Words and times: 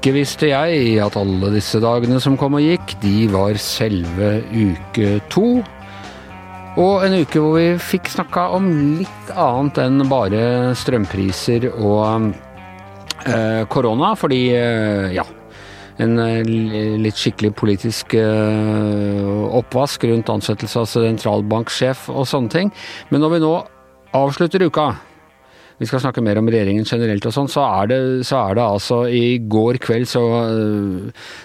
Ikke 0.00 0.14
visste 0.16 0.48
jeg 0.48 0.94
at 1.04 1.16
alle 1.20 1.50
disse 1.52 1.76
dagene 1.76 2.16
som 2.24 2.32
kom 2.40 2.54
og 2.56 2.62
gikk, 2.64 2.94
de 3.02 3.26
var 3.28 3.58
selve 3.60 4.30
uke 4.48 5.18
to. 5.28 5.58
Og 6.80 7.04
en 7.04 7.16
uke 7.20 7.36
hvor 7.36 7.58
vi 7.58 7.66
fikk 7.76 8.08
snakka 8.08 8.46
om 8.56 8.70
litt 9.02 9.32
annet 9.34 9.82
enn 9.82 10.06
bare 10.08 10.40
strømpriser 10.80 11.66
og 11.74 12.30
eh, 13.28 13.68
korona, 13.68 14.14
fordi 14.16 14.40
eh, 14.56 15.10
ja. 15.18 15.26
En 16.00 16.16
eh, 16.24 16.48
litt 16.48 17.20
skikkelig 17.20 17.52
politisk 17.60 18.16
eh, 18.16 19.52
oppvask 19.60 20.08
rundt 20.08 20.32
ansettelse 20.32 20.80
av 20.80 20.88
sentralbanksjef 20.94 22.08
og 22.08 22.24
sånne 22.24 22.56
ting. 22.56 22.72
Men 23.12 23.20
når 23.20 23.36
vi 23.36 23.44
nå 23.44 23.52
avslutter 24.16 24.64
uka 24.64 24.94
vi 25.80 25.88
skal 25.88 26.02
snakke 26.02 26.20
mer 26.24 26.36
om 26.36 26.48
regjeringen 26.50 26.84
generelt 26.84 27.24
og 27.24 27.32
sånn, 27.32 27.48
så, 27.48 27.64
så, 28.26 28.40
er 28.44 28.56
det 28.58 28.64
altså 28.64 28.98
I 29.08 29.40
går 29.50 29.78
kveld 29.80 30.08
så, 30.10 30.22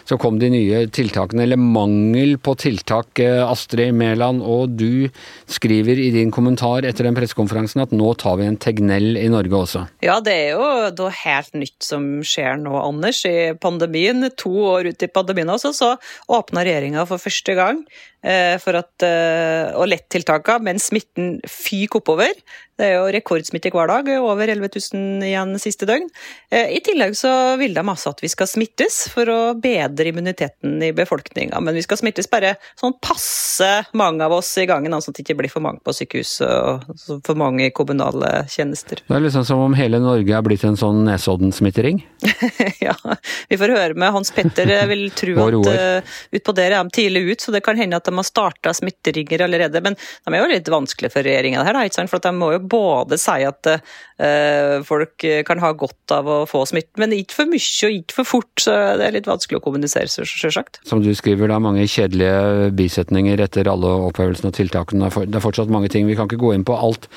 så, 0.03 0.17
kom 0.19 0.39
de 0.41 0.49
nye 0.51 0.81
tiltakene, 0.91 1.45
eller 1.45 1.61
mangel 1.61 2.35
på 2.43 2.55
tiltak. 2.59 3.21
Astrid 3.45 3.95
Mæland, 3.95 4.41
og 4.43 4.75
du 4.75 5.07
skriver 5.51 5.99
i 6.01 6.09
din 6.13 6.33
kommentar 6.35 6.87
etter 6.87 7.07
den 7.07 7.15
pressekonferansen 7.15 7.85
at 7.85 7.93
nå 7.95 8.11
tar 8.19 8.39
vi 8.41 8.49
en 8.49 8.59
Tegnell 8.59 9.15
i 9.19 9.29
Norge 9.31 9.55
også. 9.55 9.85
Ja, 10.03 10.19
det 10.23 10.35
er 10.35 10.57
jo 10.57 10.67
da 10.97 11.11
helt 11.23 11.55
nytt 11.55 11.85
som 11.85 12.09
skjer 12.25 12.59
nå, 12.59 12.75
Anders. 12.81 13.23
I 13.29 13.53
pandemien, 13.61 14.27
to 14.35 14.51
år 14.73 14.91
ut 14.91 15.05
i 15.05 15.11
pandemien 15.11 15.53
også, 15.53 15.71
så 15.75 15.93
åpna 16.27 16.65
regjeringa 16.67 17.07
for 17.07 17.23
første 17.23 17.55
gang 17.55 17.85
Eh, 18.14 18.14
for 18.61 18.79
at, 18.79 19.05
eh, 19.05 19.73
og 19.77 19.89
lettiltakene, 19.91 20.65
mens 20.65 20.89
smitten 20.89 21.37
fyker 21.45 22.01
oppover. 22.01 22.33
Det 22.75 22.89
er 22.89 22.97
jo 22.97 23.11
rekordsmitte 23.15 23.71
hver 23.71 23.87
dag, 23.87 24.09
over 24.19 24.49
11 24.51 24.67
000 24.67 25.23
igjen 25.23 25.55
siste 25.63 25.87
døgn. 25.87 26.09
Eh, 26.51 26.73
I 26.75 26.81
tillegg 26.83 27.13
så 27.15 27.31
vil 27.59 27.71
de 27.75 27.79
altså 27.79 28.11
at 28.11 28.19
vi 28.19 28.27
skal 28.31 28.49
smittes 28.51 28.97
for 29.13 29.31
å 29.31 29.37
bedre 29.55 30.09
immuniteten 30.11 30.83
i 30.83 30.91
befolkninga. 30.95 31.61
Men 31.63 31.77
vi 31.77 31.85
skal 31.85 32.01
smittes 32.01 32.27
bare 32.31 32.57
sånn 32.75 32.97
passe 32.99 33.69
mange 33.95 34.27
av 34.27 34.35
oss 34.35 34.49
i 34.59 34.65
gangen, 34.67 34.91
sånn 34.91 35.15
at 35.15 35.21
det 35.21 35.23
ikke 35.23 35.37
blir 35.39 35.53
for 35.53 35.63
mange 35.63 35.79
på 35.87 35.95
sykehus 35.95 36.33
og 36.43 36.83
for 37.23 37.39
mange 37.39 37.69
i 37.69 37.71
kommunale 37.75 38.43
tjenester. 38.51 38.99
Det 39.07 39.15
er 39.15 39.23
liksom 39.23 39.47
som 39.47 39.63
om 39.63 39.77
hele 39.79 40.01
Norge 40.03 40.35
er 40.35 40.43
blitt 40.43 40.67
en 40.67 40.75
sånn 40.79 41.05
Nesodden-smittering? 41.07 42.03
ja, 42.83 42.97
vi 43.47 43.61
får 43.61 43.75
høre 43.77 43.95
med 43.95 44.11
Hans 44.17 44.35
Petter. 44.35 44.67
Jeg 44.81 44.91
vil 44.91 45.07
tro 45.15 45.37
at 45.47 45.71
uh, 45.71 46.19
utpå 46.35 46.57
der 46.59 46.75
er 46.75 46.83
de 46.83 46.99
tidlig 46.99 47.23
ut, 47.31 47.47
så 47.47 47.55
det 47.55 47.63
kan 47.63 47.79
hende 47.79 48.03
at 48.03 48.11
de 48.11 48.14
har 48.21 48.27
starta 48.27 48.73
smitteringer 48.75 49.45
allerede. 49.45 49.81
Men 49.85 49.97
de 49.97 50.33
er 50.33 50.43
jo 50.43 50.51
litt 50.51 50.71
vanskelig 50.71 51.11
for 51.13 51.25
regjeringa, 51.25 51.63
for 52.09 52.23
de 52.23 52.33
må 52.35 52.51
jo 52.55 52.61
både 52.75 53.19
si 53.21 53.45
at 53.45 53.69
uh, 53.71 54.83
folk 54.85 55.25
kan 55.47 55.61
ha 55.63 55.71
godt 55.77 56.15
av 56.15 56.29
å 56.29 56.37
få 56.49 56.63
smitten, 56.69 57.01
men 57.03 57.15
ikke 57.15 57.39
for 57.39 57.51
mye 57.51 57.89
og 57.89 57.97
ikke 57.99 58.19
for 58.19 58.31
fort. 58.35 58.53
Så 58.61 58.75
det 58.99 59.07
er 59.07 59.17
litt 59.17 59.29
vanskelig 59.29 59.59
å 59.59 59.65
kommunisere, 59.65 60.09
sjølsagt. 60.09 60.81
Som 60.87 61.03
du 61.03 61.11
skriver, 61.17 61.49
det 61.49 61.57
er 61.57 61.65
mange 61.65 61.87
kjedelige 61.89 62.71
bisetninger 62.77 63.41
etter 63.45 63.69
alle 63.71 63.91
opphevelsene 64.09 64.51
av 64.51 64.57
tiltakene. 64.59 65.11
Det 65.25 65.39
er 65.39 65.43
fortsatt 65.43 65.73
mange 65.73 65.91
ting. 65.93 66.07
Vi 66.09 66.17
kan 66.17 66.29
ikke 66.29 66.41
gå 66.41 66.55
inn 66.55 66.67
på 66.67 66.77
alt 66.77 67.09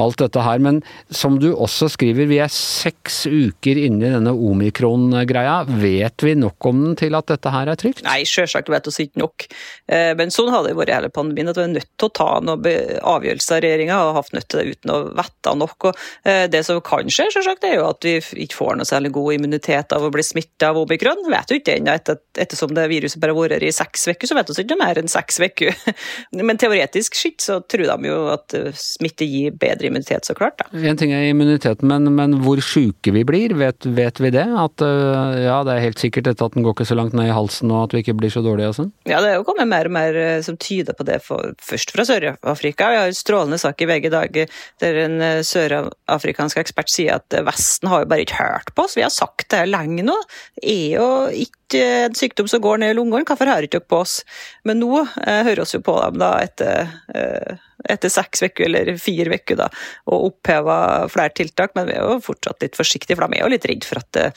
alt 0.00 0.20
dette 0.22 0.42
her. 0.44 0.62
Men 0.62 0.80
som 1.10 1.38
du 1.42 1.50
også 1.52 1.90
skriver, 1.92 2.28
vi 2.30 2.40
er 2.42 2.52
seks 2.52 3.24
uker 3.26 3.78
inne 3.80 4.08
i 4.08 4.14
denne 4.14 4.34
omikron-greia. 4.34 5.62
Vet 5.82 6.24
vi 6.24 6.34
nok 6.38 6.70
om 6.70 6.82
den 6.86 6.98
til 6.98 7.16
at 7.18 7.30
dette 7.32 7.52
her 7.52 7.70
er 7.72 7.80
trygt? 7.80 8.04
Nei, 8.06 8.22
selvsagt 8.28 8.70
vet 8.72 8.88
vi 8.88 9.06
ikke 9.08 9.22
nok. 9.22 9.46
Eh, 9.92 10.12
men 10.18 10.32
sånn 10.34 10.52
har 10.52 10.66
det 10.66 10.76
vært 10.78 10.94
hele 10.94 11.12
pandemien, 11.12 11.50
at 11.50 11.58
vi 11.58 11.66
er 11.66 11.74
nødt 11.74 11.90
til 12.00 12.08
å 12.08 12.14
ta 12.18 12.30
noen 12.44 13.00
avgjørelser. 13.12 13.62
Regjeringa 13.64 13.98
har 13.98 14.16
hatt 14.18 14.32
nødt 14.36 14.48
til 14.52 14.62
det 14.62 14.76
uten 14.76 14.94
å 14.94 14.98
vite 15.18 15.56
nok. 15.58 15.88
Og 15.90 16.28
eh, 16.28 16.44
det 16.52 16.64
som 16.68 16.80
kan 16.84 17.10
skje, 17.12 17.28
selvsagt, 17.36 17.66
er 17.68 17.78
jo 17.80 17.88
at 17.88 18.06
vi 18.06 18.16
ikke 18.46 18.58
får 18.58 18.78
noe 18.78 18.88
særlig 18.88 19.12
god 19.16 19.38
immunitet 19.38 19.94
av 19.96 20.06
å 20.06 20.12
bli 20.14 20.24
smitta 20.26 20.72
av 20.72 20.80
omikron. 20.82 21.24
Vet 21.32 21.52
jo 21.52 21.60
ikke 21.60 21.76
ennå, 21.78 21.96
etter, 21.98 22.20
ettersom 22.40 22.74
det 22.76 22.88
viruset 22.92 23.20
bare 23.22 23.34
har 23.34 23.42
vært 23.42 23.66
i 23.66 23.72
seks 23.74 24.08
uker, 24.12 24.28
så 24.28 24.38
vet 24.38 24.52
vi 24.52 24.64
ikke 24.64 24.80
mer 24.80 25.00
enn 25.00 25.10
seks 25.10 25.40
uker. 25.42 25.76
Men 26.38 26.60
teoretisk 26.60 27.16
sett 27.18 27.42
så 27.42 27.60
tror 27.66 27.88
de 27.90 28.10
jo 28.10 28.18
at 28.32 28.54
smitte 28.78 29.26
gir 29.28 29.54
bedre 29.58 29.81
bedre 29.82 29.90
immunitet, 29.90 30.24
så 30.24 30.34
klart. 30.34 30.58
Da. 30.58 30.68
En 30.88 30.96
ting 30.96 31.12
er 31.12 31.28
immuniteten, 31.30 31.88
men, 31.88 32.10
men 32.14 32.38
hvor 32.42 32.60
sjuke 32.62 33.12
vi 33.12 33.24
blir, 33.26 33.54
vet, 33.58 33.84
vet, 33.86 34.20
vi 34.20 34.30
det? 34.34 34.46
At 34.46 34.82
uh, 34.84 35.34
ja, 35.38 35.62
det 35.66 35.74
er 35.74 35.86
helt 35.86 36.02
sikkert 36.02 36.28
dette 36.28 36.44
at 36.44 36.54
den 36.54 36.64
går 36.66 36.76
ikke 36.76 36.88
så 36.88 36.98
langt 36.98 37.16
ned 37.16 37.30
i 37.30 37.34
halsen 37.34 37.72
og 37.72 37.88
at 37.88 37.96
vi 37.96 38.02
ikke 38.04 38.16
blir 38.18 38.32
så 38.32 38.42
dårlige 38.44 38.70
og 38.70 38.78
sånn? 38.78 38.92
Ja, 39.08 39.20
det 39.24 39.32
er 39.32 39.40
jo 39.40 39.46
kommet 39.48 39.70
mer 39.70 39.90
og 39.90 39.96
mer 39.96 40.18
uh, 40.18 40.42
som 40.44 40.58
tyder 40.60 40.96
på 40.98 41.06
det, 41.08 41.20
for, 41.24 41.54
først 41.62 41.94
fra 41.94 42.06
Sør-Afrika. 42.08 42.90
Vi 42.92 43.00
har 43.00 43.10
en 43.10 43.18
strålende 43.18 43.60
sak 43.62 43.82
i 43.82 43.88
VG 43.90 44.08
i 44.10 44.14
dag 44.14 44.38
der 44.82 45.00
en 45.06 45.18
uh, 45.22 45.42
sørafrikansk 45.46 46.62
ekspert 46.62 46.92
sier 46.92 47.18
at 47.18 47.40
Vesten 47.46 47.90
har 47.90 48.04
jo 48.04 48.12
bare 48.12 48.26
ikke 48.26 48.40
hørt 48.40 48.72
på 48.76 48.86
oss. 48.86 48.96
Vi 48.98 49.06
har 49.06 49.12
sagt 49.12 49.50
det 49.52 49.64
lenge 49.70 50.06
nå. 50.06 50.16
Det 50.60 50.76
er 50.76 50.86
jo 50.98 51.10
ikke 51.32 51.61
en 51.80 52.14
sykdom 52.18 52.48
som 52.50 52.62
går 52.62 52.82
ned 52.82 52.92
i 52.92 52.96
lungene, 52.98 53.24
hvorfor 53.28 53.48
hører 53.48 53.66
ikke 53.66 53.80
dere 53.80 53.88
på 53.88 54.00
oss? 54.04 54.18
Men 54.68 54.80
nå 54.82 55.02
eh, 55.02 55.42
hører 55.48 55.64
vi 55.64 55.80
på 55.86 55.96
dem 56.04 56.18
da 56.20 56.32
etter 56.44 56.92
eh, 57.14 57.62
etter 57.90 58.12
seks 58.12 58.44
uker 58.46 58.68
eller 58.68 58.92
fire 59.00 59.38
uker 59.38 59.58
da, 59.58 59.68
og 60.06 60.28
oppheva 60.28 60.76
flere 61.10 61.34
tiltak, 61.34 61.72
men 61.74 61.88
vi 61.88 61.96
er 61.96 62.04
jo 62.06 62.20
fortsatt 62.22 62.62
litt 62.62 62.78
forsiktige, 62.78 63.16
for 63.18 63.26
de 63.26 63.40
er 63.40 63.46
jo 63.46 63.50
litt 63.54 63.66
redd 63.66 63.86
for 63.88 64.02
at 64.02 64.10
det, 64.14 64.28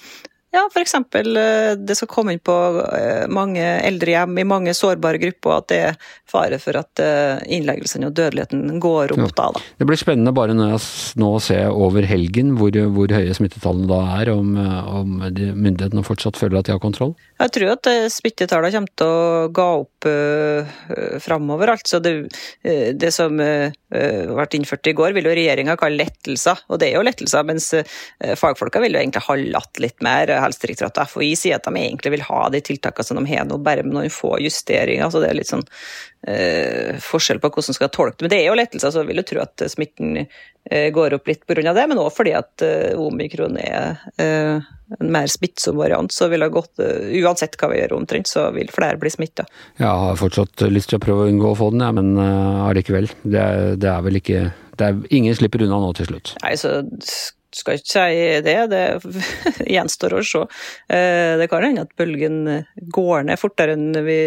ja, 0.55 0.63
f.eks. 0.71 0.95
Eh, 0.95 1.75
det 1.77 1.97
skal 1.97 2.09
komme 2.11 2.35
inn 2.35 2.43
på 2.43 2.55
eh, 2.85 3.25
mange 3.31 3.63
eldrehjem 3.85 4.39
i 4.39 4.47
mange 4.47 4.75
sårbare 4.77 5.19
grupper, 5.21 5.59
at 5.59 5.67
det 5.71 5.79
er 5.89 5.97
fare 6.29 6.59
for 6.61 6.79
at 6.79 7.01
eh, 7.03 7.43
innleggelsene 7.57 8.09
og 8.09 8.15
dødeligheten 8.17 8.79
går 8.83 9.15
opp 9.15 9.35
da, 9.35 9.49
da. 9.55 9.63
Det 9.79 9.87
blir 9.89 9.99
spennende 9.99 10.33
bare 10.35 10.55
når 10.57 10.75
jeg 10.75 11.19
nå 11.21 11.31
ser 11.43 11.69
over 11.71 12.07
helgen 12.07 12.55
hvor, 12.59 12.75
hvor 12.95 13.15
høye 13.15 13.35
smittetallene 13.35 13.89
da 13.91 14.01
er, 14.21 14.31
om, 14.33 14.55
om 14.55 15.17
myndighetene 15.19 16.05
fortsatt 16.05 16.39
føler 16.39 16.61
at 16.61 16.69
de 16.69 16.75
har 16.75 16.83
kontroll? 16.83 17.15
Jeg 17.41 17.55
tror 17.55 17.75
at 17.75 17.91
smittetallene 18.13 18.73
kommer 18.75 18.95
til 18.95 19.11
å 19.11 19.47
ga 19.55 19.67
opp 19.81 20.07
uh, 20.07 21.19
framover. 21.23 21.73
Altså 21.73 21.99
det, 22.03 22.13
det 22.63 23.11
som 23.13 23.35
uh, 23.41 23.67
ble 23.91 24.47
innført 24.55 24.87
i 24.87 24.95
går, 24.95 25.15
vil 25.17 25.27
jo 25.27 25.35
regjeringa 25.35 25.75
kalle 25.79 26.03
lettelser, 26.03 26.63
og 26.69 26.79
det 26.81 26.89
er 26.89 26.99
jo 26.99 27.05
lettelser, 27.05 27.45
mens 27.47 27.71
uh, 27.75 27.83
fagfolka 28.39 28.81
vil 28.83 28.95
jo 28.95 29.01
egentlig 29.01 29.25
ha 29.27 29.37
latt 29.57 29.81
litt 29.83 30.05
mer. 30.05 30.31
Helsedirektoratet 30.45 31.03
og 31.03 31.11
FHI 31.11 31.31
sier 31.39 31.59
at 31.59 31.67
de 31.67 31.81
egentlig 31.81 32.13
vil 32.15 32.25
ha 32.27 32.41
de 32.53 32.61
tiltakene 32.65 33.07
som 33.07 33.19
de 33.19 33.25
har 33.31 33.47
nå, 33.47 33.59
bare 33.65 33.85
med 33.85 33.97
noen 33.97 34.13
få 34.13 34.37
justeringer. 34.43 35.09
så 35.11 35.23
Det 35.23 35.31
er 35.31 35.39
litt 35.39 35.51
sånn 35.51 35.65
eh, 36.27 36.95
forskjell 37.01 37.41
på 37.41 37.51
hvordan 37.51 37.71
man 37.73 37.79
skal 37.79 37.93
tolke 37.93 38.17
det. 38.17 38.27
Men 38.27 38.33
det 38.35 38.41
er 38.41 38.49
jo 38.49 38.59
lettelser, 38.59 38.93
så 38.93 39.03
jeg 39.03 39.11
vil 39.11 39.21
jo 39.21 39.27
tro 39.31 39.43
at 39.43 39.65
smitten 39.71 40.21
eh, 40.23 40.89
går 40.95 41.17
opp 41.17 41.27
litt 41.29 41.45
pga. 41.45 41.73
det. 41.73 41.87
Men 41.91 42.01
òg 42.01 42.11
fordi 42.15 42.35
at 42.37 42.65
eh, 42.65 42.95
omikron 42.99 43.59
er 43.61 44.01
eh, 44.21 44.71
en 44.99 45.11
mer 45.11 45.27
smittsom 45.27 45.77
variant, 45.77 46.11
så 46.11 46.27
vil 46.29 46.43
det 46.45 46.51
gått 46.53 46.81
uh, 46.81 47.07
Uansett 47.23 47.57
hva 47.57 47.71
vi 47.71 47.79
gjør 47.79 47.95
omtrent, 47.97 48.29
så 48.29 48.49
vil 48.53 48.69
flere 48.73 48.99
bli 49.01 49.09
smitta. 49.09 49.47
Jeg 49.81 49.89
har 49.89 50.19
fortsatt 50.19 50.67
lyst 50.69 50.91
til 50.91 50.99
å 50.99 51.05
prøve 51.05 51.25
å 51.25 51.31
unngå 51.31 51.51
å 51.51 51.57
få 51.57 51.71
den, 51.73 51.81
ja, 51.81 51.89
men 51.95 52.13
uh, 52.19 52.67
allikevel. 52.67 53.09
Det, 53.23 53.47
det, 53.81 53.89
er 53.89 54.05
vel 54.05 54.21
ikke 54.21 54.43
det 54.77 54.91
er, 54.91 55.01
Ingen 55.15 55.37
slipper 55.37 55.65
unna 55.65 55.81
nå 55.81 55.89
til 55.97 56.11
slutt. 56.11 56.35
Nei, 56.43 56.53
så 56.59 56.77
skal 57.55 57.79
ikke 57.79 57.91
si 57.91 58.23
det, 58.45 58.55
det 58.71 58.83
gjenstår 59.75 60.17
å 60.17 60.23
se. 60.25 60.43
Eh, 60.91 61.35
det 61.39 61.49
kan 61.51 61.65
hende 61.65 61.85
at 61.85 61.93
bølgen 61.97 62.41
går 62.93 63.29
ned 63.29 63.41
fortere 63.41 63.77
enn 63.77 63.93
vi 64.05 64.19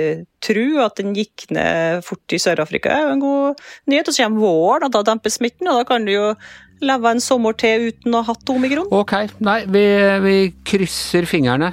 tror, 0.44 0.86
at 0.86 1.00
den 1.00 1.16
gikk 1.16 1.48
ned 1.54 2.04
fort 2.06 2.34
i 2.34 2.40
Sør-Afrika. 2.42 2.94
er 2.94 3.12
en 3.12 3.24
god 3.24 3.60
nyhet. 3.90 4.08
Og 4.08 4.14
så 4.14 4.24
kommer 4.24 4.46
våren, 4.46 4.88
og 4.88 4.94
da 4.94 5.04
demper 5.10 5.34
smitten, 5.34 5.68
og 5.68 5.82
da 5.82 5.88
kan 5.88 6.08
du 6.08 6.14
jo 6.14 6.30
leve 6.84 7.10
en 7.10 7.20
sommer 7.22 7.56
til 7.58 7.90
uten 7.90 8.14
å 8.14 8.22
ha 8.22 8.32
hatt 8.32 8.54
omikron. 8.54 8.88
Ok, 8.94 9.14
nei, 9.44 9.60
vi, 9.66 9.84
vi 10.24 10.38
krysser 10.66 11.26
fingrene. 11.28 11.72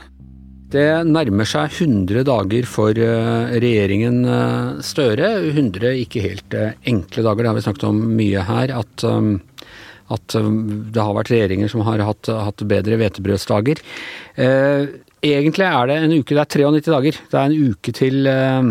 Det 0.76 1.06
nærmer 1.08 1.48
seg 1.48 1.76
100 1.86 2.26
dager 2.28 2.66
for 2.68 2.98
eh, 2.98 3.58
regjeringen 3.62 4.24
eh, 4.26 4.80
Støre. 4.84 5.30
100 5.54 5.94
ikke 6.02 6.24
helt 6.26 6.56
enkle 6.58 7.24
dager, 7.24 7.46
det 7.46 7.52
har 7.52 7.60
vi 7.60 7.66
snakket 7.68 7.86
om 7.92 8.02
mye 8.18 8.48
her. 8.50 8.74
At 8.82 9.06
at 10.14 10.36
um, 10.38 10.58
det 10.94 11.02
har 11.02 11.16
vært 11.18 11.34
regjeringer 11.34 11.72
som 11.72 11.86
har 11.88 12.04
hatt, 12.06 12.30
hatt 12.30 12.66
bedre 12.70 13.00
hvetebrødsdager. 13.02 13.82
Eh, 14.38 14.90
egentlig 15.26 15.70
er 15.70 15.88
det 15.90 16.02
en 16.02 16.20
uke, 16.20 16.36
det 16.36 16.44
er 16.44 16.52
93 16.52 16.92
dager. 16.94 17.24
Det 17.32 17.40
er 17.40 17.48
en 17.48 17.72
uke 17.72 17.94
til, 17.98 18.28
eh, 18.30 18.68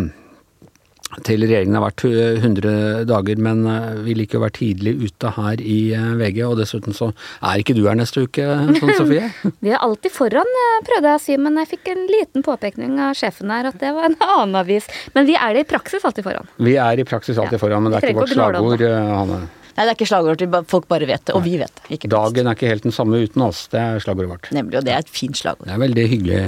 til 1.26 1.42
regjeringen 1.42 1.78
har 1.78 1.84
vært 1.88 2.04
100 2.06 3.02
dager, 3.10 3.42
men 3.42 3.64
eh, 3.66 3.88
vi 4.06 4.14
liker 4.20 4.38
å 4.38 4.44
være 4.44 4.56
tidlig 4.60 4.94
ute 5.08 5.32
her 5.34 5.58
i 5.58 5.78
VG. 6.20 6.38
Og 6.46 6.54
dessuten 6.62 6.94
så 6.94 7.10
er 7.42 7.64
ikke 7.64 7.74
du 7.74 7.82
her 7.88 7.98
neste 7.98 8.28
uke, 8.28 8.46
sånn 8.78 8.94
Sofie? 9.00 9.32
vi 9.58 9.74
er 9.74 9.82
alltid 9.82 10.14
foran, 10.14 10.54
prøvde 10.86 11.16
jeg 11.16 11.18
å 11.18 11.24
si, 11.26 11.40
men 11.48 11.58
jeg 11.64 11.72
fikk 11.74 11.92
en 11.96 12.06
liten 12.12 12.46
påpekning 12.46 13.02
av 13.08 13.18
sjefen 13.18 13.50
her 13.50 13.72
at 13.72 13.82
det 13.82 13.90
var 13.98 14.12
en 14.12 14.16
annen 14.36 14.62
avis. 14.62 14.86
Men 15.18 15.26
vi 15.26 15.34
er 15.34 15.58
det 15.58 15.66
i 15.66 15.70
praksis 15.74 16.06
alltid 16.06 16.30
foran. 16.30 16.54
Vi 16.62 16.78
er 16.78 17.02
i 17.02 17.10
praksis 17.10 17.42
alltid 17.42 17.58
ja. 17.58 17.64
foran, 17.66 17.82
men 17.82 17.90
det 17.90 18.04
er 18.04 18.14
ikke 18.14 18.22
vårt 18.22 18.36
slagord, 18.38 18.88
Hanne. 18.94 19.42
Nei, 19.74 19.84
det 19.84 19.90
er 19.90 19.96
ikke 19.96 20.06
slagordet 20.06 20.70
folk 20.70 20.86
bare 20.90 21.08
vet 21.08 21.24
det, 21.26 21.34
og 21.34 21.42
vi 21.42 21.56
vet 21.58 21.82
det. 21.88 21.98
Dagen 22.12 22.46
er 22.46 22.56
ikke 22.56 22.70
helt 22.70 22.86
den 22.86 22.94
samme 22.94 23.18
uten 23.24 23.42
oss, 23.42 23.64
det 23.72 23.80
er 23.80 24.02
slagordet 24.02 24.30
vårt. 24.30 24.50
Nemlig, 24.54 24.78
og 24.78 24.86
det 24.86 24.94
er 24.94 25.02
et 25.02 25.10
fint 25.10 25.38
slagord. 25.38 25.66
Det 25.66 25.74
er 25.74 25.82
veldig 25.82 26.04
hyggelig, 26.12 26.40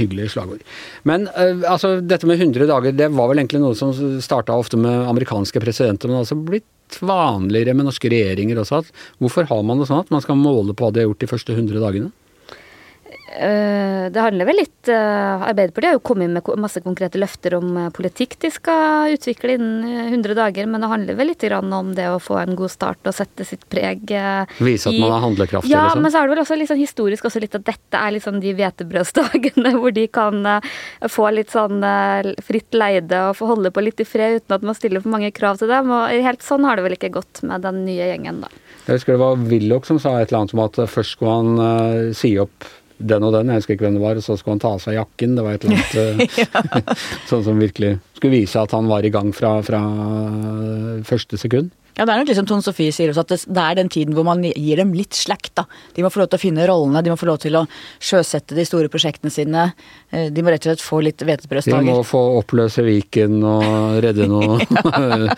hyggelig 0.00 0.30
slagord. 0.34 0.64
Men 1.08 1.28
uh, 1.36 1.62
altså, 1.70 1.94
dette 2.02 2.26
med 2.26 2.42
100 2.42 2.66
dager, 2.70 2.96
det 2.98 3.10
var 3.14 3.30
vel 3.30 3.42
egentlig 3.42 3.62
noe 3.62 3.78
som 3.78 3.94
starta 4.24 4.56
ofte 4.58 4.80
med 4.80 5.06
amerikanske 5.12 5.62
presidenter, 5.62 6.10
men 6.10 6.18
det 6.18 6.26
altså 6.26 6.40
blitt 6.42 6.98
vanligere 7.00 7.76
med 7.76 7.88
norske 7.88 8.10
regjeringer 8.12 8.58
også. 8.60 8.82
At, 8.82 9.04
hvorfor 9.22 9.46
har 9.48 9.62
man 9.66 9.80
det 9.80 9.88
sånn 9.88 10.02
at 10.02 10.10
man 10.12 10.24
skal 10.24 10.40
måle 10.40 10.74
på 10.74 10.86
hva 10.86 10.92
de 10.92 11.04
har 11.04 11.08
gjort 11.10 11.22
de 11.22 11.30
første 11.30 11.54
100 11.54 11.80
dagene? 11.82 12.10
Eh, 13.32 14.10
Det 14.12 14.20
handler 14.20 14.44
vel 14.48 14.58
litt 14.60 14.88
eh, 14.92 15.42
Arbeiderpartiet 15.48 15.88
har 15.92 15.96
jo 15.96 16.02
kommet 16.04 16.30
med 16.32 16.48
masse 16.60 16.80
konkrete 16.84 17.20
løfter 17.20 17.54
om 17.58 17.70
eh, 17.80 17.88
politikk 17.94 18.36
de 18.42 18.50
skal 18.52 19.14
utvikle 19.14 19.54
innen 19.56 19.84
eh, 19.88 20.10
100 20.12 20.34
dager, 20.36 20.66
men 20.68 20.82
det 20.84 20.90
handler 20.90 21.18
vel 21.18 21.30
litt 21.32 21.44
om 21.52 21.92
det 21.96 22.06
å 22.12 22.18
få 22.22 22.38
en 22.42 22.54
god 22.58 22.70
start 22.70 23.08
og 23.08 23.14
sette 23.16 23.44
sitt 23.48 23.64
preg 23.72 24.04
Vise 24.60 24.88
at 24.90 24.94
i- 24.94 25.00
man 25.00 25.14
er 25.16 25.24
handlekraftig, 25.26 25.70
Ja, 25.70 25.84
liksom. 25.88 26.02
men 26.02 26.12
så 26.12 26.18
er 26.22 26.28
det 26.28 26.34
vel 26.36 26.44
også 26.44 26.58
litt 26.58 26.70
sånn 26.70 26.82
historisk 26.82 27.24
også 27.28 27.40
litt 27.42 27.54
at 27.58 27.64
dette 27.64 27.98
er 27.98 28.12
liksom 28.16 28.40
de 28.42 28.52
hvetebrødsdagene 28.58 29.74
hvor 29.80 29.92
de 29.96 30.06
kan 30.12 30.42
få 31.08 31.30
litt 31.34 31.50
sånn 31.54 31.80
fritt 32.44 32.76
leide 32.76 33.18
og 33.30 33.36
få 33.40 33.48
holde 33.54 33.72
på 33.74 33.82
litt 33.84 34.00
i 34.00 34.06
fred 34.08 34.40
uten 34.42 34.56
at 34.58 34.62
man 34.62 34.74
stiller 34.78 35.02
for 35.02 35.12
mange 35.14 35.32
krav 35.34 35.58
til 35.58 35.68
dem. 35.72 35.90
Og 35.90 36.10
helt 36.10 36.42
sånn 36.44 36.64
har 36.68 36.76
det 36.78 36.84
vel 36.86 36.96
ikke 36.98 37.12
gått 37.16 37.42
med 37.48 37.62
den 37.64 37.84
nye 37.86 38.10
gjengen, 38.12 38.42
da. 38.44 38.48
Jeg 38.86 38.98
husker 38.98 39.14
det 39.16 39.22
var 39.22 39.36
Willoch 39.50 39.86
som 39.86 39.98
sa 40.02 40.16
et 40.20 40.30
eller 40.32 40.42
annet 40.42 40.54
om 40.56 40.62
at 40.64 40.78
først 40.90 41.16
skulle 41.16 41.36
han 41.38 41.58
uh, 41.58 42.12
si 42.16 42.32
opp 42.42 42.66
den 43.02 43.26
og 43.26 43.34
den, 43.34 43.50
jeg 43.52 43.62
husker 43.62 43.76
ikke 43.76 43.86
hvem 43.88 43.98
det 43.98 44.04
var, 44.04 44.18
og 44.20 44.24
så 44.24 44.36
skulle 44.38 44.56
han 44.56 44.64
ta 44.64 44.72
av 44.76 44.82
seg 44.84 44.96
jakken. 44.98 45.36
Det 45.38 45.44
var 45.46 45.58
et 45.58 45.66
eller 45.66 45.76
annet 45.76 45.94
eh, 46.00 46.96
sånn 47.30 47.44
som 47.46 47.60
virkelig 47.62 47.96
skulle 48.16 48.36
vise 48.38 48.62
at 48.62 48.74
han 48.76 48.90
var 48.90 49.04
i 49.06 49.12
gang 49.14 49.32
fra, 49.36 49.56
fra 49.66 49.80
første 51.08 51.40
sekund. 51.40 51.72
Ja, 51.92 52.06
det 52.08 52.14
er 52.14 52.22
nok 52.22 52.30
liksom 52.30 52.46
Tone 52.48 52.64
Sofie 52.64 52.92
sier 52.94 53.10
også, 53.12 53.20
at 53.26 53.32
det, 53.34 53.36
det 53.52 53.62
er 53.62 53.76
den 53.76 53.90
tiden 53.92 54.14
hvor 54.16 54.24
man 54.24 54.40
gir 54.46 54.80
dem 54.80 54.94
litt 54.96 55.12
slack, 55.12 55.50
da. 55.58 55.66
De 55.92 56.04
må 56.04 56.08
få 56.12 56.22
lov 56.22 56.30
til 56.32 56.38
å 56.38 56.42
finne 56.46 56.64
rollene, 56.68 57.02
de 57.04 57.12
må 57.12 57.18
få 57.20 57.28
lov 57.28 57.42
til 57.42 57.58
å 57.60 57.66
sjøsette 58.00 58.56
de 58.56 58.64
store 58.64 58.88
prosjektene 58.92 59.32
sine. 59.32 59.66
Eh, 60.08 60.30
De 60.32 60.44
må 60.44 60.54
rett 60.54 60.64
og 60.64 60.72
slett 60.72 60.84
få 60.86 61.02
litt 61.04 61.20
De 61.20 61.82
må 61.84 61.98
få 62.08 62.22
oppløse 62.38 62.84
Viken 62.86 63.42
og 63.44 64.00
redde 64.04 64.24
noen 64.32 65.28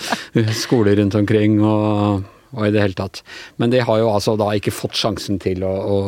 skoler 0.54 1.00
rundt 1.00 1.18
omkring 1.18 1.58
og, 1.58 2.22
og 2.54 2.66
i 2.66 2.72
det 2.74 2.82
hele 2.82 2.96
tatt. 2.98 3.22
Men 3.60 3.72
de 3.72 3.82
har 3.84 4.00
jo 4.00 4.10
altså 4.12 4.36
da 4.40 4.50
ikke 4.56 4.74
fått 4.74 4.98
sjansen 4.98 5.40
til 5.42 5.64
å, 5.66 5.72
å 5.74 5.98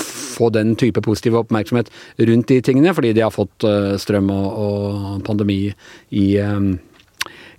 få 0.00 0.50
den 0.54 0.74
type 0.80 1.02
positiv 1.04 1.38
oppmerksomhet 1.42 1.90
rundt 2.30 2.50
de 2.50 2.60
tingene, 2.64 2.94
fordi 2.96 3.14
de 3.16 3.24
har 3.24 3.34
fått 3.34 3.66
eh, 3.68 3.94
strøm 4.00 4.30
og, 4.34 4.46
og 4.64 5.24
pandemi 5.26 5.62
i 6.10 6.28
eh, 6.40 6.70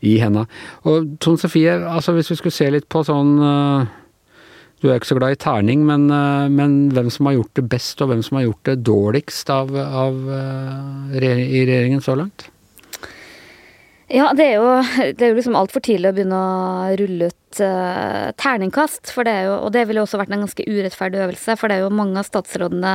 i 0.01 0.15
henda. 0.17 0.47
Og 0.89 1.11
Tone 1.21 1.37
Sofie, 1.37 1.75
altså 1.77 2.15
hvis 2.15 2.31
vi 2.31 2.37
skulle 2.39 2.55
se 2.55 2.65
litt 2.73 2.87
på 2.89 3.03
sånn 3.05 3.35
eh, 3.45 3.91
Du 4.81 4.87
er 4.89 4.95
ikke 4.97 5.11
så 5.11 5.17
glad 5.19 5.35
i 5.35 5.37
terning, 5.37 5.83
men, 5.85 6.07
men 6.49 6.79
hvem 6.89 7.11
som 7.13 7.29
har 7.29 7.35
gjort 7.35 7.59
det 7.59 7.67
best, 7.69 8.01
og 8.01 8.09
hvem 8.09 8.23
som 8.25 8.39
har 8.39 8.47
gjort 8.47 8.65
det 8.65 8.75
dårligst 8.81 9.51
av, 9.53 9.69
av 9.77 10.17
i 11.13 11.21
regjeringen 11.21 12.01
så 12.01 12.17
langt? 12.17 12.47
Ja, 14.11 14.31
det 14.35 14.47
er 14.49 14.57
jo, 14.59 14.71
det 15.17 15.23
er 15.23 15.31
jo 15.31 15.37
liksom 15.39 15.55
altfor 15.59 15.83
tidlig 15.85 16.11
å 16.11 16.15
begynne 16.17 16.39
å 16.41 16.97
rulle 16.99 17.29
ut 17.31 17.61
uh, 17.63 18.31
terningkast. 18.41 19.13
For 19.15 19.27
det 19.27 19.35
er 19.39 19.47
jo, 19.47 19.55
og 19.67 19.71
det 19.75 19.85
ville 19.87 20.03
også 20.03 20.19
vært 20.19 20.33
en 20.35 20.43
ganske 20.45 20.65
urettferdig 20.67 21.23
øvelse, 21.27 21.55
for 21.59 21.71
det 21.71 21.79
er 21.79 21.85
jo 21.85 21.93
mange 21.95 22.19
av 22.19 22.27
statsrådene, 22.27 22.93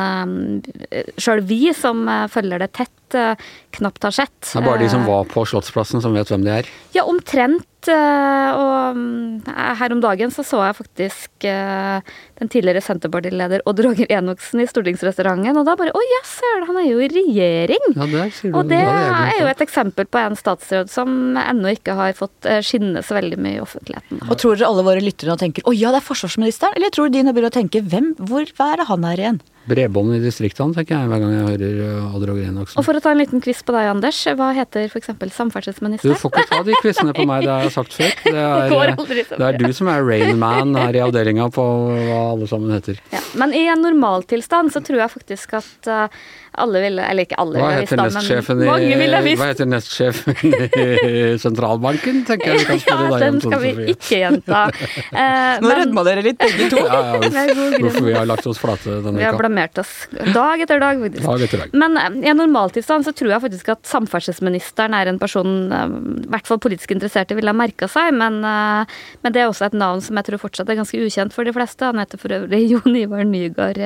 sjøl 1.21 1.43
vi 1.47 1.73
som 1.77 2.05
eh, 2.11 2.27
følger 2.33 2.63
det 2.63 2.71
tett, 2.77 3.17
uh, 3.17 3.49
knapt 3.79 4.05
har 4.09 4.15
sett. 4.17 4.37
Det 4.45 4.61
er 4.61 4.67
bare 4.67 4.83
de 4.85 4.93
som 4.93 5.07
Eh, 5.07 5.13
var 5.13 5.25
på 5.31 5.45
Slottsplassen 5.47 6.03
som 6.03 6.15
vet 6.17 6.31
hvem 6.31 6.45
de 6.45 6.53
er. 6.61 6.69
Ja, 6.97 7.07
omtrent. 7.07 7.67
Eh, 7.93 8.51
Og 8.57 8.97
mm, 8.97 9.47
her 9.81 9.95
om 9.95 10.01
dagen 10.03 10.33
så 10.35 10.45
så 10.47 10.61
jeg 10.65 10.77
faktisk 10.79 11.47
eh, 11.49 12.13
den 12.41 12.51
tidligere 12.53 12.83
Senterpartileder 12.85 13.65
Odd 13.69 13.83
Roger 13.87 14.11
Enoksen 14.19 14.63
i 14.63 14.69
stortingsrestauranten, 14.71 15.57
og 15.57 15.67
da 15.69 15.77
bare 15.79 15.95
Å, 15.97 16.05
ja, 16.13 16.23
ser 16.29 16.61
du, 16.61 16.69
han 16.71 16.81
er 16.83 16.89
jo 16.91 17.01
i 17.05 17.11
regjering! 17.13 17.89
Ja, 17.97 18.09
det 18.13 18.23
er, 18.27 18.53
Og 18.53 18.71
det 18.71 18.83
er 18.83 19.35
jo 19.41 19.51
et 19.51 19.65
eksempel 19.65 20.09
på 20.11 20.23
en 20.23 20.39
statsråd 20.39 20.93
som 20.93 21.37
ennå 21.41 21.75
ikke 21.77 21.97
har 21.99 22.17
fått 22.19 22.49
eh, 22.49 22.63
skinne 22.67 23.03
så 23.07 23.19
veldig 23.19 23.41
mye 23.41 23.59
i 23.59 23.65
offentligheten. 23.65 24.23
Og 24.29 24.39
tror 24.41 24.57
dere 24.57 24.71
alle 24.71 24.87
våre 24.87 25.05
lyttere 25.05 25.33
nå 25.33 25.41
tenker 25.41 25.67
'Å 25.67 25.75
ja, 25.77 25.93
det 25.95 26.03
er 26.03 26.09
forsvarsministeren'? 26.09 26.77
Eller 26.79 26.95
tror 26.95 27.13
de 27.13 27.25
nå 27.25 27.33
begynner 27.33 27.53
å 27.53 27.59
tenke 27.61 27.83
'Hvem? 27.85 28.15
Hvor? 28.21 28.49
Hva 28.57 28.73
er 28.73 28.83
det 28.83 28.91
han 28.93 29.05
er 29.13 29.23
igjen'? 29.25 29.45
Bredbånd 29.67 30.15
i 30.15 30.21
distriktene, 30.23 30.75
tenker 30.77 30.95
jeg 30.95 31.11
hver 31.11 31.23
gang 31.23 31.33
jeg 31.35 31.47
hører 31.51 31.79
Adder 32.15 32.33
og 32.33 32.39
Roger 32.39 32.61
Og 32.79 32.87
for 32.87 32.99
å 32.99 33.03
ta 33.03 33.13
en 33.15 33.21
liten 33.21 33.43
quiz 33.43 33.63
på 33.67 33.75
deg, 33.75 33.89
Anders. 33.91 34.21
Hva 34.39 34.53
heter 34.55 34.87
f.eks. 34.87 35.11
Du 35.19 35.27
samferdselsminister? 35.35 36.15
får 36.21 36.33
ikke 36.33 36.47
ta 36.53 36.61
de 36.67 36.77
quizene 36.83 37.15
på 37.17 37.27
meg, 37.29 37.47
det 37.47 37.53
har 37.53 37.67
jeg 37.67 37.75
sagt 37.75 37.97
før. 37.99 38.15
Det 38.27 38.43
er, 38.43 38.71
går 38.71 38.91
eh, 38.93 39.31
det 39.33 39.47
er 39.47 39.59
du 39.61 39.67
som 39.77 39.89
er 39.91 40.03
Rain 40.05 40.39
Man 40.41 40.75
her 40.77 40.97
i 40.97 41.03
avdelinga 41.03 41.47
på 41.55 41.65
hva 41.65 42.19
alle 42.33 42.49
sammen 42.51 42.75
heter. 42.75 42.99
Ja. 43.13 43.23
Men 43.39 43.55
i 43.57 43.65
en 43.71 43.83
normaltilstand 43.85 44.73
så 44.75 44.83
tror 44.85 45.03
jeg 45.03 45.15
faktisk 45.15 45.57
at 45.61 45.91
eh, 45.91 46.21
alle 46.63 46.81
ville 46.83 47.05
Eller 47.11 47.27
ikke 47.27 47.39
alle 47.43 47.61
ville 47.61 47.81
visst, 47.83 47.93
det, 47.97 48.47
men 48.49 48.63
i, 48.63 48.69
mange 48.71 48.99
ville 49.01 49.21
visst. 49.27 49.41
hva 49.41 49.49
heter 49.51 49.69
nestsjefen 49.71 50.37
i 50.47 51.37
sentralbanken, 51.45 52.23
tenker 52.29 52.53
jeg 52.53 52.63
vi 52.63 52.67
kan 52.69 52.83
spørre 52.83 53.07
Ja, 53.07 53.11
deg 53.13 53.25
den 53.27 53.41
skal 53.45 53.63
vi 53.63 53.73
ikke 53.95 54.21
gjenta. 54.23 54.63
Eh, 55.17 55.61
Nå 55.63 55.71
rødma 55.73 56.03
dere 56.07 56.23
litt 56.25 56.39
begge 56.41 56.67
to. 56.73 56.81
Ja, 56.83 56.99
ja, 57.17 57.55
hvorfor 57.81 58.05
vi 58.05 58.15
har 58.17 58.27
lagt 58.29 58.47
oss 58.49 58.59
flate 58.61 58.99
denne 59.05 59.15
uka. 59.15 59.21
vi 59.21 59.25
har 59.25 59.39
blamert 59.39 59.79
oss 59.81 59.93
dag 60.35 60.61
etter 60.65 60.81
dag, 60.83 61.01
faktisk. 61.01 61.27
Dag 61.27 61.45
etter 61.47 61.63
dag. 61.63 61.77
Men 61.79 61.97
eh, 62.01 62.19
i 62.27 62.31
en 62.33 62.41
normaltilstand 62.41 63.07
så 63.07 63.15
tror 63.17 63.33
jeg 63.35 63.45
faktisk 63.47 63.71
at 63.77 63.83
samferdselsministeren 63.89 64.97
er 64.99 65.11
en 65.11 65.21
person 65.23 65.53
eh, 65.73 65.97
i 66.27 66.31
hvert 66.33 66.49
fall 66.51 66.61
politisk 66.63 66.93
interesserte 66.97 67.37
ville 67.39 67.53
ha 67.53 67.57
merka 67.57 67.89
seg, 67.91 68.13
men, 68.17 68.41
eh, 68.47 68.97
men 69.25 69.37
det 69.37 69.45
er 69.45 69.51
også 69.53 69.71
et 69.71 69.79
navn 69.79 70.03
som 70.05 70.19
jeg 70.21 70.31
tror 70.31 70.43
fortsatt 70.47 70.73
er 70.73 70.81
ganske 70.81 71.01
ukjent 71.01 71.37
for 71.37 71.49
de 71.49 71.55
fleste. 71.57 71.87
Han 71.89 72.03
heter 72.03 72.21
for 72.21 72.37
øvrig 72.37 72.65
Jon 72.73 72.99
Ivar 72.99 73.25
Nygaard, 73.29 73.81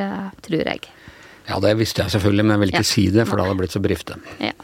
tror 0.47 0.65
jeg. 0.73 0.91
Ja, 1.51 1.59
det 1.63 1.77
visste 1.81 2.05
jeg 2.05 2.15
selvfølgelig, 2.15 2.47
men 2.47 2.55
jeg 2.55 2.63
ville 2.65 2.75
ikke 2.77 2.87
Ja. 2.87 2.93
si 2.95 3.09
det, 3.11 3.27
for 3.29 3.37
da 3.41 3.49
hadde 3.49 3.59
blitt 3.59 3.75
så 3.75 3.83
brifte. 3.83 4.21
Ja. 4.39 4.55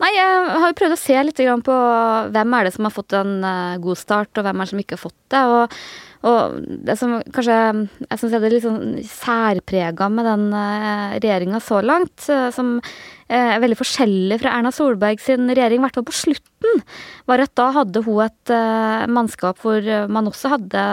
Nei, 0.00 0.14
jeg 0.16 0.44
har 0.48 0.70
jo 0.70 0.76
prøvd 0.78 0.94
å 0.96 1.00
se 1.00 1.16
litt 1.26 1.40
på 1.66 1.78
hvem 2.32 2.54
er 2.56 2.64
det 2.64 2.72
som 2.72 2.86
har 2.88 2.94
fått 2.94 3.12
en 3.18 3.44
eh, 3.44 3.80
god 3.82 3.98
start, 4.00 4.32
og 4.38 4.46
hvem 4.46 4.56
er 4.56 4.64
det 4.64 4.72
som 4.72 4.80
ikke 4.80 4.96
har 4.96 5.02
fått 5.02 5.18
det. 5.34 5.42
Og, 5.44 5.74
og 6.30 6.56
det 6.88 6.96
som 7.00 7.18
kanskje 7.32 7.58
Jeg 8.08 8.20
syns 8.20 8.32
er 8.36 8.40
det 8.40 8.52
litt 8.52 8.64
sånn 8.64 8.96
særprega 9.04 10.08
med 10.12 10.28
den 10.28 10.46
uh, 10.56 11.18
regjeringa 11.18 11.60
så 11.64 11.82
langt, 11.84 12.28
eh, 12.32 12.48
som 12.54 12.78
eh, 12.80 13.56
er 13.56 13.60
veldig 13.60 13.76
forskjellig 13.76 14.40
fra 14.40 14.54
Erna 14.56 14.72
Solberg 14.72 15.20
sin 15.20 15.48
regjering, 15.52 15.82
i 15.82 15.84
hvert 15.84 16.00
fall 16.00 16.08
på 16.08 16.16
slutten, 16.16 16.82
var 17.30 17.44
at 17.44 17.54
da 17.58 17.70
hadde 17.78 18.02
hun 18.06 18.22
et 18.26 18.54
eh, 18.54 19.06
mannskap 19.10 19.60
hvor 19.62 19.86
man 20.10 20.30
også 20.30 20.54
hadde 20.56 20.84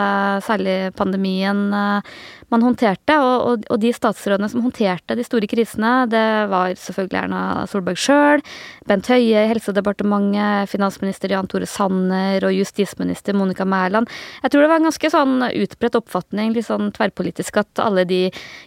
særlig 0.45 0.77
pandemien 0.97 1.67
eh, 1.73 2.17
man 2.53 2.63
håndterte, 2.63 3.15
og, 3.19 3.65
og, 3.67 3.79
de 3.81 3.91
statsrådene 3.95 4.47
som 4.51 4.63
håndterte 4.63 5.17
de 5.17 5.25
store 5.25 5.49
krisene, 5.51 6.05
det 6.11 6.23
var 6.51 6.71
selvfølgelig 6.79 7.19
Erna 7.19 7.41
Solberg 7.67 7.99
sjøl, 7.99 8.43
Bent 8.87 9.09
Høie 9.11 9.43
i 9.43 9.49
Helsedepartementet, 9.51 10.71
finansminister 10.71 11.33
Jan 11.33 11.49
Tore 11.51 11.67
Sanner 11.67 12.43
og 12.47 12.55
justisminister 12.55 13.35
Monica 13.35 13.67
Mæland. 13.67 14.07
Jeg 14.45 14.53
tror 14.53 14.63
det 14.63 14.71
var 14.71 14.79
en 14.79 14.87
ganske 14.87 15.11
sånn 15.11 15.35
utbredt 15.49 15.99
oppfatning, 15.99 16.53
litt 16.55 16.69
sånn 16.69 16.93
tverrpolitisk, 16.95 17.59
at 17.59 17.83
alle 17.83 18.07
de 18.07 18.21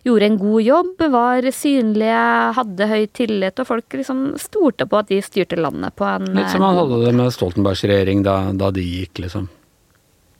gjorde 0.04 0.28
en 0.28 0.38
god 0.40 0.66
jobb, 0.66 1.06
var 1.10 1.50
synlige, 1.56 2.20
hadde 2.60 2.90
høy 2.90 3.00
tillit, 3.16 3.62
og 3.62 3.70
folk 3.70 3.96
liksom 3.96 4.22
stolte 4.40 4.84
på 4.90 5.00
at 5.00 5.08
de 5.08 5.22
styrte 5.24 5.56
landet 5.60 5.96
på 5.96 6.04
en 6.04 6.28
Litt 6.36 6.52
som 6.52 6.62
man 6.62 6.76
hadde 6.76 7.00
det 7.06 7.16
med 7.16 7.32
Stoltenbergs 7.60 7.84
regjering 7.84 8.22
da, 8.24 8.36
da 8.56 8.70
de 8.72 8.82
gikk, 8.84 9.20
liksom. 9.26 9.48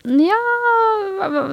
Ja, 0.08 0.36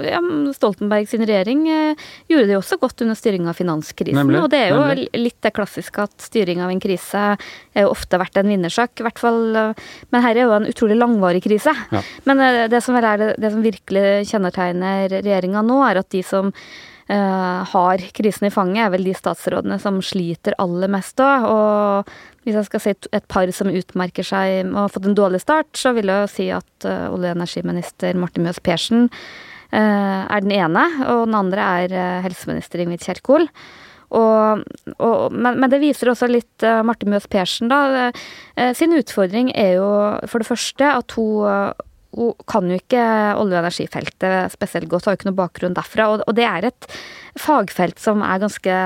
ja 0.07 0.21
Stoltenberg 0.55 1.09
sin 1.09 1.25
regjering 1.27 1.65
eh, 1.67 2.05
gjorde 2.31 2.45
det 2.47 2.55
jo 2.55 2.62
også 2.62 2.77
godt 2.79 3.03
under 3.03 3.17
styringa 3.19 3.51
av 3.51 3.57
finanskrisen. 3.59 4.15
Nemlig, 4.15 4.39
og 4.45 4.51
det 4.53 4.62
er 4.63 4.71
jo 4.71 4.79
nemlig. 4.86 5.07
litt 5.19 5.39
det 5.43 5.51
klassiske 5.57 6.05
at 6.07 6.15
styring 6.24 6.62
av 6.63 6.71
en 6.71 6.79
krise 6.79 7.24
er 7.36 7.83
jo 7.83 7.91
ofte 7.91 8.19
vært 8.21 8.39
en 8.39 8.47
vinnersak. 8.47 8.95
I 9.01 9.07
hvert 9.07 9.19
fall, 9.19 9.41
eh, 9.59 9.88
men 10.15 10.24
her 10.24 10.38
er 10.38 10.47
jo 10.47 10.55
en 10.55 10.69
utrolig 10.71 11.00
langvarig 11.00 11.43
krise. 11.43 11.75
Ja. 11.91 12.03
Men 12.29 12.43
eh, 12.45 12.63
det 12.71 12.81
som, 12.86 12.95
det, 12.95 13.33
det 13.36 13.51
som 13.51 13.65
virkelig 13.65 14.29
kjennetegner 14.31 15.19
regjeringa 15.19 15.65
nå, 15.67 15.81
er 15.89 16.03
at 16.03 16.13
de 16.15 16.24
som 16.25 16.53
har 17.07 18.01
krisen 18.12 18.50
i 18.50 18.51
fanget, 18.51 18.81
er 18.83 18.89
vel 18.91 19.05
de 19.07 19.13
statsrådene 19.15 19.77
som 19.79 20.01
sliter 20.03 20.57
aller 20.59 20.91
mest 20.91 21.15
da. 21.15 21.29
Og 21.47 22.09
hvis 22.47 22.55
jeg 22.55 22.69
skal 22.69 22.83
si 22.83 22.93
et- 22.95 23.27
par 23.27 23.51
som 23.51 23.67
utmerker 23.67 24.23
seg 24.23 24.65
og 24.71 24.79
har 24.85 24.93
fått 24.93 25.05
en 25.05 25.17
dårlig 25.17 25.41
start, 25.43 25.67
så 25.75 25.93
vil 25.93 26.07
jeg 26.07 26.23
jo 26.23 26.31
si 26.31 26.47
at 26.55 26.87
eh, 26.87 27.09
olje- 27.11 27.33
og 27.33 27.37
energiminister 27.37 28.15
Martin 28.15 28.43
Mjøs 28.47 28.61
Persen 28.63 29.09
eh, 29.73 30.23
er 30.23 30.39
den 30.41 30.55
ene, 30.55 30.85
og 31.11 31.27
den 31.27 31.35
andre 31.35 31.67
er 31.83 31.91
eh, 31.91 32.23
helseminister 32.23 32.79
Ingvild 32.79 33.03
Kjerkol. 33.03 33.49
Og, 34.15 34.63
og, 35.03 35.33
men, 35.35 35.59
men 35.59 35.71
det 35.71 35.81
viser 35.81 36.07
også 36.07 36.29
litt 36.31 36.63
uh, 36.63 36.79
Marte 36.87 37.03
Mjøs 37.09 37.27
Persen, 37.27 37.67
da. 37.67 38.07
Uh, 38.55 38.71
sin 38.77 38.95
utfordring 38.95 39.51
er 39.51 39.73
jo 39.81 39.89
for 40.31 40.39
det 40.39 40.47
første 40.47 40.93
at 41.01 41.17
hun 41.17 41.43
eh, 41.43 41.73
hun 42.15 42.33
kan 42.47 42.69
jo 42.69 42.77
ikke 42.79 43.01
olje- 43.37 43.57
og 43.57 43.65
energifeltet 43.65 44.51
spesielt 44.53 44.87
godt, 44.89 45.05
har 45.05 45.15
jo 45.15 45.19
ikke 45.19 45.29
noe 45.29 45.37
bakgrunn 45.37 45.75
derfra. 45.77 46.07
Og, 46.15 46.35
det 46.35 46.45
er 46.47 46.69
et 46.69 46.87
fagfelt 47.37 47.99
som 48.01 48.23
er 48.25 48.39
ganske, 48.41 48.77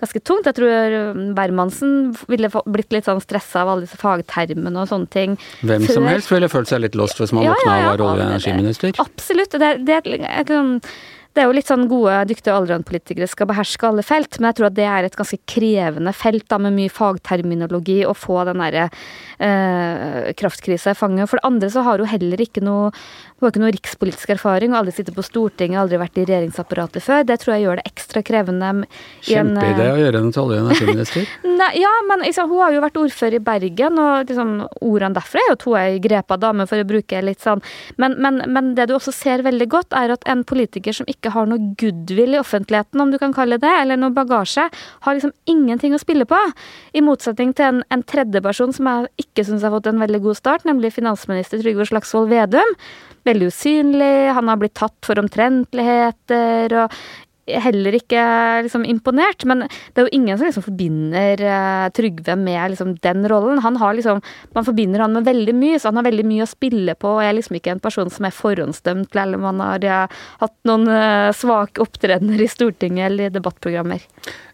ganske 0.00 0.22
tungt. 0.26 0.48
Jeg 0.48 0.56
tror 0.58 0.96
Bermansen 1.36 2.14
ville 2.30 2.50
blitt 2.66 2.94
litt 2.94 3.06
sånn 3.08 3.22
stressa 3.22 3.62
av 3.62 3.74
alle 3.74 3.86
disse 3.86 4.00
fagtermene 4.00 4.82
og 4.82 4.88
sånne 4.90 5.10
ting. 5.12 5.36
Hvem 5.62 5.86
som 5.86 6.02
Før- 6.04 6.14
helst 6.16 6.32
ville 6.32 6.48
følt 6.52 6.68
seg 6.72 6.80
litt 6.86 6.94
lost 6.98 7.20
hvis 7.20 7.32
man 7.36 7.44
Ja, 7.44 7.52
våkna 7.54 7.76
ja, 7.76 7.82
ja, 7.84 7.92
og 7.92 7.98
var 7.98 8.06
olje- 8.08 8.24
og 8.24 8.32
energiminister. 8.32 8.96
Absolutt. 8.98 9.50
Det, 9.60 9.84
det, 9.86 10.02
sånn- 10.48 10.80
det 11.36 11.42
er 11.44 11.50
jo 11.50 11.52
litt 11.52 11.68
sånn 11.68 11.86
gode, 11.86 12.16
dyktige 12.30 12.54
allround-politikere 12.56 13.28
skal 13.28 13.46
beherske 13.50 13.84
alle 13.84 14.00
felt, 14.02 14.38
men 14.40 14.48
jeg 14.48 14.56
tror 14.56 14.66
at 14.70 14.74
det 14.78 14.86
er 14.88 15.04
et 15.04 15.16
ganske 15.18 15.36
krevende 15.44 16.14
felt 16.16 16.46
da, 16.48 16.56
med 16.56 16.72
mye 16.72 16.88
fagterminologi 16.88 17.98
å 18.08 18.14
få 18.16 18.46
den 18.48 18.56
derre 18.64 18.86
eh, 19.38 20.32
kraftkrisa 20.38 20.94
i 20.94 20.98
fanget. 20.98 21.30
For 21.30 21.40
det 21.40 21.48
andre 21.48 21.70
så 21.72 21.84
har 21.86 22.02
hun 22.02 22.10
heller 22.10 22.42
ikke 22.42 22.64
noe 22.64 22.92
hun 23.36 23.44
har 23.44 23.52
ikke 23.52 23.60
noe 23.60 23.72
rikspolitisk 23.74 24.30
erfaring, 24.32 24.72
og 24.72 24.78
aldri 24.78 24.94
sittet 24.96 25.12
på 25.12 25.20
Stortinget, 25.20 25.76
aldri 25.76 25.98
vært 26.00 26.16
i 26.16 26.22
regjeringsapparatet 26.24 27.04
før. 27.04 27.24
Det 27.28 27.34
tror 27.42 27.52
jeg 27.52 27.66
gjør 27.66 27.76
det 27.76 27.90
ekstra 27.90 28.22
krevende. 28.24 28.70
Kjempeidé 29.26 29.88
å 29.92 29.98
gjøre 30.00 30.22
henne 30.22 30.32
til 30.32 30.40
olje- 30.40 30.60
og 30.62 30.70
energiminister. 30.70 31.26
Nei, 31.58 31.68
ja, 31.82 31.90
men 32.08 32.24
liksom, 32.24 32.48
hun 32.48 32.62
har 32.64 32.72
jo 32.72 32.80
vært 32.86 32.96
ordfører 33.02 33.36
i 33.36 33.42
Bergen, 33.44 34.00
og 34.00 34.32
liksom, 34.32 34.54
ordene 34.80 35.18
derfra 35.18 35.42
er 35.42 35.50
jo 35.50 35.58
at 35.58 35.66
hun 35.68 35.76
er 35.76 35.90
ei 35.90 36.00
grepa 36.06 36.40
dame, 36.40 36.64
for 36.70 36.80
å 36.80 36.88
bruke 36.88 37.20
litt 37.28 37.44
sånn. 37.44 37.60
Men, 38.00 38.16
men, 38.24 38.40
men 38.56 38.72
det 38.78 38.88
du 38.88 38.96
også 38.96 39.12
ser 39.12 39.44
veldig 39.44 39.68
godt, 39.76 39.92
er 40.00 40.16
at 40.16 40.24
en 40.32 40.46
politiker 40.48 40.96
som 40.96 41.12
ikke 41.12 41.34
har 41.36 41.52
noe 41.52 41.74
goodwill 41.76 42.38
i 42.38 42.40
offentligheten, 42.40 43.04
om 43.04 43.12
du 43.12 43.20
kan 43.20 43.36
kalle 43.36 43.60
det, 43.60 43.74
eller 43.82 44.00
noe 44.00 44.16
bagasje, 44.16 44.64
har 45.04 45.20
liksom 45.20 45.36
ingenting 45.44 45.92
å 45.92 46.00
spille 46.00 46.24
på. 46.24 46.40
I 46.96 47.04
motsetning 47.04 47.52
til 47.52 47.68
en, 47.68 47.84
en 47.92 48.08
tredjeperson 48.16 48.72
som 48.72 48.88
jeg 48.88 49.12
ikke 49.20 49.25
syns 49.44 49.66
har 49.66 49.74
fått 49.74 49.90
en 49.90 50.00
veldig 50.00 50.22
god 50.24 50.38
start, 50.38 50.64
nemlig 50.64 50.94
finansminister 50.96 51.60
Trygve 51.60 51.84
Slagsvold 51.90 52.32
Vedum. 52.32 52.74
Veldig 53.28 53.50
usynlig, 53.50 54.32
han 54.32 54.48
har 54.48 54.60
blitt 54.60 54.76
tatt 54.78 54.96
for 55.04 55.18
omtrentligheter, 55.20 56.72
og 56.80 56.98
heller 57.46 57.94
ikke 57.96 58.22
liksom 58.66 58.84
imponert. 58.88 59.44
Men 59.48 59.64
det 59.66 60.00
er 60.00 60.08
jo 60.08 60.14
ingen 60.16 60.38
som 60.38 60.48
liksom 60.48 60.66
forbinder 60.66 61.42
uh, 61.42 61.86
Trygve 61.94 62.36
med 62.38 62.72
liksom 62.72 62.96
den 63.04 63.28
rollen. 63.30 63.60
Han 63.64 63.78
har 63.80 63.94
liksom, 63.94 64.22
Man 64.54 64.66
forbinder 64.66 65.00
han 65.00 65.12
med 65.12 65.24
veldig 65.24 65.54
mye, 65.54 65.78
så 65.78 65.88
han 65.88 66.00
har 66.00 66.08
veldig 66.08 66.26
mye 66.26 66.46
å 66.46 66.50
spille 66.50 66.96
på. 66.98 67.16
og 67.16 67.22
er 67.24 67.36
liksom 67.38 67.58
ikke 67.58 67.76
en 67.76 67.82
person 67.82 68.10
som 68.10 68.26
er 68.26 68.34
forhåndsdømt 68.34 69.10
til, 69.12 69.22
eller 69.22 69.42
man 69.42 69.62
har 69.62 69.86
ja, 69.86 70.02
hatt 70.42 70.56
noen 70.68 70.88
uh, 70.90 71.32
svake 71.36 71.82
opptredener 71.82 72.42
i 72.42 72.50
Stortinget 72.50 73.10
eller 73.10 73.30
i 73.30 73.34
debattprogrammer. 73.34 74.02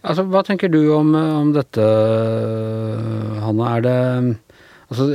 Altså, 0.02 0.26
Hva 0.28 0.44
tenker 0.46 0.72
du 0.72 0.82
om, 0.94 1.14
om 1.14 1.52
dette, 1.54 1.84
Hanna? 3.42 3.76
Er 3.76 3.86
det 3.86 3.98
altså, 4.92 5.08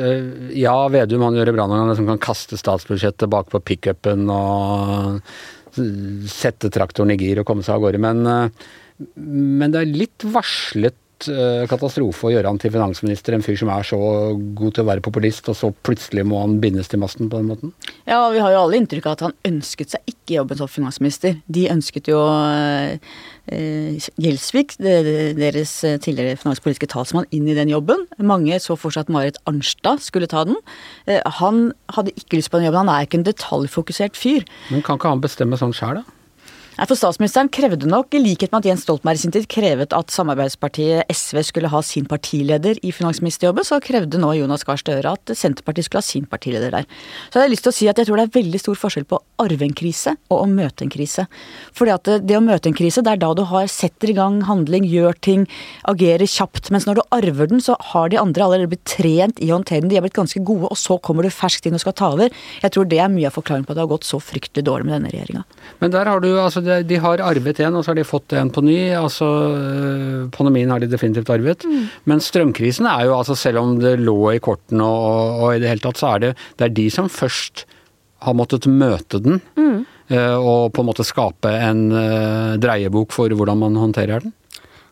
Ja, 0.58 0.76
Vedum 0.94 1.24
han 1.28 1.38
gjør 1.38 1.52
det 1.52 1.56
bra 1.58 1.68
når 1.70 1.84
han 1.84 1.94
liksom 1.94 2.10
kan 2.12 2.24
kaste 2.28 2.60
statsbudsjettet 2.60 3.32
bak 3.32 3.52
på 3.54 3.64
pickupen 3.64 4.28
og 4.34 5.22
sette 6.32 6.72
traktoren 6.74 7.14
i 7.14 7.20
gir 7.20 7.42
og 7.42 7.48
komme 7.48 7.66
seg 7.66 7.78
av 7.78 7.84
gårde, 7.86 8.02
men, 8.02 8.24
eh, 8.26 8.70
men 9.18 9.74
det 9.74 9.84
er 9.84 10.00
litt 10.04 10.26
varslet 10.34 10.98
katastrofe 11.70 12.28
å 12.28 12.32
gjøre 12.34 12.52
han 12.52 12.60
til 12.62 12.72
finansminister, 12.74 13.34
en 13.34 13.42
fyr 13.46 13.58
som 13.58 13.72
er 13.74 13.84
så 13.88 13.98
god 14.38 14.76
til 14.76 14.84
å 14.84 14.88
være 14.92 15.02
populist, 15.02 15.48
og 15.50 15.58
så 15.58 15.72
plutselig 15.84 16.26
må 16.28 16.42
han 16.44 16.60
bindes 16.62 16.88
til 16.92 17.02
masten 17.02 17.30
på 17.32 17.40
den 17.40 17.50
måten? 17.50 17.74
Ja, 18.06 18.30
vi 18.34 18.40
har 18.44 18.52
jo 18.54 18.62
alle 18.66 18.78
inntrykk 18.82 19.08
av 19.10 19.18
at 19.18 19.26
han 19.28 19.36
ønsket 19.50 19.96
seg 19.96 20.14
ikke 20.14 20.38
jobben 20.38 20.60
som 20.60 20.70
finansminister. 20.70 21.40
De 21.48 21.66
ønsket 21.74 22.10
jo 22.12 22.20
eh, 22.22 23.00
Gjelsvik, 24.20 24.76
deres 24.78 25.74
tidligere 26.04 26.36
finanspolitiske 26.42 26.90
talsmann, 26.92 27.30
inn 27.32 27.48
i 27.48 27.56
den 27.58 27.72
jobben. 27.72 28.04
Mange 28.20 28.60
så 28.64 28.76
for 28.80 28.92
seg 28.94 29.08
at 29.08 29.14
Marit 29.14 29.40
Arnstad 29.48 30.04
skulle 30.04 30.28
ta 30.28 30.44
den. 30.50 30.60
Eh, 31.08 31.22
Han 31.40 31.72
hadde 31.96 32.12
ikke 32.18 32.42
lyst 32.42 32.52
på 32.52 32.60
den 32.60 32.68
jobben. 32.68 32.84
Han 32.86 32.94
er 32.94 33.08
ikke 33.08 33.22
en 33.22 33.28
detaljfokusert 33.30 34.20
fyr. 34.20 34.44
Men 34.70 34.84
kan 34.84 35.00
ikke 35.00 35.14
han 35.16 35.24
bestemme 35.24 35.60
sånn 35.60 35.76
sjæl, 35.76 36.02
da? 36.02 36.17
Nei, 36.78 36.86
for 36.86 36.94
Statsministeren 36.94 37.48
krevde 37.50 37.88
nok, 37.90 38.14
i 38.14 38.20
likhet 38.22 38.52
med 38.54 38.62
at 38.62 38.68
Jens 38.70 38.84
Stoltenberg 38.86 39.18
i 39.18 39.22
sin 39.24 39.32
tid 39.34 39.48
krevet 39.50 39.96
at 39.98 40.12
samarbeidspartiet 40.14 41.10
SV 41.10 41.40
skulle 41.48 41.72
ha 41.74 41.80
sin 41.82 42.06
partileder 42.06 42.78
i 42.86 42.92
finansministerjobben, 42.94 43.66
så 43.66 43.80
krevde 43.82 44.20
nå 44.22 44.36
Jonas 44.38 44.62
Gahr 44.68 44.78
Støre 44.78 45.16
at 45.18 45.34
Senterpartiet 45.34 45.88
skulle 45.88 46.04
ha 46.04 46.06
sin 46.06 46.28
partileder 46.30 46.76
der. 46.76 46.86
Så 47.32 47.40
jeg 47.40 47.48
har 47.48 47.50
lyst 47.50 47.66
til 47.66 47.74
å 47.74 47.78
si 47.80 47.88
at 47.90 47.98
jeg 47.98 48.06
tror 48.06 48.22
det 48.22 48.28
er 48.28 48.36
veldig 48.36 48.62
stor 48.62 48.78
forskjell 48.78 49.08
på 49.10 49.18
å 49.18 49.48
arve 49.48 49.66
en 49.66 49.74
krise 49.80 50.14
og 50.30 50.36
å 50.44 50.46
møte 50.52 50.86
en 50.86 50.94
krise. 50.94 51.26
Fordi 51.74 51.96
at 51.96 52.12
det, 52.30 52.38
å 52.38 52.44
møte 52.46 52.70
en 52.70 52.78
krise, 52.78 53.02
det 53.02 53.16
er 53.16 53.24
da 53.26 53.32
du 53.34 53.42
har, 53.50 53.66
setter 53.74 54.14
i 54.14 54.18
gang 54.20 54.38
handling, 54.46 54.86
gjør 54.86 55.18
ting, 55.26 55.48
agerer 55.90 56.30
kjapt. 56.30 56.70
Mens 56.70 56.86
når 56.86 57.02
du 57.02 57.04
arver 57.18 57.50
den, 57.50 57.64
så 57.64 57.80
har 57.90 58.14
de 58.14 58.22
andre 58.22 58.46
allerede 58.46 58.70
blitt 58.76 58.86
trent 58.86 59.42
i 59.42 59.50
å 59.50 59.58
håndtere 59.58 59.82
den. 59.82 59.90
De 59.96 59.98
har 59.98 60.06
blitt 60.06 60.20
ganske 60.20 60.46
gode, 60.46 60.70
og 60.70 60.78
så 60.78 61.00
kommer 61.02 61.26
du 61.26 61.34
ferskt 61.34 61.66
inn 61.66 61.80
og 61.80 61.82
skal 61.82 61.98
ta 61.98 62.14
over. 62.14 62.30
Jeg 62.62 62.78
tror 62.78 62.86
det 62.86 63.02
er 63.02 63.10
mye 63.10 63.34
av 63.34 63.42
forklaringen 63.42 63.66
på 63.66 63.74
at 63.74 63.82
det 63.82 63.88
har 63.88 63.94
gått 63.96 64.06
så 64.06 64.22
fryktelig 64.22 64.70
dårlig 64.70 64.92
med 64.92 65.00
denne 65.00 65.16
regjeringa. 65.18 65.46
Men 65.82 65.98
der 65.98 66.14
har 66.14 66.22
du 66.22 66.30
altså, 66.38 66.67
de 66.88 67.00
har 67.04 67.24
arvet 67.26 67.62
en, 67.64 67.78
og 67.78 67.86
så 67.86 67.94
har 67.94 68.00
de 68.00 68.08
fått 68.08 68.36
en 68.38 68.52
på 68.54 68.64
ny. 68.66 68.78
altså 68.98 69.28
øh, 69.56 70.30
Pandemien 70.34 70.72
har 70.74 70.84
de 70.84 70.92
definitivt 70.92 71.32
arvet. 71.34 71.66
Men 72.10 72.24
strømkrisen 72.24 72.90
er 72.90 73.08
jo, 73.08 73.18
altså 73.18 73.36
selv 73.36 73.64
om 73.64 73.76
det 73.82 73.98
lå 74.02 74.18
i 74.36 74.42
kortene 74.44 74.86
og, 74.86 75.44
og 75.44 75.56
i 75.56 75.62
det 75.64 75.72
hele 75.72 75.84
tatt, 75.84 76.02
så 76.02 76.16
er 76.16 76.26
det, 76.26 76.34
det 76.58 76.68
er 76.68 76.78
de 76.82 76.88
som 76.94 77.12
først 77.12 77.66
har 78.26 78.36
måttet 78.38 78.66
møte 78.70 79.22
den. 79.22 79.42
Mm. 79.60 79.86
Og 80.40 80.72
på 80.72 80.82
en 80.82 80.88
måte 80.88 81.04
skape 81.04 81.52
en 81.52 81.88
øh, 81.92 82.58
dreiebok 82.64 83.12
for 83.16 83.34
hvordan 83.36 83.60
man 83.66 83.76
håndterer 83.76 84.24
den. 84.24 84.34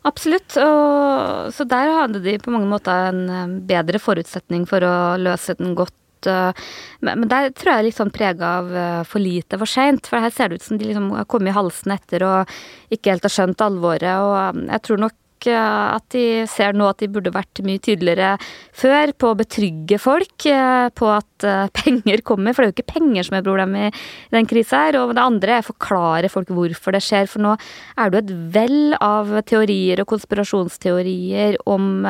Absolutt. 0.06 0.54
Og, 0.62 1.52
så 1.56 1.66
der 1.68 1.94
hadde 2.00 2.22
de 2.22 2.38
på 2.42 2.54
mange 2.54 2.70
måter 2.70 3.10
en 3.10 3.22
eh, 3.26 3.54
bedre 3.74 4.02
forutsetning 4.02 4.68
for 4.70 4.86
å 4.86 4.96
løse 5.22 5.58
den 5.58 5.74
godt. 5.78 5.96
Men, 6.28 7.28
der 7.30 7.52
tror 7.54 7.72
jeg 7.72 7.84
er 7.84 7.88
litt 7.88 8.00
sånn 8.00 8.14
prega 8.14 8.54
av 8.62 8.72
eh, 8.76 9.02
for 9.08 9.24
lite 9.24 9.60
for 9.62 9.70
seint. 9.70 10.08
For 10.10 10.24
her 10.24 10.34
ser 10.34 10.50
det 10.50 10.62
ut 10.62 10.68
som 10.68 10.80
de 10.80 10.90
liksom 10.90 11.12
har 11.16 11.28
kommet 11.30 11.54
i 11.54 11.58
halsen 11.58 11.96
etter 11.96 12.26
og 12.26 12.56
ikke 12.94 13.14
helt 13.14 13.28
har 13.28 13.36
skjønt 13.36 13.64
alvoret. 13.66 14.10
Og 14.24 14.36
eh, 14.40 14.66
jeg 14.74 14.86
tror 14.88 15.06
nok 15.06 15.18
eh, 15.50 15.96
at 15.96 16.06
de 16.14 16.46
ser 16.50 16.76
nå 16.78 16.88
at 16.90 17.02
de 17.02 17.10
burde 17.12 17.34
vært 17.34 17.62
mye 17.66 17.82
tydeligere 17.84 18.36
før 18.76 19.14
på 19.18 19.32
å 19.32 19.38
betrygge 19.40 20.00
folk 20.02 20.48
eh, 20.50 20.88
på 20.96 21.10
at 21.12 21.46
eh, 21.48 21.68
penger 21.82 22.24
kommer. 22.28 22.56
For 22.56 22.64
det 22.64 22.68
er 22.68 22.74
jo 22.74 22.78
ikke 22.78 22.96
penger 23.00 23.28
som 23.28 23.38
er 23.38 23.46
problemet 23.46 23.96
i 23.96 24.36
den 24.36 24.50
krisa 24.50 24.86
her. 24.88 25.00
Og 25.02 25.16
det 25.18 25.24
andre 25.24 25.58
er 25.58 25.66
å 25.66 25.70
forklare 25.70 26.32
folk 26.32 26.52
hvorfor 26.56 26.96
det 26.96 27.04
skjer. 27.06 27.30
For 27.32 27.44
nå 27.44 27.56
er 27.56 28.12
det 28.12 28.20
jo 28.20 28.24
et 28.24 28.34
vell 28.58 28.98
av 29.00 29.34
teorier 29.50 30.04
og 30.04 30.10
konspirasjonsteorier 30.14 31.60
om 31.70 32.06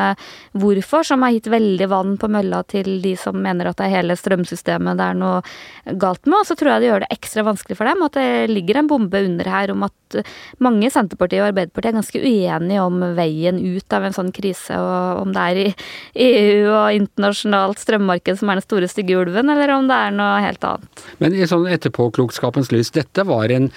hvorfor, 0.55 1.05
som 1.07 1.25
har 1.25 1.35
gitt 1.35 1.49
veldig 1.51 1.89
vann 1.91 2.15
på 2.21 2.29
mølla 2.31 2.63
til 2.69 2.99
de 3.03 3.15
som 3.19 3.37
mener 3.41 3.69
at 3.69 3.79
det 3.79 3.89
er 3.89 3.97
hele 3.99 4.17
strømsystemet 4.19 4.99
det 4.99 5.09
er 5.11 5.19
noe 5.19 5.97
galt 6.01 6.25
med. 6.27 6.41
Og 6.41 6.49
så 6.49 6.57
tror 6.57 6.75
jeg 6.75 6.83
det 6.83 6.91
gjør 6.91 7.05
det 7.05 7.13
ekstra 7.15 7.45
vanskelig 7.47 7.79
for 7.79 7.89
dem 7.89 8.05
at 8.05 8.17
det 8.17 8.29
ligger 8.51 8.81
en 8.81 8.89
bombe 8.91 9.21
under 9.25 9.49
her 9.49 9.73
om 9.73 9.85
at 9.87 10.19
mange 10.63 10.87
i 10.87 10.93
Senterpartiet 10.93 11.41
og 11.41 11.49
Arbeiderpartiet 11.51 11.91
er 11.91 11.99
ganske 11.99 12.21
uenige 12.21 12.85
om 12.85 13.01
veien 13.25 13.59
ut 13.59 13.95
av 13.95 14.05
en 14.07 14.15
sånn 14.15 14.31
krise, 14.35 14.77
og 14.79 15.25
om 15.25 15.33
det 15.35 15.49
er 15.49 15.61
i 15.61 15.67
EU 16.27 16.71
og 16.71 17.01
internasjonalt 17.01 17.81
strømmarked 17.81 18.39
som 18.39 18.51
er 18.51 18.61
den 18.61 18.67
store 18.67 18.89
stygge 18.91 19.19
ulven, 19.19 19.51
eller 19.51 19.75
om 19.75 19.89
det 19.89 19.99
er 20.07 20.15
noe 20.15 20.39
helt 20.45 20.65
annet. 20.67 21.05
Men 21.23 21.35
i 21.35 21.49
sånn 21.49 21.67
etterpåklokskapens 21.71 22.73
lys, 22.75 22.93
dette 22.95 23.27
var 23.27 23.53
en 23.53 23.71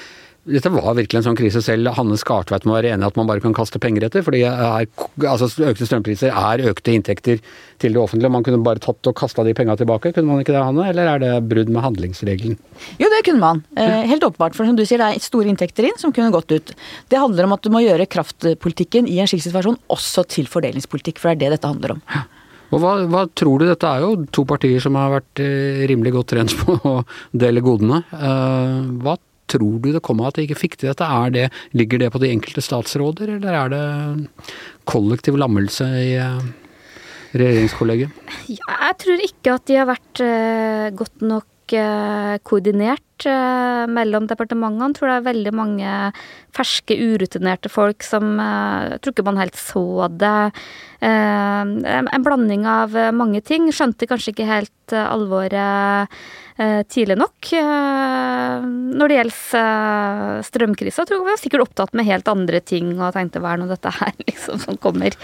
dette 0.49 0.71
var 0.73 0.95
virkelig 0.97 1.18
en 1.18 1.25
sånn 1.26 1.38
krise 1.38 1.61
selv. 1.64 1.90
Hanne 1.97 2.16
Skartveit 2.21 2.64
må 2.68 2.76
være 2.76 2.92
enig 2.95 3.04
i 3.04 3.09
at 3.11 3.18
man 3.18 3.28
bare 3.28 3.42
kan 3.45 3.54
kaste 3.57 3.80
penger 3.83 4.07
etter. 4.07 4.23
fordi 4.25 4.45
er, 4.49 4.87
altså 5.28 5.49
Økte 5.68 5.88
strømpriser 5.88 6.33
er 6.33 6.62
økte 6.71 6.95
inntekter 6.95 7.42
til 7.83 7.92
det 7.97 8.00
offentlige. 8.00 8.33
Man 8.33 8.47
kunne 8.47 8.62
bare 8.64 8.80
tatt 8.83 9.11
og 9.11 9.16
kasta 9.18 9.45
de 9.45 9.52
penga 9.59 9.76
tilbake. 9.76 10.14
Kunne 10.16 10.30
man 10.30 10.40
ikke 10.45 10.54
det, 10.54 10.62
Hanne? 10.64 10.88
Eller 10.88 11.11
er 11.12 11.25
det 11.25 11.33
brudd 11.50 11.68
med 11.75 11.85
handlingsregelen? 11.85 12.57
Jo, 13.02 13.11
det 13.12 13.21
kunne 13.28 13.42
man. 13.42 13.62
Eh, 13.76 14.09
helt 14.09 14.25
åpenbart. 14.25 14.57
For 14.57 14.64
som 14.64 14.78
du 14.78 14.87
sier, 14.87 15.02
det 15.02 15.11
er 15.18 15.26
store 15.26 15.52
inntekter 15.52 15.90
inn 15.90 16.00
som 16.00 16.14
kunne 16.16 16.33
gått 16.33 16.54
ut. 16.54 16.75
Det 17.12 17.21
handler 17.21 17.45
om 17.45 17.59
at 17.59 17.64
du 17.66 17.73
må 17.75 17.85
gjøre 17.85 18.09
kraftpolitikken 18.09 19.09
i 19.11 19.21
en 19.21 19.28
slik 19.28 19.45
situasjon 19.45 19.80
også 19.92 20.25
til 20.33 20.49
fordelingspolitikk, 20.49 21.21
for 21.21 21.28
det 21.28 21.37
er 21.37 21.45
det 21.45 21.59
dette 21.59 21.73
handler 21.75 21.99
om. 21.99 22.04
Og 22.68 22.83
hva, 22.83 22.97
hva 23.09 23.23
tror 23.37 23.62
du? 23.62 23.68
Dette 23.68 23.88
er 23.88 24.04
jo 24.04 24.26
to 24.33 24.45
partier 24.49 24.80
som 24.85 24.97
har 25.00 25.12
vært 25.18 25.40
eh, 25.45 25.85
rimelig 25.88 26.16
godt 26.16 26.33
trent 26.35 26.57
på 26.61 26.76
å 26.88 26.99
dele 27.37 27.64
godene. 27.64 28.02
Eh, 28.12 28.75
hva 29.04 29.16
tror 29.50 29.81
du 29.83 29.90
det 29.95 30.05
kommer 30.05 30.26
av 30.26 30.33
at 30.33 30.40
de 30.40 30.47
ikke 30.47 30.62
fikk 30.62 30.78
til 30.78 30.93
dette? 30.93 31.09
Det, 31.35 31.49
ligger 31.78 32.05
det 32.05 32.12
på 32.14 32.23
de 32.23 32.33
enkelte 32.35 32.64
statsråder, 32.64 33.37
eller 33.38 33.61
er 33.62 33.75
det 33.75 33.85
kollektiv 34.88 35.38
lammelse 35.40 35.87
i 36.00 36.14
eh, 36.21 36.40
regjeringskollegiet? 37.37 38.35
Jeg 38.49 38.99
tror 39.05 39.28
ikke 39.28 39.59
at 39.59 39.69
de 39.69 39.78
har 39.81 39.88
vært 39.90 40.25
eh, 40.25 40.88
godt 40.97 41.25
nok 41.25 41.76
eh, 41.76 42.35
koordinert 42.47 43.05
mellom 43.19 44.28
departementene. 44.31 44.93
Jeg 44.93 44.95
tror 44.95 45.11
det 45.11 45.14
er 45.17 45.25
veldig 45.26 45.52
mange 45.59 45.95
ferske, 46.55 46.95
urutinerte 46.95 47.67
folk 47.67 48.05
som 48.07 48.37
Jeg 48.38 49.00
tror 49.02 49.11
ikke 49.11 49.25
man 49.26 49.40
helt 49.43 49.59
så 49.59 50.07
det. 50.07 50.52
En 51.02 52.23
blanding 52.23 52.62
av 52.71 52.95
mange 53.11 53.43
ting. 53.43 53.67
Skjønte 53.75 54.07
kanskje 54.07 54.37
ikke 54.37 54.47
helt 54.47 54.95
alvoret 54.95 56.14
tidlig 56.90 57.14
nok. 57.18 57.52
Eh, 57.54 58.64
når 58.98 59.10
det 59.10 59.18
gjelder 59.18 59.60
eh, 59.60 60.40
strømkrisa, 60.48 61.04
tror 61.06 61.18
jeg 61.18 61.24
vi 61.24 61.30
var 61.30 61.40
sikkert 61.42 61.64
opptatt 61.68 61.94
med 61.94 62.08
helt 62.08 62.28
andre 62.30 62.60
ting 62.64 62.96
og 62.96 63.14
tenkte 63.14 63.42
hva 63.42 63.54
er 63.54 63.62
nå 63.62 63.68
dette 63.70 63.92
her 63.94 64.14
liksom 64.28 64.58
som 64.64 64.78
kommer. 64.82 65.14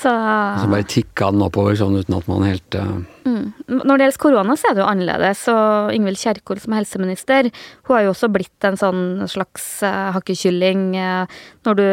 Så 0.00 0.10
Så 0.10 0.70
bare 0.72 0.88
tikka 0.90 1.30
den 1.30 1.46
oppover 1.46 1.78
sånn 1.78 1.98
uten 2.00 2.18
at 2.18 2.30
man 2.30 2.46
helt 2.48 2.78
eh, 2.78 3.00
Mm. 3.30 3.52
Når 3.68 3.98
det 3.98 4.04
gjelder 4.06 4.18
korona, 4.22 4.54
så 4.56 4.70
er 4.70 4.74
det 4.74 4.80
jo 4.80 4.88
annerledes. 4.88 5.42
Og 5.52 5.90
Ingvild 5.92 6.18
Kjerkol 6.18 6.58
som 6.62 6.72
helseminister, 6.72 7.50
hun 7.86 7.94
har 7.94 8.06
jo 8.06 8.14
også 8.14 8.30
blitt 8.32 8.66
en 8.66 8.78
sånn 8.80 9.02
slags 9.30 9.66
hakkekylling 9.84 10.86
eh, 10.98 11.40
når 11.68 11.78
du 11.78 11.86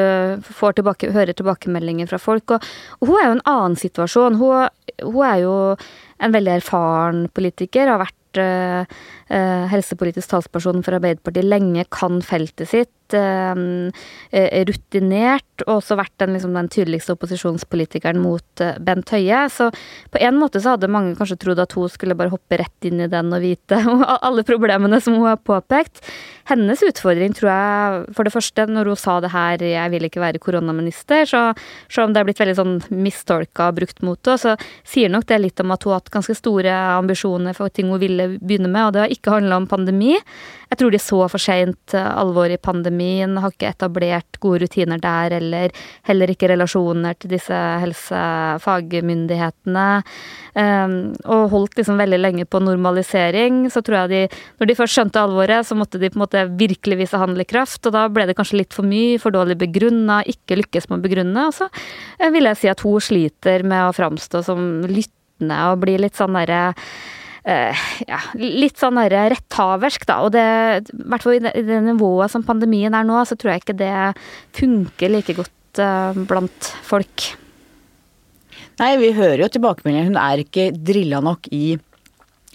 får 0.48 0.80
tilbake, 0.80 1.12
hører 1.12 1.36
tilbakemeldinger 1.38 2.10
fra 2.10 2.22
folk. 2.22 2.56
Og, 2.56 2.68
og 3.02 3.12
hun 3.12 3.20
er 3.20 3.28
jo 3.28 3.36
en 3.36 3.46
annen 3.54 3.78
situasjon. 3.80 4.40
Hun, 4.40 4.72
hun 5.04 5.24
er 5.28 5.44
jo 5.44 5.56
en 6.18 6.34
veldig 6.34 6.56
erfaren 6.58 7.26
politiker, 7.34 7.92
har 7.92 8.02
vært 8.02 8.16
eh, 8.16 8.16
eh, 8.16 8.27
helsepolitisk 9.72 10.32
talsperson 10.32 10.84
for 10.86 10.98
Arbeiderpartiet 10.98 11.48
lenge, 11.48 11.86
kan 11.94 12.22
feltet 12.26 12.70
sitt. 12.72 12.97
Litt 13.08 13.16
uh, 13.18 14.64
rutinert, 14.68 15.64
og 15.66 15.80
også 15.80 15.98
vært 15.98 16.14
den, 16.20 16.34
liksom, 16.36 16.54
den 16.54 16.70
tydeligste 16.70 17.14
opposisjonspolitikeren 17.16 18.20
mot 18.22 18.62
uh, 18.62 18.78
Bent 18.80 19.10
Høie. 19.10 19.48
Så 19.50 19.70
på 20.12 20.22
en 20.22 20.38
måte 20.38 20.62
så 20.62 20.76
hadde 20.76 20.90
mange 20.92 21.16
kanskje 21.18 21.38
trodd 21.38 21.60
at 21.60 21.74
hun 21.74 21.90
skulle 21.90 22.16
bare 22.18 22.32
hoppe 22.34 22.60
rett 22.60 22.88
inn 22.88 23.02
i 23.02 23.10
den 23.12 23.34
og 23.34 23.42
vite 23.42 23.80
alle 24.28 24.44
problemene 24.44 25.00
som 25.02 25.18
hun 25.18 25.30
har 25.30 25.40
påpekt. 25.40 26.04
Hennes 26.48 26.82
utfordring 26.86 27.34
tror 27.36 27.50
jeg, 27.52 28.04
for 28.16 28.28
det 28.28 28.34
første, 28.34 28.68
når 28.72 28.94
hun 28.94 29.00
sa 29.00 29.20
det 29.20 29.34
her 29.34 29.58
'jeg 29.60 29.92
vil 29.92 30.06
ikke 30.08 30.22
være 30.24 30.40
koronaminister', 30.40 31.28
så 31.28 31.56
selv 31.90 32.08
om 32.08 32.14
det 32.14 32.20
er 32.22 32.26
blitt 32.26 32.40
veldig 32.40 32.56
sånn 32.56 32.78
mistolka 32.92 33.68
og 33.68 33.76
brukt 33.76 34.02
mot 34.02 34.20
henne, 34.26 34.38
så 34.38 34.56
sier 34.86 35.10
nok 35.10 35.26
det 35.28 35.42
litt 35.42 35.60
om 35.60 35.72
at 35.72 35.84
hun 35.84 35.92
har 35.92 36.00
hatt 36.00 36.12
ganske 36.12 36.36
store 36.36 36.72
ambisjoner 36.72 37.54
for 37.54 37.70
ting 37.70 37.90
hun 37.90 38.00
ville 38.00 38.40
begynne 38.40 38.70
med, 38.70 38.88
og 38.88 38.94
det 38.94 39.02
har 39.02 39.12
ikke 39.12 39.32
handla 39.32 39.58
om 39.58 39.68
pandemi. 39.68 40.16
Jeg 40.70 40.78
tror 40.78 40.92
de 40.92 41.00
så 41.00 41.20
for 41.28 41.40
seint 41.40 41.94
alvoret 41.94 42.58
i 42.58 42.64
pandemien, 42.98 43.38
har 43.38 43.52
ikke 43.52 43.70
etablert 43.70 44.40
gode 44.42 44.60
rutiner 44.66 44.98
der, 45.00 45.32
eller 45.38 45.72
heller 46.08 46.28
ikke 46.30 46.48
relasjoner 46.50 47.14
til 47.20 47.30
disse 47.32 47.54
helsefagmyndighetene. 47.54 50.04
Um, 50.58 51.14
og 51.26 51.50
holdt 51.52 51.78
liksom 51.78 51.98
veldig 52.00 52.20
lenge 52.20 52.46
på 52.46 52.60
normalisering. 52.60 53.70
Så 53.70 53.82
tror 53.82 54.06
jeg 54.06 54.10
de, 54.10 54.28
når 54.60 54.68
de 54.68 54.76
først 54.76 54.94
skjønte 54.98 55.20
alvoret, 55.22 55.66
så 55.68 55.76
måtte 55.78 56.00
de 56.00 56.10
på 56.10 56.16
en 56.18 56.26
måte 56.26 56.48
virkelig 56.58 56.98
vise 57.04 57.18
handlekraft, 57.18 57.86
og 57.86 57.92
da 57.94 58.08
ble 58.10 58.26
det 58.28 58.36
kanskje 58.38 58.58
litt 58.64 58.74
for 58.74 58.84
mye, 58.88 59.20
for 59.20 59.32
dårlig 59.32 59.58
begrunna, 59.58 60.24
ikke 60.26 60.56
lykkes 60.64 60.90
med 60.90 61.00
å 61.00 61.02
begrunne. 61.06 61.48
Og 61.48 61.54
så 61.60 61.66
eh, 62.20 62.32
vil 62.34 62.46
jeg 62.50 62.58
si 62.58 62.68
at 62.72 62.82
hun 62.86 63.02
sliter 63.04 63.64
med 63.68 63.82
å 63.86 63.96
framstå 63.96 64.42
som 64.48 64.60
lyttende 64.88 65.58
og 65.70 65.80
bli 65.84 65.98
litt 66.02 66.16
sånn 66.18 66.34
derre 66.34 66.74
Uh, 67.48 67.72
ja, 68.04 68.20
litt 68.36 68.76
sånn 68.76 69.00
retthaversk, 69.00 70.04
da. 70.10 70.20
Og 70.26 70.34
det, 70.36 70.44
i 70.92 71.04
hvert 71.08 71.24
fall 71.24 71.38
i 71.38 71.44
det, 71.46 71.82
nivået 71.86 72.34
som 72.34 72.44
pandemien 72.44 72.96
er 72.98 73.08
nå, 73.08 73.22
så 73.24 73.38
tror 73.40 73.54
jeg 73.54 73.64
ikke 73.64 73.78
det 73.80 73.94
funker 74.58 75.14
like 75.14 75.36
godt 75.38 75.80
eh, 75.80 76.20
blant 76.28 76.72
folk. 76.84 77.30
Nei, 78.82 78.92
vi 79.00 79.14
hører 79.16 79.46
jo 79.46 79.52
tilbakemeldinger. 79.56 80.10
Hun 80.10 80.20
er 80.22 80.44
ikke 80.44 80.70
drilla 80.76 81.22
nok 81.24 81.48
i 81.56 81.78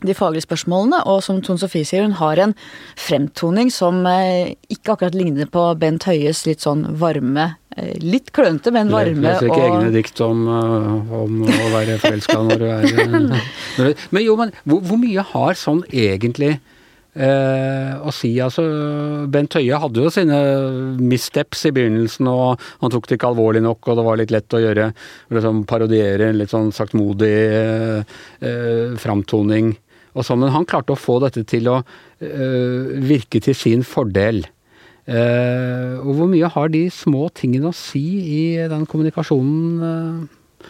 de 0.03 0.15
faglige 0.19 0.45
spørsmålene, 0.45 1.01
og 1.09 1.23
som 1.25 1.41
Tone 1.43 1.63
Sofie 1.63 1.87
sier, 1.87 2.05
hun 2.05 2.19
har 2.19 2.41
en 2.43 2.55
fremtoning 2.99 3.71
som 3.73 4.03
eh, 4.09 4.55
ikke 4.73 4.97
akkurat 4.97 5.17
ligner 5.17 5.49
på 5.51 5.65
Bent 5.81 6.07
Høies 6.09 6.45
litt 6.49 6.65
sånn 6.67 6.85
varme 7.01 7.47
eh, 7.49 7.59
Litt 8.03 8.29
klønete, 8.37 8.73
men 8.75 8.91
varme 8.93 9.25
Leser 9.25 9.49
ikke 9.49 9.61
og... 9.61 9.77
egne 9.79 9.93
dikt 9.95 10.21
om, 10.25 10.45
eh, 10.51 11.15
om 11.23 11.41
å 11.47 11.71
være 11.73 11.97
forelska 12.03 12.37
når 12.45 12.61
du 12.61 12.67
er 12.69 13.33
Men 14.15 14.25
jo, 14.25 14.37
men 14.37 14.53
hvor, 14.67 14.83
hvor 14.91 15.01
mye 15.01 15.25
har 15.33 15.59
sånn 15.59 15.81
egentlig 15.89 16.59
Eh, 17.13 17.93
å 18.01 18.09
si, 18.09 18.31
altså 18.41 18.63
Bent 19.29 19.53
Høie 19.59 19.77
hadde 19.77 20.01
jo 20.01 20.09
sine 20.13 20.37
missteps 20.97 21.67
i 21.69 21.73
begynnelsen, 21.77 22.29
og 22.31 22.63
han 22.81 22.93
tok 22.95 23.09
det 23.09 23.19
ikke 23.19 23.29
alvorlig 23.29 23.61
nok, 23.67 23.85
og 23.85 23.99
det 23.99 24.05
var 24.07 24.21
litt 24.21 24.33
lett 24.33 24.57
å 24.57 24.63
gjøre 24.63 24.87
liksom 25.37 25.61
parodiere 25.69 26.31
en 26.31 26.41
litt 26.41 26.55
sånn 26.55 26.73
saktmodig 26.73 27.35
eh, 27.59 28.17
eh, 28.41 28.97
framtoning 29.01 29.75
og 30.17 30.25
sånn, 30.25 30.41
men 30.41 30.55
han 30.57 30.69
klarte 30.69 30.97
å 30.97 31.01
få 31.01 31.19
dette 31.25 31.45
til 31.49 31.69
å 31.73 31.79
virke 32.23 33.41
til 33.43 33.57
sin 33.57 33.81
fordel. 33.83 34.43
Uh, 35.03 35.99
og 36.05 36.15
hvor 36.15 36.29
mye 36.31 36.47
har 36.55 36.69
de 36.71 36.85
små 36.95 37.27
tingene 37.35 37.73
å 37.73 37.75
si 37.75 38.05
i 38.23 38.43
den 38.71 38.85
kommunikasjonen? 38.87 39.83
Uh, 39.83 40.69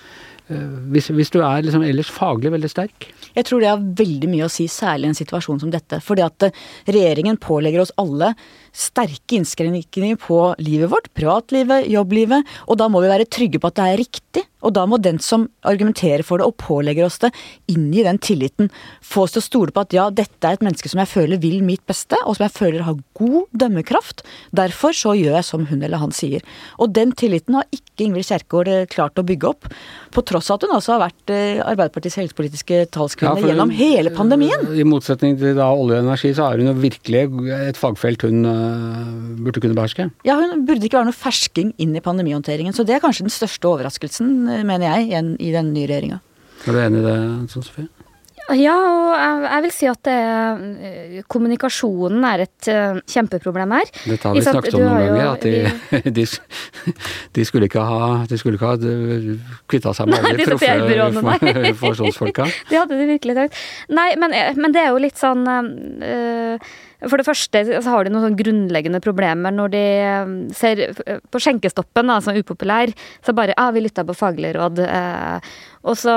uh, 0.49 0.79
hvis, 0.95 1.11
hvis, 1.13 1.33
du 1.35 1.43
er 1.45 1.67
liksom 1.67 1.85
ellers 1.85 2.13
faglig 2.13 2.55
veldig 2.55 2.71
sterk? 2.73 3.11
Jeg 3.37 3.49
tror 3.49 3.61
det 3.61 3.69
har 3.69 3.85
veldig 4.01 4.31
mye 4.33 4.49
å 4.49 4.53
si, 4.53 4.69
særlig 4.73 5.11
i 5.11 5.13
en 5.13 5.21
situasjon 5.21 5.61
som 5.61 5.73
dette. 5.73 6.01
Fordi 6.05 6.25
at 6.25 6.49
regjeringen 6.89 7.41
pålegger 7.41 7.85
oss 7.85 7.95
alle 8.01 8.33
sterke 8.73 9.37
innskrenkninger 9.39 10.19
på 10.21 10.41
livet 10.63 10.91
vårt, 10.93 11.11
privatlivet, 11.17 11.89
jobblivet, 11.93 12.49
og 12.67 12.81
da 12.81 12.89
må 12.89 13.03
vi 13.05 13.13
være 13.13 13.29
trygge 13.29 13.61
på 13.61 13.71
at 13.71 13.79
det 13.79 13.89
er 13.89 14.03
riktig. 14.03 14.47
Og 14.63 14.75
da 14.77 14.85
må 14.87 14.99
den 15.03 15.19
som 15.23 15.49
argumenterer 15.67 16.23
for 16.27 16.39
det 16.39 16.47
og 16.47 16.55
pålegger 16.63 17.09
oss 17.09 17.19
det, 17.23 17.33
inngi 17.73 18.05
den 18.07 18.21
tilliten. 18.23 18.71
Få 19.03 19.27
oss 19.27 19.35
til 19.35 19.43
å 19.43 19.47
stole 19.47 19.75
på 19.75 19.83
at 19.83 19.97
ja, 19.97 20.07
dette 20.15 20.47
er 20.47 20.57
et 20.57 20.65
menneske 20.65 20.91
som 20.91 21.03
jeg 21.03 21.11
føler 21.11 21.41
vil 21.43 21.65
mitt 21.67 21.83
beste, 21.89 22.19
og 22.23 22.39
som 22.39 22.47
jeg 22.47 22.55
føler 22.55 22.87
har 22.87 23.01
god 23.19 23.59
dømmekraft. 23.59 24.23
Derfor 24.55 24.95
så 24.97 25.17
gjør 25.19 25.41
jeg 25.41 25.49
som 25.49 25.67
hun 25.71 25.83
eller 25.83 26.03
han 26.03 26.15
sier. 26.15 26.47
Og 26.79 26.95
den 26.95 27.15
tilliten 27.19 27.59
har 27.59 27.67
ikke 27.75 28.07
Ingvild 28.07 28.27
Kjerkol 28.29 28.71
eh, 28.71 28.87
klart 28.91 29.19
å 29.19 29.27
bygge 29.27 29.51
opp. 29.51 29.69
På 30.15 30.25
tross 30.27 30.51
av 30.51 30.61
at 30.61 30.67
hun 30.67 30.77
altså 30.79 30.95
har 30.95 31.03
vært 31.05 31.35
eh, 31.35 31.63
Arbeiderpartiets 31.63 32.21
helsepolitiske 32.23 32.85
talskvinne 32.95 33.43
ja, 33.43 33.53
gjennom 33.53 33.75
hele 33.75 34.15
pandemien. 34.15 34.65
I 34.79 34.87
motsetning 34.87 35.37
til 35.41 35.59
da 35.59 35.73
olje 35.75 35.99
og 35.99 36.07
energi, 36.07 36.33
så 36.39 36.49
er 36.49 36.63
hun 36.63 36.71
jo 36.71 36.79
virkelig 36.83 37.27
et 37.59 37.81
fagfelt 37.81 38.27
hun 38.29 38.47
burde 39.43 39.63
kunne 39.63 39.77
beherske? 39.79 40.09
Ja, 40.27 40.37
hun 40.41 40.67
burde 40.69 40.87
ikke 40.89 41.01
være 41.01 41.11
noe 41.11 41.17
fersking 41.17 41.73
inn 41.83 41.97
i 41.97 42.05
pandemihåndteringen. 42.05 42.77
Så 42.77 42.87
det 42.89 42.97
er 42.97 43.05
kanskje 43.05 43.27
den 43.29 43.35
største 43.35 43.71
overraskelsen, 43.71 44.31
mener 44.69 44.87
jeg, 44.89 45.11
i 45.39 45.51
den 45.55 45.75
nye 45.75 45.89
regjeringa. 45.91 46.23
Er 46.67 46.77
du 46.77 46.79
enig 46.83 47.03
i 47.03 47.09
det, 47.09 47.19
Sofie? 47.51 47.89
Ja, 48.59 48.75
og 48.75 49.47
jeg, 49.47 49.63
vil 49.65 49.73
si 49.73 49.87
at 49.87 50.01
det, 50.05 50.15
eh, 50.83 51.21
kommunikasjonen 51.31 52.25
er 52.27 52.43
et 52.45 52.69
kjempeproblem 53.09 53.75
her. 53.77 53.91
Dette 54.03 54.29
har 54.29 54.35
vi 54.35 54.43
snakket 54.43 54.77
om 54.77 54.83
noen 54.83 55.05
ganger, 55.07 55.29
at 55.31 55.47
de, 55.47 56.11
de, 56.19 56.27
de, 57.39 57.45
skulle 57.47 57.71
ikke 57.71 57.85
ha 57.87 58.11
de 58.29 58.39
skulle 58.41 58.59
ikke 58.59 58.73
ha 58.75 58.93
kvitta 59.71 59.95
seg 59.97 60.11
med 60.11 60.27
alle 60.27 60.43
de 60.43 60.49
proffe 60.51 61.75
forsvarsfolka. 61.85 62.49
det 62.71 62.81
hadde 62.83 62.99
de 62.99 63.09
virkelig 63.15 63.39
tenkt. 63.39 63.61
Nei, 63.95 64.11
men, 64.21 64.35
eh, 64.37 64.59
men, 64.59 64.75
det 64.75 64.83
er 64.83 64.91
jo 64.91 65.01
litt 65.07 65.23
sånn 65.23 65.47
uh, 65.47 66.73
for 67.09 67.21
det 67.21 67.27
første 67.27 67.65
så 67.73 67.95
har 67.95 68.05
de 68.05 68.13
noen 68.13 68.27
sånn 68.29 68.39
grunnleggende 68.39 69.03
problemer 69.03 69.55
når 69.55 69.75
de 69.75 69.85
um, 70.23 70.37
ser 70.55 70.85
på 71.33 71.43
skjenkestoppen, 71.43 72.11
da, 72.11 72.21
som 72.23 72.35
er 72.35 72.43
upopulær, 72.43 72.93
så 73.25 73.35
bare 73.37 73.57
ah, 73.59 73.71
vi 73.75 73.85
lytta 73.85 74.05
på 74.07 74.17
faglige 74.17 74.57
råd. 74.59 74.83
Eh, 74.87 75.53
og 75.83 75.97
så 75.99 76.13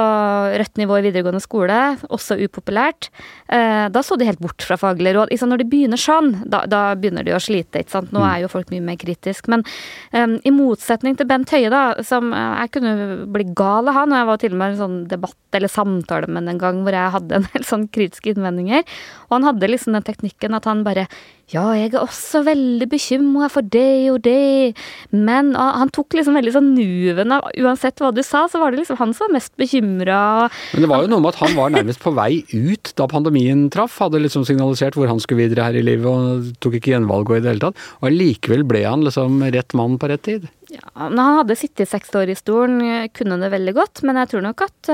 rødt 0.59 0.77
nivå 0.77 0.99
i 0.99 1.05
videregående 1.07 1.41
skole, 1.41 1.77
også 2.13 2.37
upopulært. 2.45 3.09
Eh, 3.49 3.87
da 3.89 4.03
så 4.05 4.17
de 4.17 4.27
helt 4.27 4.41
bort 4.43 4.61
fra 4.65 4.77
faglige 4.77 5.15
råd. 5.17 5.33
Når 5.45 5.61
de 5.61 5.67
begynner 5.69 6.01
sånn, 6.01 6.31
da, 6.45 6.63
da, 6.69 6.81
begynner 6.99 7.25
de 7.25 7.33
å 7.33 7.41
slite. 7.41 7.81
ikke 7.81 7.95
sant? 7.95 8.13
Nå 8.13 8.21
mm. 8.21 8.27
er 8.29 8.43
jo 8.43 8.51
folk 8.53 8.69
mye 8.73 8.83
mer 8.85 8.99
kritisk. 9.01 9.49
Men 9.51 9.65
eh, 10.13 10.37
i 10.45 10.53
motsetning 10.53 11.17
til 11.17 11.29
Bent 11.29 11.53
Høie, 11.53 11.71
da, 11.73 11.83
som 12.05 12.29
uh, 12.33 12.61
jeg 12.61 12.75
kunne 12.77 13.25
bli 13.33 13.47
gal 13.57 13.89
av 13.89 13.97
han, 13.97 14.13
og 14.13 14.21
jeg 14.21 14.29
var 14.29 14.41
til 14.43 14.55
og 14.55 14.61
med 14.61 14.67
i 14.67 14.75
en 14.75 14.81
sånn 14.83 14.99
debatt 15.09 15.57
eller 15.57 15.71
samtale 15.71 16.27
med 16.27 16.43
ham 16.43 16.51
en 16.51 16.61
gang 16.61 16.81
hvor 16.83 16.97
jeg 16.97 17.13
hadde 17.15 17.37
en 17.39 17.47
del 17.53 17.65
sånn 17.65 17.87
kritiske 17.95 18.33
innvendinger, 18.33 18.83
og 19.27 19.37
han 19.37 19.47
hadde 19.49 19.71
liksom 19.71 19.95
den 19.95 20.05
teknikken 20.05 20.57
at 20.57 20.67
han 20.69 20.74
bare 20.83 21.07
ja, 21.53 21.61
jeg 21.77 21.91
er 21.91 22.01
også 22.01 22.39
veldig 22.41 22.87
bekymra 22.89 23.51
for 23.53 23.65
det 23.69 24.09
og 24.09 24.23
det, 24.25 24.73
men 25.13 25.51
han 25.53 25.91
tok 25.93 26.15
liksom 26.17 26.39
veldig 26.39 26.53
sånn 26.55 26.71
nuven 26.73 27.35
av 27.35 27.51
Uansett 27.61 28.01
hva 28.01 28.09
du 28.15 28.23
sa, 28.25 28.47
så 28.49 28.57
var 28.57 28.73
det 28.73 28.79
liksom 28.81 28.97
han 28.97 29.13
som 29.13 29.27
var 29.27 29.35
mest 29.37 29.53
bekymra. 29.61 30.49
Men 30.73 30.85
det 30.87 30.89
var 30.89 31.05
jo 31.05 31.11
noe 31.13 31.21
med 31.21 31.35
at 31.35 31.43
han 31.43 31.53
var 31.53 31.69
nærmest 31.75 32.01
på 32.01 32.15
vei 32.17 32.41
ut 32.49 32.95
da 32.97 33.05
pandemien 33.11 33.67
traff. 33.69 33.99
Hadde 34.01 34.23
liksom 34.23 34.47
signalisert 34.49 34.97
hvor 34.97 35.11
han 35.11 35.21
skulle 35.21 35.45
videre 35.45 35.69
her 35.69 35.77
i 35.77 35.85
livet 35.85 36.09
og 36.09 36.49
tok 36.65 36.79
ikke 36.79 36.95
gjenvalg 36.95 37.29
og 37.29 37.37
i 37.37 37.45
det 37.45 37.53
hele 37.53 37.65
tatt. 37.67 37.87
Og 38.01 38.09
allikevel 38.09 38.65
ble 38.65 38.81
han 38.87 39.05
liksom 39.05 39.45
rett 39.45 39.77
mann 39.77 39.99
på 40.01 40.09
rett 40.09 40.25
tid. 40.25 40.49
Ja, 40.73 40.81
han 40.97 41.21
hadde 41.21 41.55
sittet 41.59 41.91
seks 41.91 42.09
år 42.17 42.31
i 42.33 42.35
stolen, 42.37 42.81
kunne 43.13 43.37
det 43.37 43.51
veldig 43.53 43.75
godt, 43.77 44.01
men 44.01 44.17
jeg 44.17 44.33
tror 44.33 44.43
nok 44.47 44.65
at, 44.65 44.89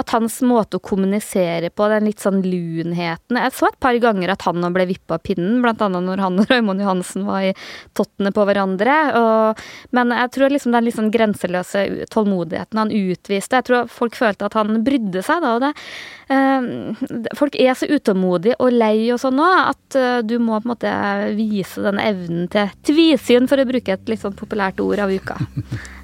at, 0.00 0.14
hans 0.14 0.40
måte 0.46 0.78
å 0.78 0.84
kommunisere 0.84 1.70
på, 1.70 1.88
den 1.90 2.08
litt 2.08 2.22
sånn 2.22 2.40
lunheten 2.44 3.38
Jeg 3.40 3.54
så 3.54 3.68
et 3.68 3.78
par 3.82 3.96
ganger 4.00 4.32
at 4.32 4.44
han 4.46 4.64
ble 4.74 4.86
vippa 4.88 5.18
av 5.18 5.24
pinnen, 5.26 5.60
annet 5.64 6.06
når 6.06 6.22
han 6.22 6.40
og 6.40 6.50
Raymond 6.50 6.80
Johansen 6.80 7.26
var 7.28 7.50
i 7.50 7.52
tottene 7.96 8.32
på 8.34 8.46
hverandre. 8.46 8.96
Og, 9.18 9.62
men 9.96 10.14
jeg 10.14 10.32
tror 10.36 10.54
liksom 10.54 10.74
den 10.74 10.86
litt 10.86 10.96
sånn 10.96 11.12
grenseløse 11.14 11.84
tålmodigheten 12.14 12.80
han 12.80 12.94
utviste 12.94 13.60
Jeg 13.60 13.68
tror 13.68 13.90
folk 13.92 14.16
følte 14.18 14.48
at 14.48 14.56
han 14.58 14.82
brydde 14.86 15.22
seg 15.24 15.44
da, 15.44 15.54
og 15.56 15.64
det 15.64 15.72
eh, 16.32 17.34
Folk 17.38 17.58
er 17.60 17.74
så 17.76 17.88
utålmodige 17.90 18.56
og 18.62 18.72
lei 18.72 19.10
og 19.12 19.20
sånn 19.20 19.34
nå 19.34 19.44
at 19.44 19.98
uh, 19.98 20.20
du 20.22 20.36
må 20.42 20.58
på 20.58 20.68
en 20.68 20.72
måte 20.72 20.92
vise 21.38 21.82
den 21.84 22.00
evnen 22.02 22.46
til 22.52 22.70
tvisyn, 22.86 23.48
for 23.50 23.60
å 23.60 23.66
bruke 23.68 23.94
et 23.94 24.10
litt 24.10 24.22
sånn 24.22 24.36
populært 24.38 24.82
ord 24.84 25.04
av 25.04 25.12
uka. 25.12 25.38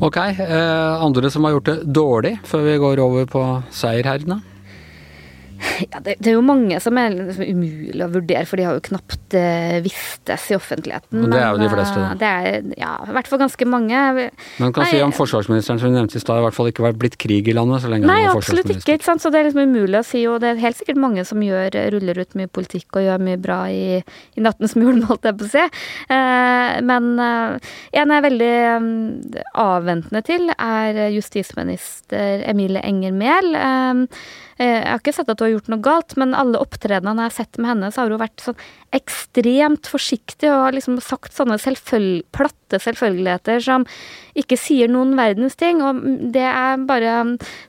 ok, 0.00 0.16
eh, 0.16 1.02
andre 1.04 1.30
som 1.30 1.44
har 1.44 1.56
gjort 1.56 1.68
det 1.68 1.78
dårlig, 1.92 2.38
før 2.48 2.64
vi 2.64 2.78
går 2.80 3.02
over 3.04 3.26
på 3.28 3.44
seierherdene? 3.74 4.40
Ja, 5.90 6.00
det, 6.00 6.16
det, 6.20 6.30
er 6.30 6.36
jo 6.36 6.44
mange 6.44 6.78
som 6.82 6.98
er 7.00 7.12
liksom 7.14 7.44
umulig 7.44 8.04
å 8.04 8.08
vurdere, 8.12 8.44
for 8.48 8.60
de 8.60 8.66
har 8.66 8.76
jo 8.76 8.84
knapt 8.90 9.36
uh, 9.36 9.76
vistes 9.84 10.46
i 10.50 10.56
offentligheten. 10.56 11.24
Og 11.24 11.32
det 11.32 11.40
er 11.40 11.48
jo 11.52 11.60
de 11.60 11.70
fleste, 11.72 12.00
da. 12.00 12.10
Det 12.20 12.30
er 12.30 12.70
ja, 12.80 12.92
i 13.04 13.14
hvert 13.16 13.30
fall 13.30 13.42
ganske 13.42 13.68
mange. 13.68 14.02
Men 14.60 14.74
kan 14.74 14.84
Nei, 14.84 14.90
si 14.94 15.02
om 15.04 15.14
forsvarsministeren 15.14 15.80
som 15.82 15.90
vi 15.90 15.96
nevnte 15.96 16.18
i 16.18 16.22
stad, 16.22 16.40
i 16.40 16.46
hvert 16.46 16.56
fall 16.56 16.70
ikke 16.72 16.84
vært 16.86 17.00
blitt 17.00 17.18
krig 17.20 17.50
i 17.50 17.56
landet 17.56 17.84
så 17.84 17.92
lenge 17.92 18.08
Nei, 18.08 18.20
han 18.24 18.34
var 18.34 18.42
absolutt 18.42 18.72
ikke, 18.72 18.96
ikke 18.98 19.08
sant? 19.08 19.24
så 19.24 19.32
det 19.32 19.40
er 19.40 19.48
liksom 19.50 19.70
umulig 19.70 20.00
å 20.00 20.04
si. 20.06 20.24
Og 20.30 20.40
det 20.42 20.52
er 20.52 20.62
helt 20.64 20.80
sikkert 20.80 21.00
mange 21.02 21.24
som 21.28 21.42
gjør, 21.44 21.76
ruller 21.96 22.22
ut 22.24 22.36
mye 22.40 22.50
politikk 22.50 23.00
og 23.00 23.06
gjør 23.06 23.24
mye 23.30 23.40
bra 23.40 23.60
i, 23.72 24.00
i 24.00 24.44
nattens 24.44 24.76
mulm, 24.80 25.02
holdt 25.10 25.28
jeg 25.28 25.40
på 25.40 25.48
å 25.48 25.52
si. 25.54 25.66
Uh, 26.10 26.78
men 26.86 27.12
uh, 27.20 27.72
en 27.92 28.14
jeg 28.14 28.20
er 28.20 28.26
veldig 28.26 28.54
um, 28.80 28.92
avventende 29.60 30.24
til, 30.26 30.48
er 30.56 31.02
justisminister 31.14 32.46
Emilie 32.50 32.82
Enger 32.86 33.16
Mehl. 33.16 33.52
Uh, 33.56 34.06
Jeg 34.60 34.84
har 34.84 35.00
ikke 35.00 35.14
sett 35.16 35.30
at 35.32 35.40
hun 35.40 35.46
har 35.46 35.54
gjort 35.54 35.70
noe 35.72 35.84
galt, 35.84 36.14
men 36.20 36.36
alle 36.36 36.60
opptredenene 36.60 37.24
jeg 37.24 37.30
har 37.30 37.36
sett 37.38 37.60
med 37.60 37.70
henne, 37.72 37.88
så 37.88 38.02
har 38.02 38.12
hun 38.12 38.20
vært 38.20 38.42
sånn 38.44 38.58
ekstremt 38.92 39.88
forsiktig 39.88 40.50
og 40.52 40.74
liksom 40.76 40.98
sagt 41.00 41.32
sånne 41.32 41.56
selvfølg 41.62 42.26
platte 42.34 42.80
selvfølgeligheter 42.82 43.62
som 43.62 43.84
ikke 44.38 44.58
sier 44.58 44.90
noen 44.90 45.16
verdens 45.18 45.56
ting. 45.58 45.80
Og 45.82 46.02
det 46.34 46.42
jeg 46.44 46.82
bare 46.88 47.14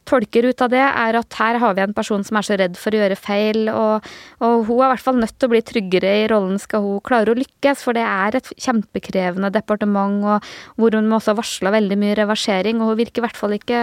tolker 0.09 0.49
ut 0.49 0.63
av 0.65 0.71
det, 0.73 0.83
er 0.83 1.17
at 1.17 1.37
her 1.39 1.59
har 1.61 1.77
vi 1.77 1.85
en 1.85 1.95
person 1.97 2.25
som 2.27 2.37
er 2.37 2.47
så 2.47 2.57
redd 2.59 2.77
for 2.79 2.93
å 2.93 3.01
gjøre 3.01 3.19
feil, 3.19 3.71
og, 3.71 4.09
og 4.43 4.65
hun 4.67 4.81
er 4.81 4.89
i 4.89 4.91
hvert 4.93 5.05
fall 5.05 5.21
nødt 5.21 5.37
til 5.37 5.49
å 5.49 5.53
bli 5.55 5.63
tryggere 5.71 6.13
i 6.23 6.27
rollen 6.31 6.59
skal 6.61 6.85
hun 6.85 7.01
klare 7.07 7.33
å 7.33 7.39
lykkes, 7.39 7.85
for 7.85 7.97
det 7.97 8.05
er 8.05 8.37
et 8.37 8.51
kjempekrevende 8.57 9.53
departement, 9.53 10.21
og 10.27 10.51
hvor 10.75 10.97
hun 10.97 11.11
også 11.11 11.33
har 11.33 11.41
varsla 11.41 11.73
veldig 11.77 11.99
mye 12.01 12.19
reversering, 12.19 12.81
og 12.81 12.93
hun 12.93 13.01
virker 13.01 13.23
i 13.23 13.27
hvert 13.29 13.41
fall 13.41 13.57
ikke 13.57 13.81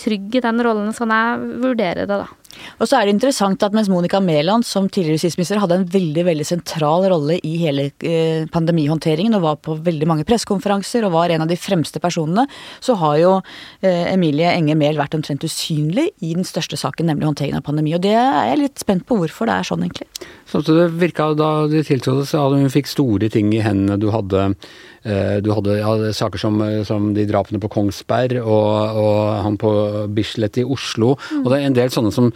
trygg 0.00 0.40
i 0.40 0.44
den 0.44 0.64
rollen, 0.66 0.92
sånn 0.96 1.14
jeg 1.14 1.56
vurderer 1.64 2.10
det, 2.10 2.20
da. 2.26 2.39
Og 2.80 2.88
så 2.88 2.98
er 2.98 3.06
det 3.06 3.14
interessant 3.16 3.62
at 3.66 3.74
mens 3.76 3.90
Monica 3.92 4.20
Mæland 4.24 4.66
som 4.66 4.88
tidligere 4.88 5.18
justisminister 5.18 5.60
hadde 5.62 5.80
en 5.80 5.88
veldig 5.90 6.24
veldig 6.28 6.46
sentral 6.46 7.06
rolle 7.12 7.38
i 7.46 7.54
hele 7.60 7.90
eh, 8.06 8.46
pandemihåndteringen 8.52 9.36
og 9.38 9.44
var 9.44 9.60
på 9.64 9.76
veldig 9.84 10.08
mange 10.10 10.26
pressekonferanser 10.28 11.06
og 11.06 11.14
var 11.16 11.34
en 11.34 11.44
av 11.44 11.50
de 11.50 11.58
fremste 11.60 12.00
personene, 12.02 12.46
så 12.80 12.96
har 13.00 13.16
jo 13.20 13.32
eh, 13.82 14.12
Emilie 14.12 14.52
Enger 14.54 14.78
Mehl 14.80 15.00
vært 15.00 15.16
omtrent 15.18 15.44
usynlig 15.46 16.10
i 16.24 16.34
den 16.36 16.46
største 16.48 16.78
saken, 16.80 17.10
nemlig 17.10 17.28
håndteringen 17.28 17.60
av 17.60 17.66
pandemi. 17.66 17.94
Og 17.96 18.04
det 18.04 18.14
er 18.16 18.52
jeg 18.52 18.62
litt 18.64 18.82
spent 18.82 19.06
på 19.08 19.18
hvorfor 19.20 19.50
det 19.50 19.58
er 19.58 19.68
sånn, 19.70 19.84
egentlig. 19.86 20.08
Sånn 20.50 20.64
at 20.64 20.70
det 20.74 20.86
virka 21.00 21.30
da 21.38 21.50
de 21.70 21.82
tiltrådte, 21.86 22.28
så 22.28 22.44
hadde 22.44 22.62
hun 22.62 22.72
fikk 22.72 22.90
store 22.90 23.30
ting 23.32 23.52
i 23.54 23.62
hendene. 23.64 23.98
Du 24.00 24.08
hadde, 24.14 24.48
eh, 25.04 25.36
du 25.44 25.52
hadde 25.54 25.78
ja, 25.78 25.92
saker 26.16 26.42
som, 26.42 26.58
som, 26.86 27.10
de 27.14 27.26
drapene 27.28 27.60
på 27.62 27.70
Kongsberg 27.72 28.40
og, 28.40 29.00
og 29.00 29.20
han 29.44 29.58
på 29.60 29.72
Bislett 30.16 30.60
i 30.60 30.66
Oslo. 30.66 31.14
Mm. 31.30 31.44
Og 31.44 31.52
det 31.52 31.60
er 31.60 31.68
en 31.68 31.78
del 31.78 31.94
sånne 31.94 32.14
som 32.14 32.32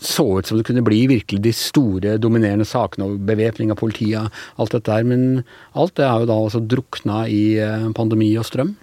så 0.00 0.26
ut 0.38 0.48
som 0.48 0.58
det 0.58 0.66
kunne 0.68 0.84
bli 0.84 1.02
virkelig 1.10 1.42
de 1.44 1.52
store, 1.56 2.16
dominerende 2.22 2.66
sakene 2.68 3.08
og 3.08 3.24
bevæpning 3.28 3.72
av 3.72 3.80
politiet, 3.80 4.42
alt 4.56 4.76
dette 4.76 4.88
der. 4.90 5.06
Men 5.06 5.42
alt 5.78 5.96
det 6.00 6.06
er 6.06 6.22
jo 6.22 6.30
da 6.30 6.38
altså 6.46 6.62
drukna 6.64 7.24
i 7.28 7.42
eh, 7.60 7.90
pandemi 7.96 8.32
og 8.40 8.48
strøm. 8.48 8.74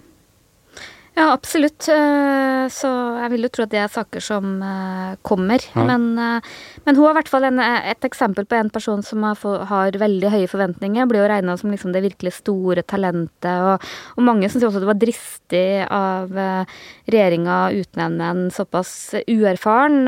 Ja, 1.18 1.32
absolutt. 1.32 1.88
Eh, 1.90 2.64
så 2.70 2.88
jeg 3.18 3.30
vil 3.32 3.46
jo 3.48 3.50
tro 3.50 3.64
at 3.64 3.72
det 3.72 3.80
er 3.82 3.90
saker 3.90 4.22
som 4.22 4.60
eh, 4.62 5.16
kommer. 5.26 5.64
Ja. 5.74 5.82
Men, 5.88 6.12
eh, 6.14 6.46
men, 6.84 6.94
hun 6.94 7.08
er 7.08 7.10
i 7.10 7.16
hvert 7.18 7.32
fall 7.32 7.48
en, 7.48 7.58
et 7.58 8.06
eksempel 8.06 8.46
på 8.46 8.54
en 8.54 8.70
person 8.70 9.02
som 9.02 9.26
har, 9.26 9.42
har 9.66 9.98
veldig 9.98 10.30
høye 10.30 10.50
forventninger. 10.50 11.08
Blir 11.10 11.24
jo 11.24 11.30
regna 11.32 11.56
som 11.58 11.74
liksom 11.74 11.90
det 11.96 12.04
virkelig 12.06 12.36
store 12.38 12.86
talentet. 12.86 13.50
Og, 13.50 13.90
og 14.14 14.28
mange 14.30 14.46
syns 14.46 14.68
også 14.68 14.84
det 14.84 14.92
var 14.92 15.02
dristig 15.02 15.66
av 15.90 16.30
regjeringa 16.38 17.58
å 17.66 17.82
utnevne 17.82 18.30
en 18.30 18.46
såpass 18.54 18.92
uerfaren 19.26 20.06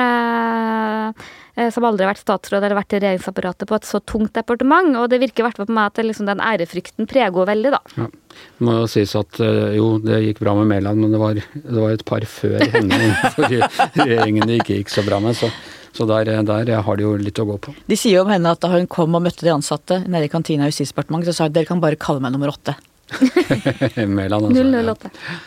som 1.74 1.84
aldri 1.84 2.06
har 2.06 2.12
vært 2.12 2.22
statsråd 2.22 2.62
eller 2.62 2.78
vært 2.78 2.94
i 2.94 3.00
regjeringsapparatet 3.02 3.68
på 3.68 3.76
et 3.76 3.88
så 3.88 4.00
tungt 4.00 4.32
departement. 4.36 4.94
Og 5.00 5.08
det 5.12 5.20
virker 5.22 5.42
i 5.42 5.48
hvert 5.48 5.60
fall 5.60 5.68
på 5.68 5.76
meg 5.76 5.90
at 5.90 6.02
liksom 6.04 6.28
den 6.30 6.42
ærefrykten 6.44 7.08
preger 7.10 7.34
henne 7.34 7.48
veldig, 7.50 7.74
da. 7.74 7.82
Ja. 7.96 8.08
Det 8.40 8.64
må 8.64 8.76
jo 8.78 8.86
sies 8.88 9.12
at 9.18 9.40
eh, 9.42 9.74
jo, 9.76 9.90
det 10.04 10.22
gikk 10.22 10.40
bra 10.44 10.54
med 10.60 10.70
Mæland, 10.70 11.02
men 11.02 11.12
det 11.12 11.20
var, 11.20 11.36
det 11.36 11.76
var, 11.76 11.92
et 11.92 12.06
par 12.06 12.24
før 12.30 12.62
henne 12.62 13.00
innenfor 13.04 13.50
regjeringen 13.50 14.46
det 14.48 14.60
ikke 14.62 14.78
gikk 14.78 14.92
så 14.94 15.04
bra 15.06 15.20
med. 15.22 15.36
så 15.38 15.50
så 15.90 16.06
der, 16.06 16.28
der, 16.46 16.68
har 16.86 16.96
de 16.96 17.02
jo 17.02 17.16
litt 17.18 17.38
å 17.42 17.44
gå 17.48 17.56
på. 17.66 17.72
De 17.90 17.96
sier 17.98 18.20
jo 18.20 18.22
om 18.22 18.30
henne 18.30 18.52
at 18.54 18.60
da 18.62 18.68
hun 18.70 18.86
kom 18.86 19.16
og 19.18 19.24
møtte 19.24 19.42
de 19.42 19.50
ansatte 19.50 19.96
nede 20.06 20.28
i 20.28 20.30
kantina 20.30 20.68
i 20.68 20.70
Justisdepartementet, 20.70 21.32
så 21.32 21.40
sa 21.40 21.48
hun 21.48 21.56
dere 21.56 21.66
kan 21.66 21.82
bare 21.82 21.98
kalle 21.98 22.22
meg 22.22 22.30
nummer 22.30 22.52
åtte. 22.52 22.76
Mæland, 24.06 24.52
altså. 24.52 24.62
008. 24.62 25.10
Ja. 25.10 25.40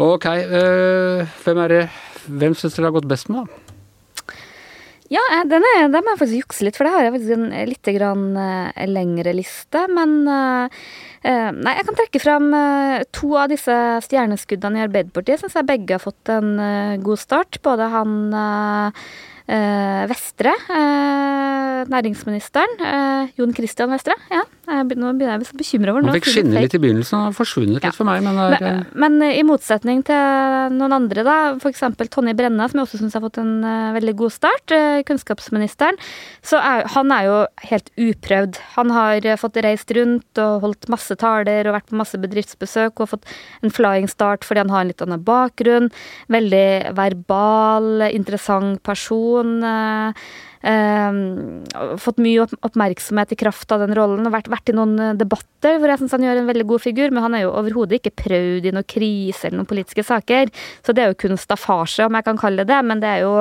Ok, 0.00 0.26
øh, 0.30 1.26
hvem 1.42 1.58
er 1.64 1.74
det 1.74 1.82
Hvem 2.30 2.54
syns 2.54 2.76
dere 2.76 2.86
har 2.86 2.94
gått 2.94 3.08
best 3.10 3.28
med, 3.32 3.48
da? 3.48 3.69
Ja, 5.10 5.22
eh, 5.34 5.46
den, 5.50 5.64
er, 5.66 5.88
den 5.90 6.04
må 6.06 6.12
jeg 6.12 6.20
faktisk 6.20 6.42
jukse 6.44 6.66
litt, 6.66 6.76
for 6.78 6.86
det 6.86 6.92
har 6.94 7.02
jeg 7.02 7.14
faktisk 7.16 7.34
en 7.34 7.48
eh, 7.50 7.66
litt 7.66 7.88
grann, 7.96 8.26
uh, 8.38 8.82
lengre 8.86 9.32
liste. 9.34 9.82
Men 9.90 10.12
uh, 10.30 10.70
uh, 11.26 11.48
nei, 11.56 11.72
jeg 11.80 11.86
kan 11.88 11.98
trekke 11.98 12.22
fram 12.22 12.46
to 13.10 13.32
av 13.40 13.50
disse 13.50 13.74
stjerneskuddene 14.06 14.78
i 14.78 14.84
Arbeiderpartiet. 14.86 15.42
Syns 15.42 15.58
jeg 15.58 15.66
begge 15.66 15.98
har 15.98 16.04
fått 16.04 16.30
en 16.30 16.54
god 17.02 17.22
start. 17.24 17.58
Både 17.66 17.90
han 17.90 18.14
Vestre, 20.10 20.52
næringsministeren. 21.90 22.74
Jon 23.38 23.54
Christian 23.56 23.90
Vestre. 23.90 24.14
ja, 24.30 24.42
nå 24.70 24.84
begynner 24.86 25.32
jeg 25.32 25.40
å 25.40 25.42
bli 25.42 25.58
bekymra 25.62 25.94
over 25.94 26.06
Han 26.06 26.16
fikk 26.18 26.28
skinne 26.30 26.62
litt 26.62 26.76
i 26.76 26.80
begynnelsen, 26.82 27.16
og 27.18 27.30
har 27.30 27.36
forsvunnet 27.36 27.82
litt 27.82 27.96
for 27.96 28.06
meg, 28.06 28.22
men, 28.22 28.38
er, 28.38 28.56
men, 28.60 28.84
men, 29.18 29.24
i 29.32 29.42
motsetning 29.46 30.04
til 30.06 30.76
noen 30.76 30.94
andre, 30.94 31.24
da, 31.26 31.36
f.eks. 31.56 31.82
Tonje 32.12 32.36
Brenna, 32.38 32.68
som 32.70 32.80
jeg 32.80 32.86
også 32.86 33.00
syns 33.00 33.16
har 33.18 33.24
fått 33.24 33.40
en 33.42 33.64
veldig 33.96 34.14
god 34.20 34.34
start, 34.34 34.76
kunnskapsministeren, 35.08 35.98
så 36.46 36.60
er 36.60 36.86
han 36.94 37.12
er 37.14 37.26
jo 37.26 37.36
helt 37.70 37.90
uprøvd. 38.00 38.60
Han 38.76 38.92
har 38.94 39.26
fått 39.40 39.58
reist 39.64 39.90
rundt 39.96 40.40
og 40.42 40.64
holdt 40.64 40.88
masse 40.92 41.14
taler 41.20 41.68
og 41.68 41.76
vært 41.76 41.90
på 41.90 41.98
masse 41.98 42.18
bedriftsbesøk 42.20 43.02
og 43.02 43.12
fått 43.14 43.28
en 43.64 43.74
flying 43.74 44.08
start 44.10 44.46
fordi 44.46 44.64
han 44.64 44.72
har 44.72 44.84
en 44.84 44.92
litt 44.92 45.04
annen 45.04 45.22
bakgrunn. 45.26 45.90
Veldig 46.32 46.94
verbal, 46.98 48.06
interessant 48.10 48.82
person. 48.86 49.29
Uh, 49.62 50.12
eh, 50.64 51.96
fått 52.00 52.22
mye 52.22 52.48
oppmerksomhet 52.60 53.36
i 53.36 53.40
kraft 53.40 53.72
av 53.72 53.84
den 53.84 53.94
rollen 53.96 54.26
og 54.26 54.34
vært, 54.34 54.50
vært 54.52 54.72
i 54.72 54.76
noen 54.76 54.96
eh, 54.98 55.14
debatter 55.20 55.76
hvor 55.76 55.92
jeg 55.92 56.00
syns 56.00 56.16
han 56.16 56.24
gjør 56.24 56.40
en 56.40 56.48
veldig 56.48 56.66
god 56.70 56.80
figur, 56.80 57.12
men 57.12 57.24
han 57.26 57.36
er 57.36 57.44
jo 57.44 57.54
overhodet 57.60 58.00
ikke 58.00 58.14
prøvd 58.22 58.70
i 58.70 58.74
noen 58.74 58.88
krise 58.88 59.48
eller 59.48 59.60
noen 59.60 59.68
politiske 59.68 60.04
saker. 60.06 60.52
Så 60.86 60.96
det 60.96 61.04
er 61.04 61.12
jo 61.12 61.20
kun 61.20 61.36
staffasje, 61.40 62.06
om 62.08 62.16
jeg 62.16 62.26
kan 62.26 62.40
kalle 62.40 62.64
det 62.64 62.70
det. 62.70 62.80
Men 62.86 63.02
det 63.02 63.10
er 63.10 63.24
jo, 63.24 63.34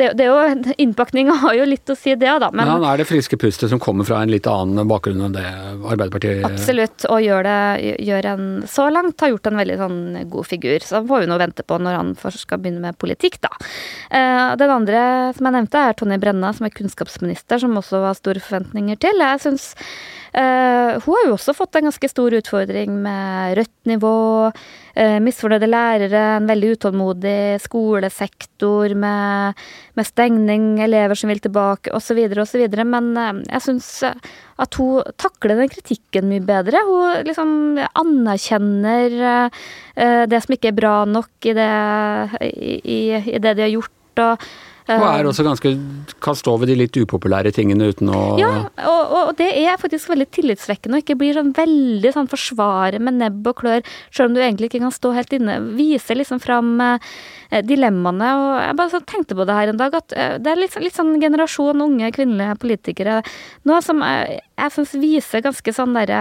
det, 0.00 0.12
det 0.18 0.26
er 0.26 0.30
jo 0.30 0.74
Innpakninga 0.82 1.36
har 1.44 1.56
jo 1.56 1.66
litt 1.68 1.92
å 1.92 1.96
si, 1.98 2.14
det 2.16 2.28
da. 2.28 2.50
Men, 2.50 2.64
men, 2.64 2.72
han 2.76 2.86
er 2.90 3.02
det 3.02 3.08
friske 3.08 3.38
pustet 3.40 3.72
som 3.72 3.80
kommer 3.82 4.06
fra 4.08 4.22
en 4.22 4.32
litt 4.32 4.48
annen 4.50 4.88
bakgrunn 4.88 5.22
enn 5.28 5.36
det 5.36 5.46
Arbeiderpartiet 5.46 6.44
Absolutt, 6.46 7.06
og 7.10 7.22
gjør 7.22 7.46
det 7.46 7.92
gjør 8.02 8.28
en 8.32 8.46
så 8.70 8.88
langt 8.92 9.20
har 9.22 9.32
gjort 9.32 9.48
en 9.50 9.60
veldig 9.60 9.78
sånn 9.80 10.00
god 10.32 10.48
figur. 10.48 10.84
Så 10.84 11.02
får 11.06 11.24
vi 11.24 11.30
nå 11.30 11.38
vente 11.40 11.66
på 11.66 11.78
når 11.82 11.98
han 11.98 12.12
først 12.18 12.46
skal 12.46 12.60
begynne 12.62 12.82
med 12.82 12.98
politikk, 13.00 13.38
da. 13.44 13.52
Eh, 14.10 14.54
den 14.60 14.72
andre 14.72 15.02
som 15.36 15.48
jeg 15.48 15.56
nevnte, 15.56 15.82
er 15.82 15.98
Tonje 15.98 16.18
Brenna, 16.22 16.52
som 16.56 16.61
er 16.66 16.74
kunnskapsminister, 16.74 17.60
som 17.62 17.76
også 17.78 18.00
var 18.02 18.16
store 18.18 18.42
forventninger 18.42 18.98
til. 19.02 19.22
Jeg 19.22 19.40
synes 19.44 19.72
uh, 20.36 20.98
Hun 21.02 21.16
har 21.16 21.26
jo 21.26 21.34
også 21.36 21.54
fått 21.56 21.78
en 21.78 21.88
ganske 21.88 22.10
stor 22.10 22.34
utfordring 22.38 22.94
med 23.04 23.56
rødt 23.58 23.90
nivå, 23.90 24.14
uh, 24.50 25.18
misfornøyde 25.24 25.68
lærere, 25.70 26.24
en 26.36 26.48
veldig 26.50 26.72
utålmodig 26.76 27.60
skolesektor 27.64 28.96
med, 28.98 29.62
med 29.98 30.08
stengning, 30.08 30.66
elever 30.84 31.18
som 31.18 31.32
vil 31.32 31.42
tilbake, 31.44 31.92
osv., 31.94 32.24
osv. 32.44 32.66
Men 32.82 33.12
uh, 33.18 33.44
jeg 33.48 33.66
syns 33.68 33.92
at 34.06 34.80
hun 34.80 35.14
takler 35.20 35.58
den 35.58 35.72
kritikken 35.72 36.28
mye 36.30 36.44
bedre. 36.46 36.82
Hun 36.88 37.22
liksom 37.26 37.54
anerkjenner 37.98 39.48
det 40.30 40.38
som 40.44 40.54
ikke 40.54 40.70
er 40.70 40.76
bra 40.76 40.92
nok 41.08 41.48
i 41.50 41.54
det, 41.56 41.72
i, 42.46 43.00
i 43.34 43.40
det 43.42 43.56
de 43.58 43.64
har 43.66 43.72
gjort. 43.72 44.22
og 44.22 44.44
og 44.88 45.04
er 45.06 45.28
også 45.28 45.44
ganske 45.46 45.72
kan 46.22 46.36
stå 46.38 46.56
ved 46.60 46.72
de 46.72 46.76
litt 46.80 46.96
upopulære 46.98 47.52
tingene 47.54 47.90
uten 47.92 48.10
å 48.12 48.22
Ja, 48.40 48.50
og, 48.88 49.14
og 49.18 49.32
det 49.38 49.48
er 49.62 49.78
faktisk 49.80 50.10
veldig 50.10 50.28
tillitsvekkende 50.34 50.98
å 50.98 51.02
ikke 51.02 51.18
bli 51.20 51.32
sånn 51.36 51.52
veldig 51.56 52.12
sånn 52.14 52.30
forsvare 52.30 53.00
med 53.02 53.20
nebb 53.20 53.46
og 53.50 53.60
klør, 53.62 53.86
selv 54.10 54.30
om 54.30 54.36
du 54.36 54.42
egentlig 54.42 54.70
ikke 54.70 54.82
kan 54.84 54.94
stå 54.94 55.12
helt 55.16 55.32
inne. 55.36 55.58
Vise 55.78 56.16
liksom 56.16 56.40
fram 56.42 56.74
eh, 56.82 57.62
dilemmaene. 57.66 58.30
Og 58.40 58.50
jeg 58.62 58.78
bare 58.80 58.94
sånn 58.96 59.08
tenkte 59.08 59.38
på 59.38 59.46
det 59.48 59.58
her 59.58 59.72
en 59.72 59.80
dag, 59.80 59.96
at 59.98 60.16
eh, 60.16 60.36
det 60.42 60.52
er 60.52 60.62
litt, 60.62 60.78
litt 60.82 60.98
sånn 60.98 61.14
generasjon 61.22 61.84
unge 61.84 62.12
kvinnelige 62.16 62.58
politikere 62.62 63.20
nå 63.68 63.78
som 63.84 64.02
jeg, 64.04 64.40
jeg 64.58 64.74
syns 64.76 64.94
viser 65.02 65.44
ganske 65.44 65.74
sånn 65.74 65.96
der, 65.96 66.12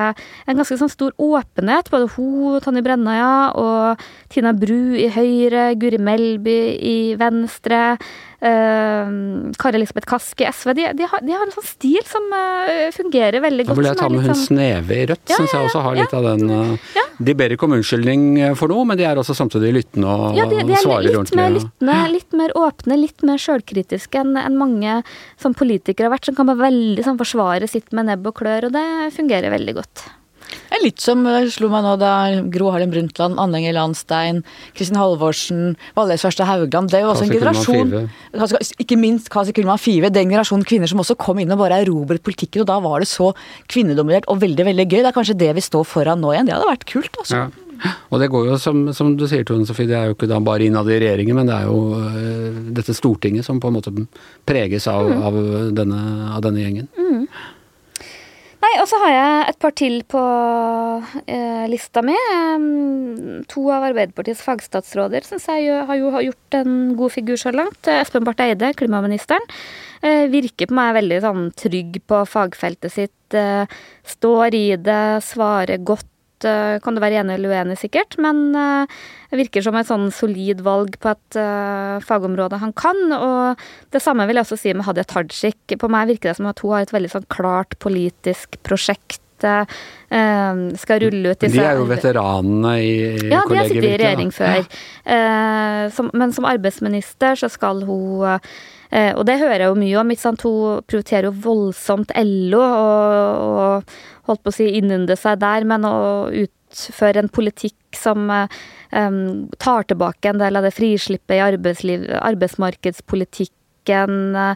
en 0.49 0.59
ganske 0.59 0.77
sånn 0.79 0.91
stor 0.91 1.15
åpenhet. 1.21 1.91
Både 1.93 2.09
hun, 2.15 2.59
Tonje 2.63 2.83
Brenna, 2.85 3.17
ja, 3.17 3.35
og 3.57 4.03
Tina 4.33 4.53
Bru 4.57 4.97
i 4.97 5.07
Høyre, 5.11 5.71
Guri 5.81 6.01
Melby 6.01 6.59
i 6.77 6.97
Venstre. 7.19 7.97
Uh, 8.41 9.51
Kari 9.61 9.77
Elisabeth 9.77 10.07
Kaski, 10.09 10.47
SV, 10.49 10.73
de, 10.73 10.85
de, 10.97 11.05
har, 11.05 11.21
de, 11.21 11.33
har, 11.35 11.43
en 11.45 11.53
sånn 11.53 11.65
stil 11.67 12.01
som 12.09 12.23
uh, 12.33 12.87
fungerer 12.95 13.37
veldig 13.43 13.67
godt. 13.67 13.75
Da 13.75 13.77
vil 13.77 13.89
jeg 13.91 13.99
ta 13.99 14.07
med 14.09 14.23
hun 14.25 14.31
sånn... 14.31 14.39
Sneve 14.47 14.95
i 14.97 15.03
Rødt, 15.11 15.23
ja, 15.29 15.37
syns 15.37 15.53
jeg 15.53 15.67
også 15.67 15.83
har 15.85 15.99
litt 15.99 16.15
ja, 16.15 16.21
av 16.21 16.25
den 16.25 16.49
uh, 16.49 17.03
De 17.21 17.35
ber 17.37 17.53
ikke 17.53 17.67
om 17.67 17.75
unnskyldning 17.77 18.23
for 18.57 18.73
noe, 18.73 18.87
men 18.89 18.97
de 18.97 19.05
er 19.05 19.21
også 19.21 19.35
samtidig 19.37 19.75
lyttende 19.75 20.09
og 20.09 20.39
ja, 20.39 20.47
de, 20.49 20.63
de 20.65 20.79
svarer 20.81 21.19
ordentlig. 21.19 21.37
Mer 21.37 21.53
lyttende, 21.59 21.99
litt 22.15 22.39
mer 22.41 22.55
åpne, 22.63 22.97
litt 23.03 23.27
mer 23.29 23.43
sjølkritiske 23.45 24.23
enn 24.23 24.33
en 24.41 24.57
mange 24.57 24.97
som 25.41 25.53
politikere 25.53 26.09
har 26.09 26.15
vært, 26.15 26.31
som 26.31 26.39
kan 26.39 26.49
bare 26.49 26.63
veldig 26.63 27.05
sånn, 27.05 27.21
forsvare 27.21 27.69
sitt 27.69 27.93
med 27.93 28.09
nebb 28.09 28.25
og 28.31 28.39
klør, 28.41 28.71
og 28.71 28.73
det 28.73 28.87
fungerer 29.13 29.53
veldig 29.53 29.77
godt. 29.83 30.07
Det 30.51 30.77
er 30.77 30.83
litt 30.83 31.03
som 31.03 31.23
det 31.25 31.51
slo 31.55 31.69
meg 31.71 31.85
nå 31.85 31.95
da 32.01 32.13
Gro 32.51 32.71
Harlem 32.73 32.91
Brundtland, 32.93 33.39
Anne 33.41 33.59
Enger 33.59 33.75
Landstein, 33.77 34.43
Kristin 34.77 34.99
Halvorsen, 34.99 35.75
Valles 35.97 36.25
Første 36.25 36.47
Haugland. 36.47 36.91
Det 36.91 36.99
er 36.99 37.05
jo 37.05 37.13
også 37.13 37.27
en 37.27 37.33
generasjon 37.35 37.95
Ikke 38.81 38.99
minst 38.99 39.31
Kasi 39.33 39.55
Kullmann 39.55 39.81
Five. 39.81 40.11
Den 40.13 40.31
generasjonen 40.31 40.67
kvinner 40.67 40.91
som 40.91 41.03
også 41.03 41.17
kom 41.19 41.41
inn 41.41 41.51
og 41.53 41.61
bare 41.63 41.81
erobret 41.85 42.23
politikken. 42.25 42.63
Og 42.63 42.71
da 42.71 42.79
var 42.83 43.03
det 43.03 43.11
så 43.11 43.31
kvinnedominert 43.71 44.29
og 44.31 44.41
veldig, 44.43 44.67
veldig 44.71 44.87
gøy. 44.87 45.01
Det 45.01 45.11
er 45.11 45.17
kanskje 45.17 45.39
det 45.41 45.51
vi 45.57 45.65
står 45.65 45.87
foran 45.87 46.23
nå 46.23 46.33
igjen. 46.35 46.49
Det 46.49 46.57
hadde 46.57 46.71
vært 46.71 46.89
kult, 46.89 47.21
altså. 47.23 47.43
Ja. 47.43 47.67
Og 48.13 48.19
det 48.21 48.29
går 48.31 48.51
jo, 48.51 48.57
som, 48.61 48.83
som 48.93 49.15
du 49.17 49.23
sier 49.29 49.45
Tone 49.47 49.65
Sofie, 49.65 49.89
det 49.89 49.97
er 49.97 50.09
jo 50.09 50.17
ikke 50.17 50.29
da 50.29 50.37
bare 50.43 50.67
innad 50.67 50.89
i 50.91 50.99
regjeringen, 51.01 51.37
men 51.37 51.49
det 51.49 51.55
er 51.55 51.69
jo 51.69 51.79
uh, 51.97 52.59
dette 52.77 52.95
Stortinget 52.97 53.47
som 53.47 53.61
på 53.61 53.71
en 53.71 53.77
måte 53.79 53.93
preges 54.47 54.85
av, 54.91 55.09
mm. 55.09 55.23
av, 55.25 55.39
denne, 55.79 56.01
av 56.35 56.45
denne, 56.45 56.61
gjengen. 56.61 56.91
Mm. 56.97 57.25
Og 58.81 58.87
så 58.89 58.97
har 59.03 59.11
jeg 59.13 59.49
et 59.51 59.57
par 59.61 59.73
til 59.77 59.99
på 60.09 60.21
eh, 61.29 61.65
lista 61.69 62.01
mi. 62.05 62.15
To 63.51 63.65
av 63.69 63.85
Arbeiderpartiets 63.91 64.41
fagstatsråder 64.41 65.27
syns 65.27 65.45
jeg 65.51 65.83
har 65.85 65.99
jo 65.99 66.09
har 66.15 66.25
gjort 66.25 66.57
en 66.57 66.73
god 66.97 67.13
figur 67.13 67.37
så 67.37 67.53
langt. 67.53 67.89
Espen 67.93 68.25
Barth 68.25 68.41
Eide, 68.41 68.71
klimaministeren, 68.79 69.45
eh, 70.01 70.25
virker 70.33 70.71
på 70.71 70.77
meg 70.79 70.95
veldig 70.97 71.19
sånn 71.27 71.43
trygg 71.61 72.01
på 72.09 72.23
fagfeltet 72.25 72.95
sitt. 72.95 73.37
Eh, 73.37 73.69
står 74.17 74.57
i 74.57 74.65
det, 74.81 75.03
svarer 75.29 75.85
godt 75.85 76.09
Eh, 76.47 76.77
kan 76.83 76.95
du 76.95 77.01
være 77.03 77.21
enig 77.21 77.37
eller 77.37 77.53
uenig, 77.53 77.77
sikkert, 77.81 78.17
men 78.21 78.51
det 78.55 78.65
eh, 79.31 79.39
virker 79.39 79.63
som 79.65 79.77
et 79.79 79.89
sånn 79.89 80.09
solid 80.13 80.63
valg 80.65 80.97
på 80.99 81.13
et 81.13 81.39
uh, 81.39 82.03
fagområde 82.03 82.59
han 82.59 82.73
kan. 82.75 82.99
Og 83.15 83.61
det 83.95 84.01
samme 84.03 84.25
vil 84.27 84.39
jeg 84.39 84.47
også 84.47 84.59
si 84.59 84.73
med 84.75 84.83
Hadia 84.87 85.05
Tajik. 85.07 85.77
På 85.79 85.89
meg 85.91 86.11
virker 86.11 86.31
det 86.31 86.39
som 86.41 86.49
at 86.51 86.59
hun 86.63 86.75
har 86.75 86.85
et 86.85 86.91
veldig 86.91 87.13
sånn 87.13 87.27
klart 87.31 87.77
politisk 87.79 88.59
prosjekt. 88.67 89.21
Skal 89.41 90.99
rulle 91.01 91.31
ut 91.31 91.39
disse 91.41 91.55
De 91.55 91.63
er 91.65 91.79
jo 91.79 91.87
veteranene 91.89 92.75
i, 92.77 92.91
ja, 92.91 93.15
kollegiet. 93.15 93.31
Ja, 93.31 93.39
de 93.47 93.57
har 93.57 93.71
sittet 93.71 93.87
i 93.87 93.95
regjering 94.03 94.35
før. 94.35 94.67
Ja. 95.07 96.05
men 96.13 96.35
som 96.35 96.45
arbeidsminister 96.45 97.39
så 97.41 97.49
skal 97.49 97.81
hun 97.87 98.21
Eh, 98.27 98.37
og 98.91 99.23
det 99.27 99.39
hører 99.39 99.63
jeg 99.63 99.69
jo 99.71 99.79
mye 99.79 99.99
om. 100.01 100.09
ikke? 100.11 100.31
Hun 100.43 100.81
prioriterer 100.83 101.25
jo 101.29 101.43
voldsomt 101.45 102.11
LO 102.17 102.59
og, 102.59 103.13
og 103.47 103.83
holdt 104.27 104.43
på 104.43 104.51
å 104.51 104.55
si 104.55 104.67
innynde 104.79 105.15
seg 105.19 105.39
der, 105.41 105.63
men 105.67 105.87
å 105.87 106.27
utføre 106.27 107.19
en 107.23 107.31
politikk 107.31 107.79
som 107.97 108.19
um, 108.31 109.47
tar 109.61 109.83
tilbake 109.87 110.29
en 110.31 110.41
del 110.41 110.55
av 110.59 110.63
det 110.67 110.75
frislippet 110.75 111.35
i 111.37 111.43
arbeidsmarkedspolitikken. 112.19 114.13
Uh, 114.35 114.55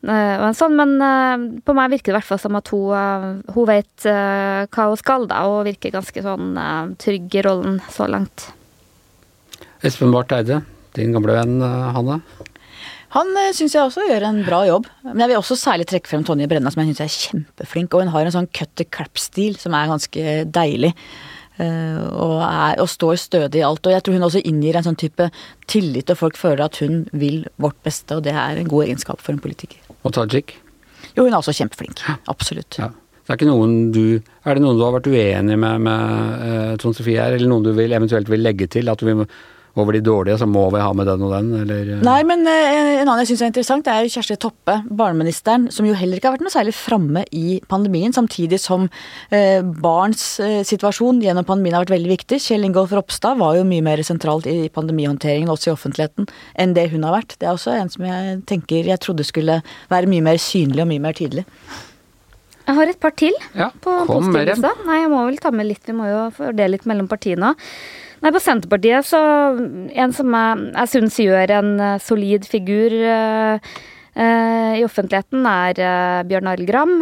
og 0.00 0.46
en 0.46 0.56
sånn, 0.56 0.76
Men 0.76 0.92
på 1.60 1.72
meg 1.76 1.92
virker 1.92 2.08
det 2.08 2.14
i 2.14 2.18
hvert 2.18 2.30
fall 2.30 2.40
som 2.40 2.56
at 2.56 2.68
hun, 2.72 3.42
hun 3.52 3.66
vet 3.68 4.06
hva 4.08 4.84
hun 4.88 4.96
skal, 4.96 5.26
da, 5.28 5.44
og 5.44 5.66
virker 5.68 5.92
ganske 5.92 6.20
sånn 6.24 6.56
trygg 7.00 7.28
i 7.36 7.44
rollen 7.44 7.76
så 7.92 8.08
langt. 8.08 8.48
Espen 9.84 10.12
Barth 10.14 10.32
Eide, 10.38 10.62
din 10.96 11.12
gamle 11.12 11.36
venn 11.36 11.60
Hanne? 11.60 12.16
Han 13.16 13.32
uh, 13.34 13.42
eh, 13.48 13.52
syns 13.56 13.74
jeg 13.74 13.82
også 13.82 14.06
gjør 14.06 14.28
en 14.28 14.40
bra 14.46 14.60
jobb. 14.68 14.86
Men 15.08 15.24
jeg 15.24 15.32
vil 15.32 15.40
også 15.40 15.58
særlig 15.58 15.88
trekke 15.90 16.10
frem 16.10 16.22
Tonje 16.26 16.46
Brenna, 16.50 16.70
som 16.70 16.82
jeg 16.82 16.92
syns 16.92 17.02
er 17.04 17.18
kjempeflink. 17.26 17.92
Og 17.94 18.04
hun 18.04 18.14
har 18.14 18.28
en 18.28 18.36
sånn 18.36 18.50
cut 18.54 18.72
the 18.78 18.86
crap-stil 18.86 19.58
som 19.60 19.74
er 19.76 19.90
ganske 19.90 20.38
deilig. 20.54 20.94
Uh, 21.60 22.06
og, 22.14 22.36
er, 22.46 22.78
og, 22.80 22.88
står 22.88 23.18
stødig 23.20 23.60
i 23.60 23.66
alt. 23.66 23.84
Og 23.84 23.96
jeg 23.96 24.06
tror 24.06 24.16
hun 24.16 24.28
også 24.30 24.44
inngir 24.48 24.78
en 24.78 24.86
sånn 24.86 24.98
type 25.00 25.28
tillit, 25.70 26.10
og 26.12 26.22
folk 26.22 26.40
føler 26.40 26.64
at 26.68 26.80
hun 26.84 27.04
vil 27.12 27.44
vårt 27.60 27.78
beste, 27.86 28.16
og 28.16 28.24
det 28.24 28.32
er 28.32 28.62
en 28.62 28.70
god 28.70 28.86
egenskap 28.86 29.20
for 29.20 29.34
en 29.34 29.42
politiker. 29.42 29.82
Og 30.00 30.14
Tajik? 30.16 30.56
Jo, 31.16 31.24
hun 31.24 31.32
er 31.32 31.40
også 31.40 31.56
kjempeflink. 31.56 32.04
Absolutt. 32.30 32.78
Ja. 32.80 32.92
Det 33.30 33.46
er, 33.46 33.60
du, 33.94 34.04
er 34.42 34.58
det 34.58 34.62
noen 34.64 34.78
du 34.78 34.82
har 34.82 34.94
vært 34.96 35.06
uenig 35.06 35.54
med, 35.60 35.82
med 35.86 36.40
uh, 36.42 36.72
Trond 36.82 36.96
Sofie 36.98 37.20
her, 37.20 37.36
eller 37.36 37.50
noen 37.50 37.66
du 37.68 37.70
vil, 37.76 37.92
eventuelt 37.94 38.30
vil 38.30 38.42
legge 38.42 38.66
til? 38.72 38.90
At 38.90 39.02
du 39.04 39.12
må 39.20 39.26
over 39.80 39.96
de 39.96 40.02
dårlige, 40.04 40.38
så 40.40 40.46
må 40.48 40.66
vi 40.74 40.82
ha 40.82 40.90
med 40.96 41.08
den 41.10 41.24
og 41.26 41.32
den, 41.34 41.50
eller? 41.62 41.90
Eh? 41.96 42.02
Nei, 42.06 42.18
men 42.28 42.46
eh, 42.48 43.00
en 43.00 43.08
annen 43.08 43.22
jeg 43.24 43.32
syns 43.32 43.44
er 43.44 43.50
interessant, 43.52 43.86
det 43.86 43.94
er 43.94 44.10
Kjersti 44.12 44.36
Toppe, 44.40 44.76
barneministeren, 45.00 45.68
som 45.74 45.88
jo 45.88 45.96
heller 45.98 46.20
ikke 46.20 46.30
har 46.30 46.36
vært 46.36 46.46
noe 46.46 46.54
særlig 46.54 46.76
framme 46.76 47.24
i 47.36 47.58
pandemien, 47.70 48.14
samtidig 48.16 48.60
som 48.62 48.88
eh, 49.34 49.60
barns 49.82 50.24
eh, 50.44 50.60
situasjon 50.68 51.22
gjennom 51.24 51.48
pandemien 51.48 51.78
har 51.78 51.86
vært 51.86 51.96
veldig 51.96 52.14
viktig. 52.14 52.40
Kjell 52.44 52.68
Ingolf 52.68 52.94
Ropstad 52.96 53.40
var 53.40 53.58
jo 53.58 53.66
mye 53.68 53.84
mer 53.86 54.04
sentralt 54.06 54.48
i 54.50 54.70
pandemihåndteringen, 54.72 55.52
også 55.52 55.72
i 55.72 55.76
offentligheten, 55.76 56.30
enn 56.60 56.74
det 56.76 56.90
hun 56.94 57.06
har 57.08 57.18
vært. 57.18 57.38
Det 57.40 57.48
er 57.48 57.54
også 57.56 57.76
en 57.76 57.92
som 57.92 58.06
jeg 58.08 58.40
tenker 58.50 58.90
jeg 58.90 59.02
trodde 59.02 59.26
skulle 59.26 59.60
være 59.90 60.10
mye 60.10 60.24
mer 60.30 60.40
synlig 60.40 60.84
og 60.84 60.92
mye 60.92 61.08
mer 61.08 61.16
tydelig. 61.16 61.46
Jeg 62.70 62.76
har 62.76 62.90
et 62.92 63.00
par 63.02 63.14
til 63.18 63.34
ja, 63.56 63.70
på 63.82 63.92
positivlista. 64.06 64.70
Nei, 64.86 65.00
jeg 65.02 65.10
må 65.10 65.24
vel 65.26 65.40
ta 65.42 65.50
med 65.54 65.66
litt, 65.66 65.82
vi 65.88 65.96
må 65.96 66.06
jo 66.06 66.20
fordele 66.36 66.76
litt 66.76 66.86
mellom 66.86 67.08
partiene. 67.10 67.54
Nei, 68.20 68.32
på 68.34 68.40
Senterpartiet 68.42 69.06
så 69.08 69.20
En 69.96 70.12
som 70.16 70.34
jeg, 70.36 70.64
jeg 70.74 70.92
syns 70.94 71.20
gjør 71.22 71.54
en 71.56 71.70
uh, 71.80 72.00
solid 72.02 72.44
figur 72.48 72.92
uh, 72.92 73.70
uh, 74.14 74.72
i 74.76 74.84
offentligheten, 74.84 75.46
er 75.48 76.26
Bjørn 76.28 76.50
Arild 76.52 76.68
Gram. 76.68 76.92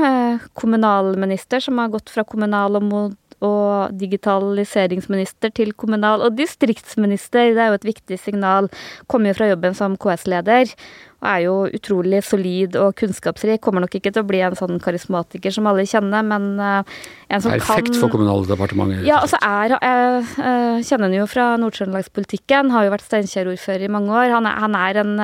kommunalminister 0.54 1.64
som 1.64 1.80
har 1.82 1.90
gått 1.90 2.12
fra 2.14 2.24
kommunal 2.24 2.78
og, 2.78 3.16
og 3.42 3.98
digitaliseringsminister 3.98 5.50
til 5.54 5.74
kommunal- 5.74 6.22
og 6.26 6.38
distriktsminister. 6.38 7.54
Det 7.54 7.64
er 7.64 7.72
jo 7.72 7.80
et 7.80 7.90
viktig 7.90 8.18
signal. 8.22 8.70
Kommer 9.06 9.32
jo 9.32 9.40
fra 9.40 9.50
jobben 9.50 9.74
som 9.74 9.98
KS-leder 9.98 10.70
og 11.18 11.26
er 11.26 11.40
jo 11.42 11.54
utrolig 11.74 12.20
solid 12.22 12.76
og 12.78 12.92
kunnskapsrik. 13.00 13.60
Kommer 13.64 13.82
nok 13.82 13.96
ikke 13.98 14.12
til 14.14 14.22
å 14.22 14.28
bli 14.28 14.42
en 14.46 14.58
sånn 14.58 14.78
karismatiker 14.82 15.54
som 15.54 15.66
alle 15.66 15.86
kjenner, 15.88 16.22
men 16.26 16.52
uh, 16.62 16.82
en 17.26 17.42
som 17.42 17.50
Perfekt 17.50 17.66
kan 17.66 17.74
Perfekt 17.80 17.98
for 17.98 18.12
Kommunaldepartementet. 18.14 19.02
Ja, 19.08 19.18
altså 19.24 19.40
er 19.42 19.74
Jeg 19.74 20.22
uh, 20.38 20.78
kjenner 20.86 21.08
han 21.08 21.18
jo 21.18 21.26
fra 21.30 21.48
Nord-Trøndelagspolitikken, 21.58 22.70
har 22.74 22.86
jo 22.86 22.94
vært 22.94 23.08
Steinkjer-ordfører 23.08 23.88
i 23.88 23.92
mange 23.98 24.14
år. 24.14 24.30
Han 24.36 24.46
er, 24.46 24.62
han 24.62 24.78
er 24.78 25.02
en 25.02 25.14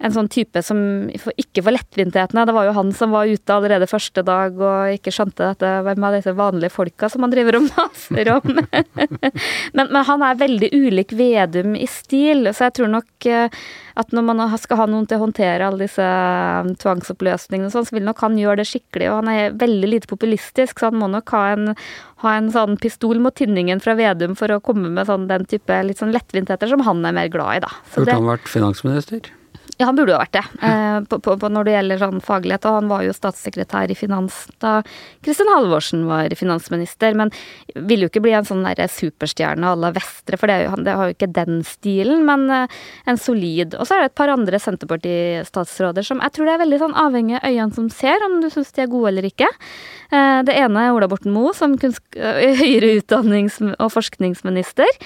en 0.00 0.12
sånn 0.14 0.30
type 0.32 0.62
som 0.64 0.78
ikke 1.12 1.62
får 1.64 1.74
lettvintheitene. 1.76 2.46
Det 2.48 2.54
var 2.56 2.68
jo 2.70 2.76
han 2.78 2.92
som 2.96 3.12
var 3.12 3.28
ute 3.28 3.52
allerede 3.52 3.88
første 3.90 4.24
dag 4.24 4.56
og 4.56 4.94
ikke 4.96 5.12
skjønte 5.12 5.50
dette, 5.50 5.72
hvem 5.84 6.06
av 6.08 6.16
disse 6.16 6.32
vanlige 6.36 6.72
folka 6.72 7.10
som 7.12 7.26
han 7.26 7.32
driver 7.34 7.58
og 7.58 7.66
maser 7.74 8.30
om. 8.32 8.60
men, 9.76 9.82
men, 9.82 9.98
han 10.08 10.24
er 10.24 10.40
veldig 10.40 10.70
ulik 10.72 11.12
Vedum 11.20 11.74
i 11.76 11.88
stil, 11.90 12.48
så 12.54 12.68
jeg 12.68 12.78
tror 12.78 12.92
nok 12.94 13.28
eh, 13.28 13.58
at 14.00 14.14
når 14.16 14.24
man 14.24 14.40
skal 14.62 14.80
ha 14.80 14.86
noen 14.88 15.04
til 15.08 15.18
å 15.18 15.24
håndtere 15.26 15.66
alle 15.66 15.84
disse 15.84 16.06
eh, 16.06 16.70
tvangsoppløsningene 16.80 17.68
og 17.68 17.74
sånn, 17.74 17.88
så 17.90 17.96
vil 17.98 18.06
nok 18.08 18.22
han 18.24 18.38
gjøre 18.40 18.62
det 18.62 18.70
skikkelig. 18.70 19.10
Og 19.10 19.18
han 19.20 19.32
er 19.34 19.58
veldig 19.60 19.90
lite 19.98 20.10
populistisk, 20.10 20.80
så 20.80 20.88
han 20.88 21.00
må 21.02 21.10
nok 21.12 21.34
ha 21.36 21.42
en, 21.58 21.74
ha 22.24 22.38
en 22.38 22.48
sånn 22.54 22.78
pistol 22.80 23.20
mot 23.20 23.36
tinningen 23.36 23.84
fra 23.84 23.98
Vedum 24.00 24.32
for 24.38 24.56
å 24.56 24.62
komme 24.64 24.88
med 24.94 25.10
sånn, 25.10 25.28
den 25.28 25.44
type 25.50 25.82
litt 25.84 26.00
sånn 26.00 26.16
lettvintheter 26.16 26.72
som 26.72 26.86
han 26.88 27.04
er 27.04 27.16
mer 27.20 27.28
glad 27.32 27.60
i, 27.60 27.66
da. 27.66 27.74
Burde 27.98 28.16
han 28.16 28.32
vært 28.32 28.48
finansminister? 28.48 29.28
Ja, 29.80 29.86
han 29.88 29.96
burde 29.96 30.12
jo 30.12 30.18
vært 30.20 30.34
det, 30.36 30.42
eh, 30.60 30.98
på, 31.08 31.16
på, 31.24 31.34
på 31.40 31.48
når 31.48 31.64
det 31.64 31.72
gjelder 31.72 32.00
sånn 32.02 32.18
faglighet. 32.20 32.66
Og 32.68 32.74
han 32.76 32.90
var 32.90 33.04
jo 33.06 33.14
statssekretær 33.16 33.88
i 33.88 33.96
finans 33.96 34.42
da 34.60 34.74
Kristin 35.24 35.48
Halvorsen 35.48 36.02
var 36.04 36.34
finansminister. 36.36 37.16
Men 37.16 37.32
ville 37.72 38.04
jo 38.04 38.10
ikke 38.10 38.20
bli 38.26 38.34
en 38.36 38.44
sånn 38.44 38.66
derre 38.66 38.90
superstjerne 38.92 39.70
à 39.70 39.78
la 39.80 39.92
Vestre, 39.96 40.36
for 40.36 40.52
det, 40.52 40.58
det, 40.84 40.98
har 40.98 41.08
jo 41.08 41.16
ikke 41.16 41.30
den 41.32 41.64
stilen. 41.64 42.26
Men 42.28 42.44
eh, 42.52 42.76
en 43.08 43.20
solid. 43.20 43.78
Og 43.80 43.88
så 43.88 43.96
er 43.96 44.04
det 44.04 44.10
et 44.10 44.18
par 44.20 44.34
andre 44.34 44.60
Senterparti-statsråder 44.60 46.04
som 46.04 46.20
jeg 46.20 46.36
tror 46.36 46.50
det 46.50 46.58
er 46.58 46.64
veldig 46.66 46.82
sånn 46.84 47.00
avhengig 47.00 47.40
av 47.40 47.48
øynene 47.48 47.80
som 47.80 47.88
ser, 47.94 48.28
om 48.28 48.36
du 48.44 48.50
syns 48.52 48.76
de 48.76 48.84
er 48.84 48.92
gode 48.92 49.14
eller 49.14 49.32
ikke. 49.32 49.48
Eh, 50.12 50.42
det 50.44 50.60
ene 50.60 50.84
er 50.90 50.92
Ola 50.92 51.08
Borten 51.08 51.32
Moe 51.32 51.56
som 51.56 51.80
høyere 51.80 52.98
utdannings- 53.00 53.62
og 53.70 53.94
forskningsminister. 53.96 55.00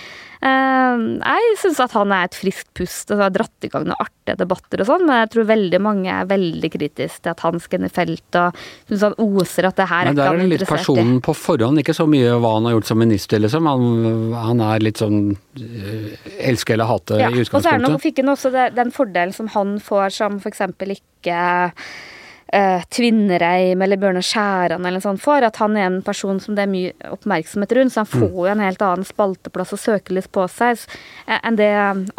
Eh, 0.45 1.05
jeg 1.25 1.55
syns 1.57 1.79
at 1.81 1.95
han 1.97 2.13
er 2.13 2.27
et 2.27 2.37
friskt 2.37 2.69
pust 2.77 3.13
og 3.15 3.23
har 3.23 3.33
dratt 3.33 3.65
i 3.65 3.71
gang 3.73 3.87
noen 3.89 3.97
artige 3.97 4.37
debatter 4.43 4.83
og 4.83 4.89
sånn, 4.91 5.05
men 5.09 5.23
jeg 5.23 5.31
tror 5.33 5.47
veldig 5.49 5.81
mange 5.81 6.13
er 6.13 6.29
veldig 6.29 6.71
kritiske 6.75 7.25
til 7.25 7.33
at 7.33 7.45
han 7.45 7.57
i 7.57 7.91
felt 7.93 8.39
og 8.41 8.59
syns 8.91 9.07
han 9.07 9.17
oser 9.25 9.71
at 9.71 9.81
det 9.81 9.89
her 9.89 10.11
er 10.11 10.13
ikke 10.13 10.29
han 10.29 10.45
interessert 10.45 10.45
i. 10.45 10.45
Men 10.45 10.45
der 10.45 10.45
er 10.45 10.45
det 10.45 10.51
litt 10.53 10.69
personen 10.69 11.21
på 11.25 11.37
forhånd, 11.39 11.81
ikke 11.81 11.97
så 11.97 12.09
mye 12.11 12.37
hva 12.45 12.55
han 12.59 12.69
har 12.69 12.77
gjort 12.77 12.91
som 12.91 13.01
minister, 13.01 13.41
liksom. 13.41 13.71
Han, 13.73 14.35
han 14.37 14.65
er 14.69 14.85
litt 14.85 15.01
sånn 15.01 15.21
eh, 15.33 16.33
elske 16.53 16.77
eller 16.77 16.93
hate 16.93 17.23
ja, 17.23 17.31
i 17.31 17.41
utgangspunktet. 17.41 17.61
Og 17.63 17.65
så 17.65 17.77
er 17.79 17.85
nok, 17.87 18.01
fikk 18.05 18.21
han 18.21 18.35
også 18.35 18.53
den 18.77 18.93
fordelen 18.95 19.37
som 19.37 19.49
han 19.57 19.79
får 19.85 20.19
som 20.19 20.37
f.eks. 20.43 20.67
ikke 20.99 21.41
uh, 22.53 22.83
Tvinnereim 22.93 23.83
eller 23.83 24.01
Bjørnar 24.01 24.25
Skjæran 24.25 24.87
eller 24.87 25.03
sånn 25.03 25.19
får, 25.21 25.49
at 25.49 25.59
han 25.63 25.77
er 25.79 25.89
en 25.89 26.01
person 26.05 26.41
som 26.43 26.57
det 26.57 26.67
er 26.67 26.71
mye 26.71 26.93
oppmerksomhet 27.15 27.75
rundt. 27.79 27.95
Så 27.95 28.03
han 28.03 28.11
får 28.11 28.35
jo 28.35 28.47
en 28.53 28.65
helt 28.65 28.85
annen 28.85 29.09
spalteplass 29.09 29.75
og 29.77 29.81
søkelys 29.81 30.29
på 30.33 30.47
seg 30.53 30.81
uh, 30.81 31.39
enn 31.41 31.59
det 31.59 31.71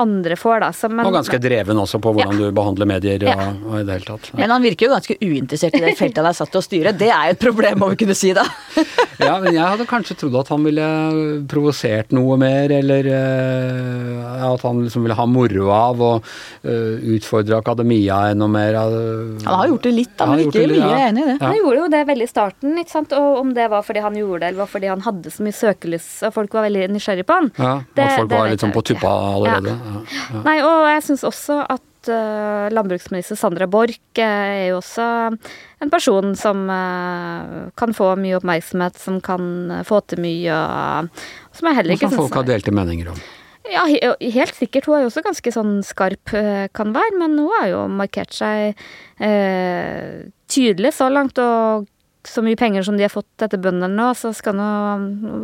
andre 0.01 0.39
får, 0.39 0.59
da. 0.65 0.71
Så, 0.75 0.89
men, 0.91 1.05
og 1.07 1.17
ganske 1.19 1.39
dreven 1.41 1.81
også 1.81 2.01
på 2.03 2.15
hvordan 2.15 2.39
ja. 2.39 2.49
du 2.49 2.57
behandler 2.57 2.89
medier 2.89 3.27
ja. 3.29 3.35
og, 3.35 3.63
og, 3.69 3.77
i 3.81 3.83
det 3.87 3.99
hele 3.99 4.09
tatt. 4.09 4.31
Ja. 4.31 4.39
Men 4.41 4.55
han 4.55 4.65
virker 4.65 4.89
jo 4.89 4.95
ganske 4.95 5.19
uinteressert 5.21 5.79
i 5.79 5.83
det 5.85 5.95
feltet 5.99 6.23
han 6.23 6.31
er 6.31 6.39
satt 6.39 6.53
til 6.53 6.61
å 6.61 6.65
styre. 6.65 6.95
Det 6.97 7.11
er 7.11 7.31
jo 7.31 7.37
et 7.37 7.43
problem, 7.43 7.81
må 7.83 7.91
vi 7.93 8.01
kunne 8.05 8.17
si 8.17 8.33
da. 8.35 8.45
ja, 9.25 9.37
men 9.43 9.51
jeg 9.53 9.63
hadde 9.63 9.87
kanskje 9.89 10.17
trodd 10.19 10.39
at 10.41 10.51
han 10.53 10.65
ville 10.65 10.89
provosert 11.51 12.13
noe 12.15 12.37
mer, 12.41 12.73
eller 12.75 13.11
uh, 13.11 14.51
at 14.51 14.65
han 14.65 14.83
liksom 14.85 15.05
ville 15.05 15.17
ha 15.17 15.27
moro 15.29 15.69
av 15.75 16.01
å 16.01 16.13
utfordre 16.65 17.57
akademia 17.57 18.17
enda 18.31 18.47
mer. 18.49 18.75
han 18.77 19.45
har 19.45 19.67
gjort 19.69 19.85
det 19.85 19.91
litt, 19.93 20.13
da 20.17 20.24
han 20.31 20.43
ikke 20.43 20.65
mye, 20.65 20.79
jeg 20.79 20.99
er 20.99 21.09
enig 21.09 21.23
i 21.23 21.27
det. 21.29 21.37
Ja. 21.37 21.47
Han 21.47 21.57
gjorde 21.59 21.79
jo 21.79 21.87
det 21.93 22.01
veldig 22.09 22.27
i 22.27 22.31
starten, 22.31 22.77
ikke 22.81 22.93
sant? 22.93 23.15
og 23.15 23.39
om 23.41 23.53
det 23.57 23.67
var 23.71 23.85
fordi 23.87 24.03
han 24.05 24.19
gjorde 24.19 24.41
det, 24.41 24.51
eller 24.51 24.63
var 24.63 24.71
fordi 24.71 24.91
han 24.91 25.03
hadde 25.05 25.33
så 25.33 25.45
mye 25.45 25.57
søkelys 25.57 26.07
og 26.27 26.35
folk 26.35 26.55
var 26.57 26.67
veldig 26.67 26.87
nysgjerrig 26.95 27.25
på 27.27 27.39
han. 27.39 27.51
Ja, 27.57 27.73
det, 27.97 28.05
At 28.05 28.21
folk 28.21 28.35
var 28.35 28.51
litt 28.51 28.65
sånn 28.65 28.75
på 28.75 28.85
tuppa 28.91 29.11
allerede. 29.35 29.75
Ja. 29.75 30.41
Nei, 30.45 30.57
og 30.65 30.87
jeg 30.89 31.05
syns 31.09 31.25
også 31.27 31.61
at 31.63 32.11
uh, 32.11 32.67
landbruksminister 32.73 33.39
Sandra 33.39 33.69
Borch 33.71 34.21
er 34.21 34.71
jo 34.71 34.81
også 34.81 35.07
en 35.83 35.93
person 35.93 36.35
som 36.39 36.67
uh, 36.71 37.71
kan 37.77 37.95
få 37.95 38.13
mye 38.19 38.37
oppmerksomhet, 38.39 38.99
som 39.01 39.21
kan 39.23 39.81
få 39.87 40.01
til 40.09 40.23
mye, 40.25 40.59
og 40.59 41.25
som 41.55 41.71
jeg 41.71 41.81
heller 41.81 41.97
ikke 41.97 42.09
syns 42.09 42.17
Som 42.19 42.27
folk 42.27 42.39
har 42.41 42.53
delte 42.55 42.75
meninger 42.75 43.13
om. 43.13 43.25
Ja, 43.73 43.87
helt 43.87 44.55
sikkert. 44.57 44.85
Hun 44.85 44.97
er 44.97 45.05
jo 45.05 45.09
også 45.09 45.23
ganske 45.25 45.51
sånn 45.53 45.79
skarp, 45.85 46.33
kan 46.75 46.93
være, 46.95 47.17
men 47.21 47.37
hun 47.39 47.51
har 47.57 47.71
jo 47.71 47.81
markert 47.89 48.35
seg 48.35 48.77
eh, 49.17 50.25
tydelig 50.51 50.93
så 50.99 51.09
langt, 51.09 51.39
og 51.41 51.87
så 52.29 52.41
mye 52.45 52.57
penger 52.59 52.85
som 52.85 52.97
de 52.97 53.05
har 53.05 53.13
fått 53.13 53.45
etter 53.45 53.61
bøndene 53.61 53.91
nå, 53.93 54.09
så 54.17 54.31
skal 54.35 54.57
det 54.57 54.69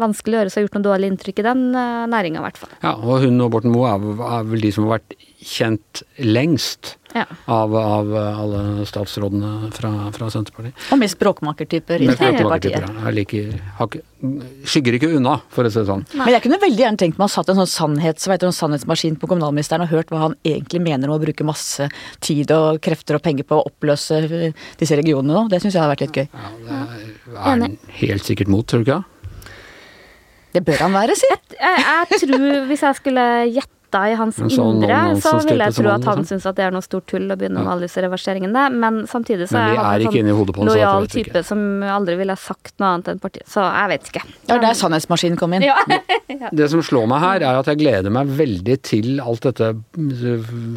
vanskelig 0.01 0.39
gjøres 0.39 0.55
å 0.55 0.59
ha 0.59 0.65
gjort 0.65 0.77
noe 0.77 0.87
dårlig 0.87 1.11
inntrykk 1.11 1.41
i 1.41 1.45
den 1.45 1.63
uh, 1.75 2.07
næringa, 2.09 2.41
i 2.41 2.45
hvert 2.47 2.61
fall. 2.61 2.73
Ja, 2.81 2.95
og 2.97 3.25
hun 3.25 3.43
og 3.43 3.51
Borten 3.53 3.73
Moe 3.73 3.91
er, 3.91 4.07
er, 4.27 4.47
vel 4.49 4.65
de 4.65 4.73
som 4.73 4.87
har 4.87 4.97
vært 4.99 5.15
kjent 5.41 6.03
lengst 6.21 6.95
ja. 7.13 7.25
av, 7.45 7.75
av, 7.75 8.11
alle 8.15 8.85
statsrådene 8.85 9.71
fra, 9.73 9.89
fra, 10.13 10.29
Senterpartiet. 10.31 10.77
Og 10.93 10.99
med 11.01 11.11
språkmakertyper 11.11 12.03
i 12.05 12.09
hele 12.19 12.43
partiet. 12.45 12.85
Liker, 13.15 13.49
har, 13.79 13.97
skygger 14.69 14.97
ikke 14.97 15.09
unna, 15.17 15.39
for 15.51 15.67
å 15.67 15.71
si 15.73 15.81
det 15.81 15.87
sånn. 15.89 16.05
Nei. 16.13 16.27
Men 16.27 16.35
jeg 16.35 16.45
kunne 16.45 16.61
veldig 16.61 16.85
gjerne 16.85 17.01
tenkt 17.01 17.17
meg 17.19 17.25
å 17.25 17.29
ha 17.29 17.35
satt 17.35 17.51
en 17.51 17.61
sånn 17.63 17.71
sannhets, 17.73 18.29
vet 18.29 18.43
du, 18.43 18.47
en 18.51 18.57
sannhetsmaskin 18.57 19.17
på 19.21 19.31
kommunalministeren 19.31 19.85
og 19.87 19.93
hørt 19.95 20.13
hva 20.13 20.27
han 20.27 20.37
egentlig 20.47 20.83
mener 20.85 21.09
om 21.09 21.17
å 21.17 21.23
bruke 21.23 21.47
masse 21.47 21.89
tid 22.23 22.53
og 22.55 22.81
krefter 22.85 23.17
og 23.17 23.25
penger 23.25 23.49
på 23.49 23.57
å 23.57 23.65
oppløse 23.71 24.21
disse 24.79 24.99
regionene 24.99 25.33
nå. 25.33 25.47
Det 25.51 25.61
syns 25.63 25.75
jeg 25.75 25.83
hadde 25.83 25.95
vært 25.95 26.05
litt 26.05 26.21
gøy. 26.21 26.29
Ja, 26.31 26.53
det 26.67 27.41
er 27.41 27.49
han 27.49 27.77
helt 28.01 28.29
sikkert 28.29 28.51
mot, 28.51 28.67
tror 28.69 28.85
du 28.85 28.89
ikke? 28.91 29.03
Det 30.51 30.65
bør 30.67 30.81
han 30.83 30.95
være, 30.95 31.15
si. 31.15 31.27
Jeg, 31.31 31.39
jeg, 31.55 31.83
jeg 32.11 32.25
tror, 32.27 32.49
hvis 32.67 32.81
jeg 32.83 32.99
skulle 32.99 33.27
gjette 33.47 33.80
rotta 33.91 34.09
i 34.09 34.15
hans 34.15 34.35
sånn 34.35 34.81
indre, 34.81 34.99
så 35.21 35.33
vil 35.45 35.59
jeg 35.59 35.75
tro 35.75 35.89
at 35.91 36.05
han 36.07 36.21
liksom. 36.21 36.39
syns 36.39 36.47
at 36.49 36.57
det 36.57 36.65
er 36.65 36.73
noe 36.73 36.83
stort 36.85 37.07
tull 37.09 37.27
å 37.27 37.37
begynne 37.37 37.59
ja. 37.59 37.65
med 37.65 37.71
alle 37.73 37.87
disse 37.87 38.01
reverseringene. 38.01 38.63
Men 38.71 39.01
samtidig 39.07 39.49
så 39.49 39.57
men 39.57 39.75
er 39.75 39.81
han 39.81 40.05
en 40.07 40.31
sånn 40.31 40.71
lojal 40.71 41.07
type 41.11 41.43
som 41.43 41.83
aldri 41.83 42.17
ville 42.19 42.35
sagt 42.39 42.77
noe 42.79 42.95
annet 42.95 43.11
enn 43.13 43.21
partiet. 43.21 43.47
Så 43.51 43.63
jeg 43.65 43.91
vet 43.91 44.11
ikke. 44.11 44.23
Ja, 44.47 44.59
der 44.61 44.77
sannhetsmaskinen 44.77 45.39
kom 45.39 45.57
inn. 45.57 45.67
Ja. 46.31 46.47
det 46.55 46.69
som 46.71 46.79
slår 46.85 47.09
meg 47.11 47.19
her, 47.21 47.43
er 47.43 47.57
at 47.59 47.67
jeg 47.67 47.81
gleder 47.81 48.13
meg 48.13 48.29
veldig 48.37 48.75
til 48.87 49.19
alt 49.21 49.43
dette, 49.43 49.67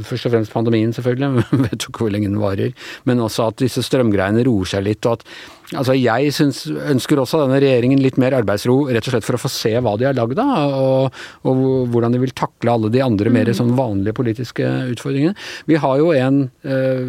først 0.09 0.27
og 0.27 0.35
fremst 0.35 0.53
pandemien 0.53 0.91
selvfølgelig, 0.93 1.45
vet 1.65 1.87
jo 1.87 1.93
ikke 1.93 2.05
hvor 2.05 2.13
lenge 2.13 2.29
den 2.29 2.41
varer, 2.43 2.75
men 3.09 3.23
også 3.23 3.49
at 3.53 3.63
disse 3.63 3.85
strømgreiene 3.87 4.43
roer 4.49 4.69
seg 4.75 4.85
litt, 4.89 5.07
og 5.07 5.21
at 5.21 5.64
Altså 5.73 5.95
Jeg 5.97 6.33
synes, 6.37 6.65
ønsker 6.69 7.21
også 7.21 7.41
denne 7.41 7.61
regjeringen 7.63 8.03
litt 8.03 8.19
mer 8.21 8.37
arbeidsro, 8.37 8.77
rett 8.93 9.07
og 9.09 9.15
slett 9.15 9.27
for 9.27 9.39
å 9.39 9.41
få 9.41 9.51
se 9.53 9.73
hva 9.73 9.95
de 10.01 10.09
har 10.09 10.17
lagd 10.17 10.41
av, 10.43 10.75
og, 10.77 11.21
og, 11.49 11.63
hvordan 11.95 12.13
de 12.13 12.21
vil 12.21 12.35
takle 12.37 12.75
alle 12.75 12.91
de 12.93 13.01
andre 13.05 13.33
mer 13.33 13.49
mm. 13.49 13.57
sånn 13.57 13.73
vanlige 13.79 14.17
politiske 14.19 14.69
utfordringene. 14.93 15.37
Vi 15.71 15.79
har 15.81 16.03
jo 16.03 16.11
en 16.13 16.43
eh, 16.69 17.07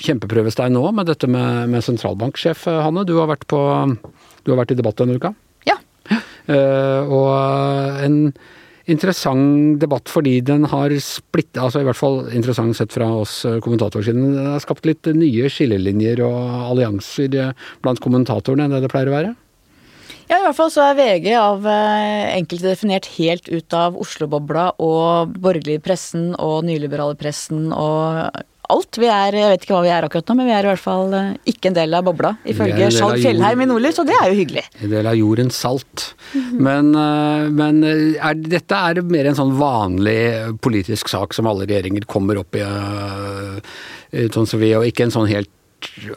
kjempeprøvestein 0.00 0.72
nå 0.76 0.86
med 0.96 1.10
dette 1.12 1.28
med, 1.30 1.68
med 1.74 1.84
sentralbanksjef, 1.84 2.64
eh, 2.70 2.80
Hanne. 2.86 3.04
Du 3.08 3.18
har 3.20 3.28
vært, 3.30 3.44
på, 3.50 3.60
du 4.44 4.54
har 4.54 4.62
vært 4.62 4.72
i 4.72 4.80
debatt 4.80 5.02
denne 5.02 5.20
uka? 5.20 5.34
Ja. 5.68 5.76
Eh, 6.08 7.12
og 7.12 8.00
en 8.06 8.22
interessant 8.88 9.78
debatt 9.82 10.10
fordi 10.12 10.38
den 10.44 10.66
har 10.68 10.92
splitta, 11.02 11.66
altså 11.66 11.82
i 11.82 11.88
hvert 11.88 11.98
fall 11.98 12.22
interessant 12.36 12.76
sett 12.76 12.94
fra 12.94 13.08
oss 13.22 13.40
kommentatorer 13.42 13.78
kommentatorsiden. 13.78 14.34
Den 14.36 14.52
har 14.52 14.62
skapt 14.62 14.86
litt 14.88 15.06
nye 15.14 15.50
skillelinjer 15.52 16.22
og 16.26 16.70
allianser 16.72 17.36
eh, 17.38 17.52
blant 17.84 18.00
kommentatorene 18.02 18.66
enn 18.66 18.74
det 18.76 18.84
det 18.84 18.92
pleier 18.92 19.10
å 19.10 19.16
være? 19.16 19.34
Ja, 20.28 20.38
i 20.38 20.44
hvert 20.44 20.58
fall 20.58 20.70
så 20.72 20.84
er 20.84 20.98
VG 20.98 21.30
av 21.38 21.64
eh, 21.64 22.34
enkelte 22.36 22.68
definert 22.68 23.08
helt 23.16 23.48
ut 23.48 23.76
av 23.76 23.96
Oslo-bobla 23.96 24.74
og 24.84 25.32
borgerlig 25.40 25.80
pressen 25.84 26.34
og 26.36 26.66
nyliberale 26.68 27.16
pressen 27.18 27.70
og 27.72 28.42
alt. 28.72 28.98
Vi 29.00 29.08
er, 29.10 29.36
jeg 29.36 29.52
vet 29.52 29.64
ikke 29.64 29.74
hva 29.76 29.82
vi 29.84 29.92
er 29.92 30.06
akkurat 30.06 30.30
nå, 30.30 30.36
men 30.38 30.48
vi 30.48 30.54
er 30.56 30.66
i 30.66 30.70
hvert 30.70 30.82
fall 30.82 31.14
eh, 31.16 31.30
ikke 31.52 31.70
en 31.70 31.78
del 31.78 31.96
av 31.98 32.06
bobla, 32.06 32.34
ifølge 32.48 32.90
Skjalg 32.94 33.22
Fjellheim 33.22 33.64
i 33.64 33.68
Nordlys, 33.70 34.00
og 34.02 34.08
det 34.08 34.16
er 34.18 34.32
jo 34.32 34.38
hyggelig. 34.38 34.64
En 34.84 34.92
del 34.92 35.10
av 35.10 35.18
jordens 35.18 35.60
salt. 35.64 36.08
Men, 36.52 36.92
eh, 36.92 37.48
men 37.60 37.82
eh, 37.86 38.04
er, 38.16 38.38
dette 38.58 38.82
er 38.90 39.02
mer 39.08 39.30
en 39.30 39.38
sånn 39.38 39.56
vanlig 39.58 40.20
politisk 40.64 41.10
sak 41.12 41.36
som 41.36 41.48
alle 41.50 41.68
regjeringer 41.68 42.08
kommer 42.08 42.42
opp 42.42 42.58
i, 42.58 42.64
sånn 44.34 44.48
som 44.48 44.60
vi, 44.62 44.72
og 44.76 44.86
ikke 44.88 45.08
en 45.08 45.14
sånn 45.14 45.28
helt 45.30 45.52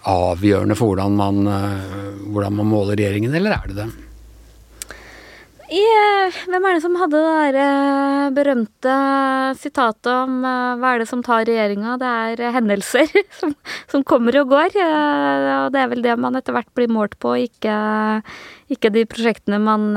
avgjørende 0.09 0.75
for 0.77 0.91
hvordan 0.91 1.17
man, 1.19 1.43
hvordan 2.33 2.55
man 2.57 2.71
måler 2.71 2.97
regjeringen, 2.97 3.35
eller 3.37 3.59
er 3.59 3.67
det 3.69 3.83
det? 3.83 3.91
I, 5.71 5.81
hvem 6.51 6.65
er 6.67 6.75
det 6.75 6.83
som 6.83 6.97
hadde 6.99 7.15
det 7.15 7.31
der 7.31 7.57
eh, 7.61 8.31
berømte 8.35 8.95
sitatet 9.55 10.09
om 10.11 10.41
eh, 10.43 10.73
hva 10.81 10.89
er 10.91 10.99
det 10.99 11.07
som 11.07 11.21
tar 11.23 11.45
regjeringa? 11.47 11.95
Det 12.01 12.09
er 12.09 12.55
hendelser 12.57 13.07
som, 13.39 13.53
som, 13.87 14.03
kommer 14.03 14.35
og 14.41 14.51
går. 14.51 14.75
Eh, 14.75 15.45
og 15.61 15.71
det 15.71 15.79
er 15.79 15.93
vel 15.93 16.03
det 16.03 16.17
man 16.19 16.35
etter 16.35 16.57
hvert 16.57 16.67
blir 16.75 16.91
målt 16.91 17.15
på, 17.23 17.37
ikke, 17.47 17.77
ikke 18.71 18.93
de 18.93 19.07
prosjektene 19.09 19.59
man 19.61 19.91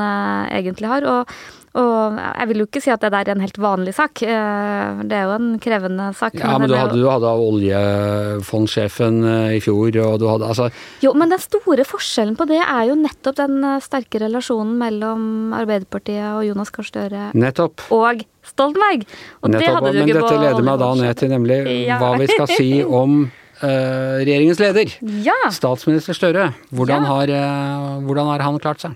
egentlig 0.50 0.90
har. 0.90 1.06
Og 1.08 1.36
og 1.74 2.18
jeg 2.20 2.46
vil 2.50 2.60
jo 2.62 2.64
ikke 2.68 2.80
si 2.84 2.90
at 2.94 3.02
det 3.02 3.10
der 3.10 3.26
er 3.26 3.34
en 3.34 3.42
helt 3.42 3.56
vanlig 3.58 3.96
sak. 3.96 4.22
Eh, 4.22 5.00
det 5.10 5.16
er 5.18 5.24
jo 5.26 5.32
en 5.34 5.48
krevende 5.62 6.06
sak. 6.14 6.36
Ja, 6.38 6.52
men, 6.54 6.68
men 6.68 6.70
du, 6.70 6.76
hadde, 6.78 6.98
jo... 7.00 7.02
du 7.02 7.10
hadde 7.10 7.32
oljefondsjefen 7.48 9.18
eh, 9.26 9.56
i 9.56 9.62
fjor, 9.64 9.90
og 10.04 10.20
du 10.22 10.28
hadde 10.30 10.52
altså 10.52 10.68
Jo, 11.02 11.16
men 11.18 11.34
den 11.34 11.42
store 11.42 11.86
forskjellen 11.88 12.38
på 12.38 12.46
det 12.50 12.60
er 12.62 12.84
jo 12.92 12.94
nettopp 13.00 13.40
den 13.42 13.58
eh, 13.66 13.82
sterke 13.82 14.22
relasjonen 14.22 14.76
mellom 14.78 15.26
Arbeiderpartiet 15.58 16.28
og 16.36 16.44
Jonas 16.46 16.70
Gahr 16.74 16.86
Støre 16.86 17.28
nettopp. 17.34 17.88
og 17.90 18.22
Stoltenberg. 18.46 19.08
Og 19.42 19.50
nettopp, 19.50 19.64
det 19.64 19.74
hadde 19.74 19.94
du 19.96 20.02
ikke 20.04 20.20
på 20.20 20.20
Men 20.20 20.28
dette 20.28 20.42
leder 20.44 20.68
meg 20.68 20.82
da 20.84 20.92
ned 21.00 21.18
til 21.18 21.34
nemlig 21.34 21.62
hva 21.90 22.12
vi 22.20 22.30
skal 22.30 22.54
si 22.54 22.70
om 22.86 23.24
regjeringens 23.64 24.60
leder, 24.62 24.92
ja. 25.24 25.36
statsminister 25.54 26.16
Støre. 26.16 26.50
Hvordan, 26.74 27.06
ja. 27.06 27.14
har, 27.14 27.32
uh, 27.32 28.04
hvordan, 28.04 28.30
har, 28.32 28.44
han 28.46 28.60
klart 28.62 28.84
seg? 28.84 28.94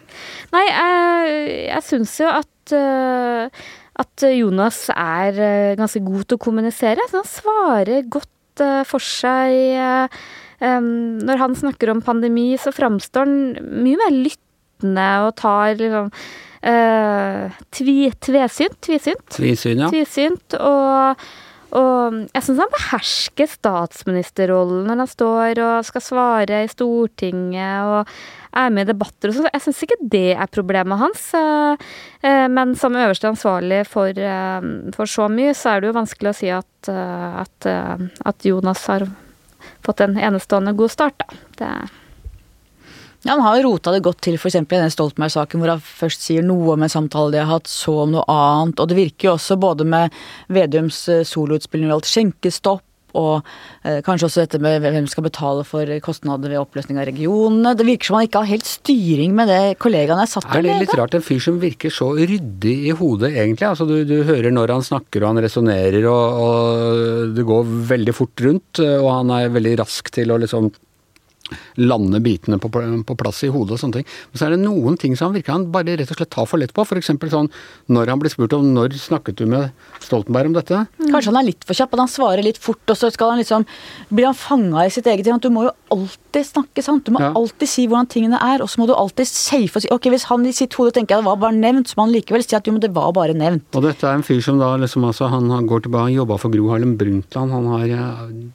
Nei, 0.54 0.66
uh, 0.68 1.26
jeg 1.68 1.84
syns 1.88 2.18
jo 2.22 2.30
at 2.30 2.48
Eh, 2.72 3.62
at, 3.98 4.24
Jonas 4.30 4.84
er 4.94 5.38
eh, 5.42 5.76
ganske 5.78 6.02
god 6.04 6.26
til 6.28 6.38
å 6.38 6.42
kommunisere. 6.42 7.06
Så 7.10 7.22
han 7.22 7.30
svarer 7.30 8.10
godt 8.10 8.62
eh, 8.64 8.82
for 8.88 9.02
seg. 9.02 10.12
Når 10.58 11.38
han 11.38 11.54
snakker 11.54 11.92
om 11.92 12.02
pandemi, 12.02 12.50
så 12.58 12.72
framstår 12.74 13.28
han 13.28 13.74
mye 13.84 13.98
mer 14.00 14.10
lyttende 14.10 15.04
og 15.22 15.36
tar 15.38 15.76
liksom 15.78 16.08
tvi, 17.78 17.94
tvesynt. 18.26 18.74
Tvisynt. 18.82 19.22
Tvisyn, 19.36 19.84
ja. 19.84 19.90
Tvisynt, 19.92 20.56
og 20.58 21.22
og 21.76 22.18
jeg 22.32 22.44
syns 22.44 22.60
han 22.62 22.72
behersker 22.72 23.50
statsministerrollen 23.52 24.86
når 24.88 25.02
han 25.02 25.10
står 25.10 25.60
og 25.64 25.88
skal 25.88 26.04
svare 26.04 26.62
i 26.64 26.70
Stortinget 26.72 27.88
og 27.88 28.12
er 28.58 28.72
med 28.72 28.86
i 28.86 28.92
debatter 28.92 29.30
og 29.30 29.36
sånn. 29.36 29.50
Jeg 29.52 29.64
syns 29.66 29.82
ikke 29.84 29.98
det 30.14 30.32
er 30.32 30.50
problemet 30.52 31.00
hans. 31.00 31.26
Eh, 31.36 31.86
eh, 32.24 32.46
men 32.52 32.74
som 32.78 32.96
øverste 32.96 33.28
ansvarlig 33.30 33.82
for, 33.90 34.08
eh, 34.08 34.68
for, 34.96 35.10
så 35.10 35.28
mye, 35.32 35.54
så 35.54 35.74
er 35.74 35.80
det 35.80 35.90
jo 35.90 35.98
vanskelig 35.98 36.32
å 36.32 36.38
si 36.40 36.50
at, 36.54 36.88
at, 36.88 37.68
at 37.68 38.46
Jonas 38.48 38.86
har 38.88 39.04
fått 39.84 40.00
en 40.04 40.16
enestående 40.16 40.72
god 40.78 40.94
start, 40.94 41.20
da. 41.20 41.40
Det 41.58 41.72
ja, 43.24 43.32
Han 43.32 43.42
har 43.42 43.58
jo 43.58 43.68
rota 43.70 43.92
det 43.94 44.04
godt 44.06 44.20
til 44.22 44.38
f.eks. 44.38 44.60
i 44.60 44.64
den 44.70 44.92
Stoltenberg-saken, 44.94 45.60
hvor 45.60 45.74
han 45.74 45.82
først 45.82 46.26
sier 46.28 46.44
noe 46.46 46.76
om 46.76 46.84
en 46.84 46.92
samtale 46.92 47.34
de 47.34 47.42
har 47.42 47.50
hatt, 47.50 47.70
så 47.70 48.04
om 48.04 48.12
noe 48.14 48.26
annet. 48.30 48.78
Og 48.78 48.90
det 48.90 48.98
virker 48.98 49.30
jo 49.30 49.38
også 49.38 49.58
både 49.60 49.86
med 49.88 50.14
Vedums 50.54 51.00
eh, 51.10 51.24
soloutspill 51.26 51.82
når 51.82 51.88
det 51.88 51.96
gjaldt 51.96 52.12
skjenkestopp, 52.12 52.84
og 53.18 53.46
eh, 53.88 53.98
kanskje 54.04 54.28
også 54.28 54.42
dette 54.44 54.60
med 54.62 54.84
hvem 54.84 55.06
skal 55.10 55.24
betale 55.26 55.64
for 55.66 55.90
kostnader 56.04 56.52
ved 56.52 56.60
oppløsning 56.60 57.00
av 57.00 57.08
regionene. 57.08 57.74
Det 57.74 57.86
virker 57.88 58.10
som 58.10 58.18
han 58.20 58.28
ikke 58.28 58.42
har 58.44 58.52
helt 58.52 58.68
styring 58.68 59.34
med 59.34 59.50
det 59.50 59.60
kollegaene 59.82 60.22
er 60.22 60.30
satt 60.30 60.46
til 60.46 60.60
å 60.60 60.62
lede. 60.62 60.74
Er 60.76 60.78
det 60.78 60.86
litt 60.86 60.98
rart, 61.00 61.16
en 61.18 61.24
fyr 61.24 61.40
som 61.42 61.58
virker 61.62 61.94
så 61.98 62.12
ryddig 62.14 62.76
i 62.92 62.94
hodet, 63.00 63.32
egentlig? 63.34 63.66
Altså, 63.72 63.88
du, 63.88 63.96
du 64.06 64.20
hører 64.28 64.54
når 64.54 64.76
han 64.76 64.86
snakker 64.92 65.24
og 65.24 65.32
han 65.32 65.42
resonnerer, 65.42 66.06
og, 66.06 66.42
og 66.44 67.32
det 67.34 67.48
går 67.48 67.72
veldig 67.96 68.14
fort 68.14 68.44
rundt, 68.46 68.84
og 68.84 69.08
han 69.10 69.40
er 69.40 69.56
veldig 69.56 69.80
rask 69.82 70.12
til 70.14 70.36
å 70.36 70.38
liksom 70.44 70.70
lande 71.80 72.20
bitene 72.24 72.58
på, 72.62 72.70
på, 72.70 73.16
plass 73.18 73.42
i 73.46 73.52
hodet 73.52 73.76
og 73.76 73.82
sånne 73.82 74.00
ting. 74.00 74.08
Men 74.30 74.40
så 74.40 74.46
er 74.46 74.54
det 74.54 74.60
noen 74.62 74.98
ting 75.00 75.16
som 75.18 75.30
han 75.30 75.38
virker 75.38 75.54
han 75.54 75.68
bare 75.74 75.96
rett 75.98 76.12
og 76.12 76.20
slett 76.20 76.32
tar 76.34 76.48
for 76.48 76.60
lett 76.60 76.74
på. 76.76 76.84
F.eks. 76.84 77.12
sånn 77.32 77.50
når 77.92 78.12
han 78.12 78.22
blir 78.22 78.32
spurt 78.32 78.56
om 78.56 78.68
når 78.74 78.96
snakket 79.00 79.40
du 79.40 79.46
med 79.50 79.72
Stoltenberg 80.04 80.50
om 80.50 80.56
dette? 80.58 80.84
Mm. 80.98 81.10
Kanskje 81.12 81.32
han 81.32 81.40
er 81.42 81.48
litt 81.50 81.66
for 81.66 81.78
kjapp, 81.78 81.94
at 81.96 82.04
han 82.04 82.12
svarer 82.12 82.44
litt 82.44 82.60
fort, 82.62 82.82
og 82.88 82.98
så 82.98 83.10
skal 83.14 83.34
han 83.34 83.42
liksom 83.42 83.66
Blir 84.12 84.28
han 84.28 84.36
fanga 84.36 84.84
i 84.86 84.92
sitt 84.92 85.06
eget 85.10 85.26
ting? 85.26 85.38
Du 85.42 85.50
må 85.52 85.66
jo 85.66 85.74
alltid 85.94 86.46
snakke 86.48 86.84
sant. 86.84 87.06
Du 87.06 87.14
må 87.14 87.22
ja. 87.22 87.30
alltid 87.36 87.70
si 87.70 87.86
hvordan 87.88 88.08
tingene 88.10 88.40
er, 88.42 88.62
og 88.64 88.70
så 88.70 88.80
må 88.80 88.88
du 88.88 88.94
alltid 88.96 89.28
safe 89.30 89.78
og 89.78 89.84
si 89.84 89.92
Ok, 89.94 90.10
hvis 90.12 90.28
han 90.28 90.44
i 90.46 90.54
sitt 90.54 90.76
hode 90.78 90.92
tenker 90.96 91.16
at 91.16 91.24
det 91.24 91.30
var 91.30 91.40
bare 91.40 91.56
nevnt, 91.56 91.90
så 91.90 91.98
må 91.98 92.06
han 92.06 92.14
likevel 92.14 92.44
si 92.44 92.56
at 92.58 92.68
jo, 92.68 92.74
men 92.76 92.84
det 92.84 92.92
var 92.96 93.12
bare 93.16 93.36
nevnt. 93.36 93.66
Og 93.76 93.84
dette 93.84 94.06
er 94.06 94.18
en 94.18 94.26
fyr 94.26 94.42
som 94.44 94.60
da 94.60 94.74
liksom 94.80 95.06
altså 95.08 95.30
Han 95.32 95.48
går 95.68 95.86
tilbake, 95.86 96.08
han 96.08 96.16
jobba 96.16 96.38
for 96.40 96.52
Gro 96.52 96.70
Harlem 96.72 96.96
Brundtland, 97.00 97.54
han 97.54 97.68
har 97.72 97.86
ja, 97.88 98.06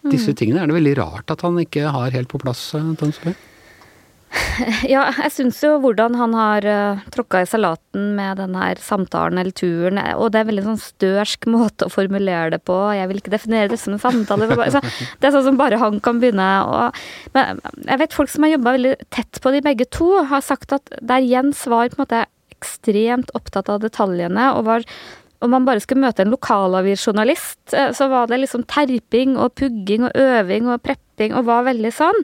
Disse 0.05 0.33
mm. 0.33 0.37
tingene 0.39 0.63
er 0.63 0.69
det 0.69 0.77
veldig 0.77 0.95
rart 1.01 1.33
at 1.33 1.43
han 1.45 1.57
ikke 1.61 1.91
har 1.93 2.13
helt 2.13 2.31
på 2.31 2.41
plass. 2.41 2.61
Tønsberg? 2.99 3.39
Ja, 4.93 5.05
jeg 5.17 5.31
syns 5.33 5.59
jo 5.63 5.75
hvordan 5.81 6.15
han 6.17 6.33
har 6.37 6.65
uh, 6.65 7.01
tråkka 7.13 7.43
i 7.43 7.49
salaten 7.49 8.13
med 8.17 8.39
den 8.41 8.55
her 8.57 8.79
samtalen 8.81 9.39
eller 9.41 9.53
turen, 9.55 9.99
og 10.17 10.31
det 10.31 10.39
er 10.39 10.45
en 10.45 10.51
veldig 10.51 10.65
sånn 10.67 10.81
størsk 10.81 11.47
måte 11.53 11.87
å 11.87 11.93
formulere 11.93 12.55
det 12.55 12.61
på. 12.67 12.75
Jeg 12.97 13.09
vil 13.09 13.21
ikke 13.21 13.33
definere 13.33 13.71
det 13.71 13.79
som 13.81 13.95
en 13.95 14.03
samtale. 14.03 14.49
Er, 14.49 14.77
det 15.19 15.29
er 15.29 15.35
sånn 15.35 15.47
som 15.49 15.59
bare 15.59 15.81
han 15.81 15.99
kan 16.03 16.21
begynne. 16.21 16.51
Og, 16.65 17.01
men 17.35 17.63
jeg 17.85 18.03
vet 18.03 18.17
folk 18.17 18.31
som 18.33 18.45
har 18.45 18.55
jobba 18.55 18.77
veldig 18.77 18.95
tett 19.13 19.41
på 19.43 19.53
de 19.55 19.63
begge 19.65 19.89
to, 19.93 20.11
har 20.29 20.45
sagt 20.45 20.75
at 20.75 20.95
der 21.01 21.25
Jens 21.25 21.65
var 21.69 21.91
på 21.91 21.99
en 21.99 22.05
måte 22.05 22.23
ekstremt 22.53 23.33
opptatt 23.37 23.69
av 23.71 23.83
detaljene 23.83 24.53
og 24.55 24.65
var 24.69 24.87
om 25.43 25.51
man 25.51 25.65
bare 25.67 25.81
skulle 25.83 26.05
møte 26.05 26.23
en 26.23 26.31
lokalavisjournalist, 26.31 27.73
eh, 27.75 27.89
så 27.91 28.07
var 28.07 28.29
det 28.31 28.37
liksom 28.39 28.63
terping 28.63 29.33
og 29.35 29.51
pugging 29.59 30.05
og 30.07 30.15
øving 30.15 30.69
og 30.71 30.79
prepping 30.85 31.35
og 31.35 31.49
var 31.49 31.65
veldig 31.67 31.91
sånn. 31.91 32.21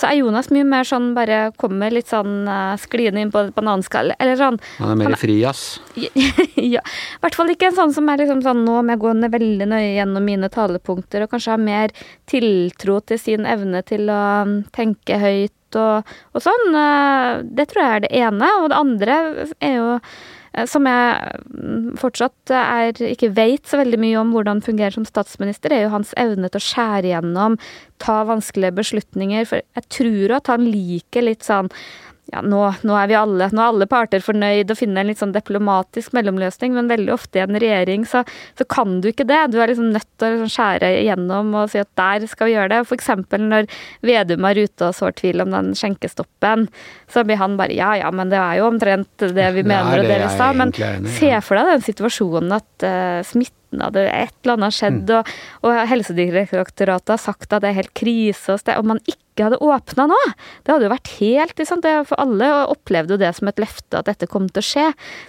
Så 0.00 0.08
er 0.08 0.16
Jonas 0.16 0.48
mye 0.54 0.64
mer 0.64 0.86
sånn 0.88 1.10
bare 1.16 1.50
kommer 1.60 1.92
litt 1.92 2.08
sånn 2.08 2.48
uh, 2.48 2.72
skliende 2.80 3.20
inn 3.20 3.32
på 3.32 3.42
et 3.42 3.52
bananskall, 3.56 4.14
eller 4.16 4.38
sånn. 4.40 4.56
Han 4.78 4.94
er 4.94 5.00
mer 5.02 5.16
fri, 5.20 5.36
ass. 5.44 5.64
ja. 6.00 6.80
I 6.80 7.20
hvert 7.20 7.36
fall 7.36 7.52
ikke 7.52 7.68
en 7.68 7.76
sånn 7.76 7.94
som 7.96 8.08
er 8.08 8.22
liksom 8.22 8.40
sånn 8.46 8.64
nå 8.64 8.78
må 8.80 8.96
jeg 8.96 9.02
gå 9.04 9.14
veldig 9.36 9.68
nøye 9.68 9.92
gjennom 9.98 10.24
mine 10.24 10.48
talepunkter, 10.52 11.26
og 11.26 11.34
kanskje 11.34 11.52
ha 11.52 11.60
mer 11.60 11.94
tiltro 12.30 13.00
til 13.04 13.20
sin 13.20 13.48
evne 13.48 13.84
til 13.84 14.08
å 14.08 14.20
um, 14.46 14.60
tenke 14.72 15.20
høyt 15.20 15.78
og, 15.78 16.08
og 16.32 16.44
sånn. 16.48 16.68
Uh, 16.72 17.44
det 17.44 17.68
tror 17.70 17.84
jeg 17.84 17.96
er 17.98 18.04
det 18.06 18.14
ene. 18.24 18.52
Og 18.62 18.70
det 18.72 18.80
andre 18.80 19.22
er 19.60 19.76
jo 19.76 19.96
Eh, 20.00 20.39
som 20.66 20.86
jeg 20.88 21.40
mm, 21.46 21.96
fortsatt 22.00 22.52
er, 22.54 22.94
ikke 23.12 23.32
vet 23.36 23.68
så 23.70 23.80
veldig 23.80 24.00
mye 24.02 24.18
om 24.20 24.32
hvordan 24.34 24.62
fungerer 24.64 24.96
som 24.96 25.06
statsminister, 25.08 25.72
er 25.74 25.84
jo 25.84 25.94
hans 25.94 26.12
evne 26.20 26.50
til 26.50 26.60
å 26.60 26.66
skjære 26.66 27.10
igjennom, 27.12 27.58
ta 28.02 28.20
vanskelige 28.28 28.74
beslutninger. 28.80 29.46
For 29.48 29.62
jeg 29.62 29.90
tror 29.94 30.36
at 30.40 30.50
han 30.50 30.66
liker 30.66 31.26
litt 31.28 31.46
sånn 31.46 31.70
ja, 32.30 32.40
nå, 32.46 32.60
nå, 32.86 32.94
er 32.94 33.08
vi 33.10 33.16
alle, 33.18 33.48
nå 33.50 33.62
er 33.62 33.72
alle 33.72 33.88
parter 33.90 34.22
fornøyd 34.22 34.70
og 34.70 34.78
finner 34.78 35.02
en 35.02 35.10
litt 35.10 35.20
sånn 35.20 35.34
diplomatisk 35.34 36.14
mellomløsning, 36.14 36.76
men 36.76 36.90
veldig 36.90 37.12
ofte 37.14 37.40
i 37.40 37.42
en 37.42 37.58
regjering 37.58 38.06
så, 38.06 38.22
så 38.58 38.66
kan 38.70 39.00
du 39.02 39.10
ikke 39.10 39.26
det. 39.26 39.40
Du 39.50 39.58
er 39.58 39.72
liksom 39.72 39.90
nødt 39.94 40.06
til 40.14 40.28
å 40.28 40.32
liksom 40.36 40.52
skjære 40.54 40.92
igjennom 41.00 41.54
og 41.58 41.72
si 41.72 41.82
at 41.82 41.90
der 41.98 42.26
skal 42.30 42.50
vi 42.50 42.54
gjøre 42.54 42.72
det. 42.74 42.80
F.eks. 42.86 43.10
når 43.42 43.70
Vedum 44.06 44.46
er 44.46 44.62
ute 44.62 44.90
og 44.90 44.96
sår 44.96 45.16
tvil 45.20 45.44
om 45.44 45.54
den 45.56 45.72
skjenkestoppen, 45.78 46.68
så 47.10 47.26
blir 47.26 47.40
han 47.40 47.58
bare 47.58 47.74
ja 47.76 47.92
ja, 47.98 48.10
men 48.14 48.30
det 48.32 48.38
er 48.38 48.60
jo 48.60 48.70
omtrent 48.70 49.26
det 49.26 49.48
vi 49.56 49.66
mener 49.72 49.98
det 49.98 50.04
og 50.04 50.12
det 50.12 50.20
vi 50.24 50.34
sa. 50.36 50.52
Men 50.56 50.74
se 51.18 51.32
for 51.42 51.58
deg 51.58 51.74
den 51.74 51.88
situasjonen 51.90 52.60
at 52.60 52.86
uh, 52.86 53.24
smitte 53.26 53.59
hadde 53.78 54.06
et 54.10 54.34
eller 54.42 54.56
annet 54.56 54.76
skjedd, 54.76 55.02
mm. 55.06 55.16
og, 55.18 55.32
og, 55.66 55.80
Helsedirektoratet 55.90 57.14
har 57.14 57.22
sagt 57.22 57.52
at 57.52 57.62
det 57.62 57.70
er 57.70 57.78
helt 57.78 57.94
krise, 57.96 58.56
og, 58.56 58.72
og 58.74 58.88
man 58.90 59.02
ikke 59.04 59.46
hadde 59.46 59.60
åpna 59.62 60.08
nå. 60.10 60.18
Det 60.66 60.74
hadde 60.74 60.88
jo 60.88 60.92
vært 60.92 61.12
helt 61.20 61.60
liksom, 61.62 61.80
det 61.84 61.94
For 62.10 62.20
alle 62.20 62.50
opplevde 62.72 63.14
jo 63.14 63.22
det 63.22 63.30
som 63.38 63.48
et 63.48 63.62
løfte 63.62 64.00
at 64.00 64.10
dette 64.10 64.28
kom 64.30 64.50
til 64.50 64.60
å 64.60 64.66
skje. 64.66 64.86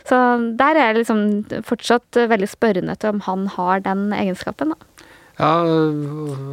Så 0.10 0.20
der 0.60 0.80
er 0.80 0.90
jeg 0.90 1.02
liksom 1.04 1.24
fortsatt 1.68 2.24
veldig 2.34 2.50
spørrende 2.50 2.98
til 3.00 3.16
om 3.16 3.24
han 3.30 3.48
har 3.56 3.86
den 3.86 4.10
egenskapen. 4.18 4.74
da. 4.74 5.08
Ja, 5.42 5.54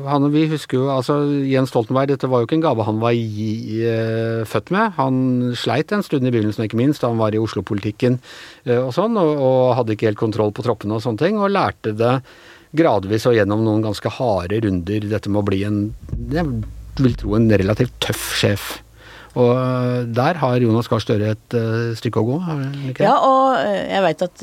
han 0.08 0.26
vi 0.32 0.46
husker 0.48 0.78
jo 0.78 0.86
altså 0.88 1.18
Jens 1.44 1.68
Stoltenberg, 1.74 2.08
dette 2.08 2.28
var 2.30 2.40
jo 2.40 2.48
ikke 2.48 2.56
en 2.56 2.64
gave 2.64 2.86
han 2.86 3.02
var 3.02 3.12
i, 3.12 3.82
eh, 3.84 4.46
født 4.48 4.72
med. 4.72 4.94
Han 4.96 5.18
sleit 5.60 5.92
en 5.92 6.04
stund 6.06 6.24
i 6.24 6.32
begynnelsen, 6.32 6.64
ikke 6.64 6.80
minst, 6.80 7.02
da 7.04 7.10
han 7.12 7.20
var 7.20 7.36
i 7.36 7.42
Oslo-politikken 7.42 8.16
eh, 8.64 8.80
og 8.80 8.94
sånn, 8.96 9.18
og, 9.20 9.32
og, 9.36 9.60
hadde 9.76 9.92
ikke 9.92 10.08
helt 10.08 10.22
kontroll 10.22 10.54
på 10.56 10.64
troppene 10.64 10.96
og 10.96 11.04
sånne 11.04 11.20
ting, 11.20 11.36
og 11.36 11.52
lærte 11.52 11.92
det 11.98 12.14
gradvis 12.78 13.28
og 13.28 13.36
gjennom 13.36 13.60
noen 13.66 13.84
ganske 13.84 14.12
harde 14.16 14.62
runder, 14.64 15.04
dette 15.12 15.28
med 15.28 15.42
å 15.42 15.48
bli 15.48 15.62
en 15.68 15.80
Jeg 16.32 16.48
vil 16.98 17.20
tro 17.20 17.36
en 17.36 17.52
relativt 17.52 17.92
tøff 18.00 18.30
sjef. 18.40 18.70
Og 19.38 19.52
eh, 19.54 20.06
der 20.10 20.38
har 20.40 20.58
Jonas 20.62 20.88
Gahr 20.90 21.02
Støre 21.02 21.32
et 21.36 21.54
uh, 21.54 21.94
stykke 21.98 22.22
å 22.22 22.26
gå? 22.26 22.36
Ikke? 22.90 23.04
Ja, 23.06 23.14
og 23.22 23.54
eh, 23.60 23.84
jeg 23.92 24.02
veit 24.02 24.24
at 24.26 24.42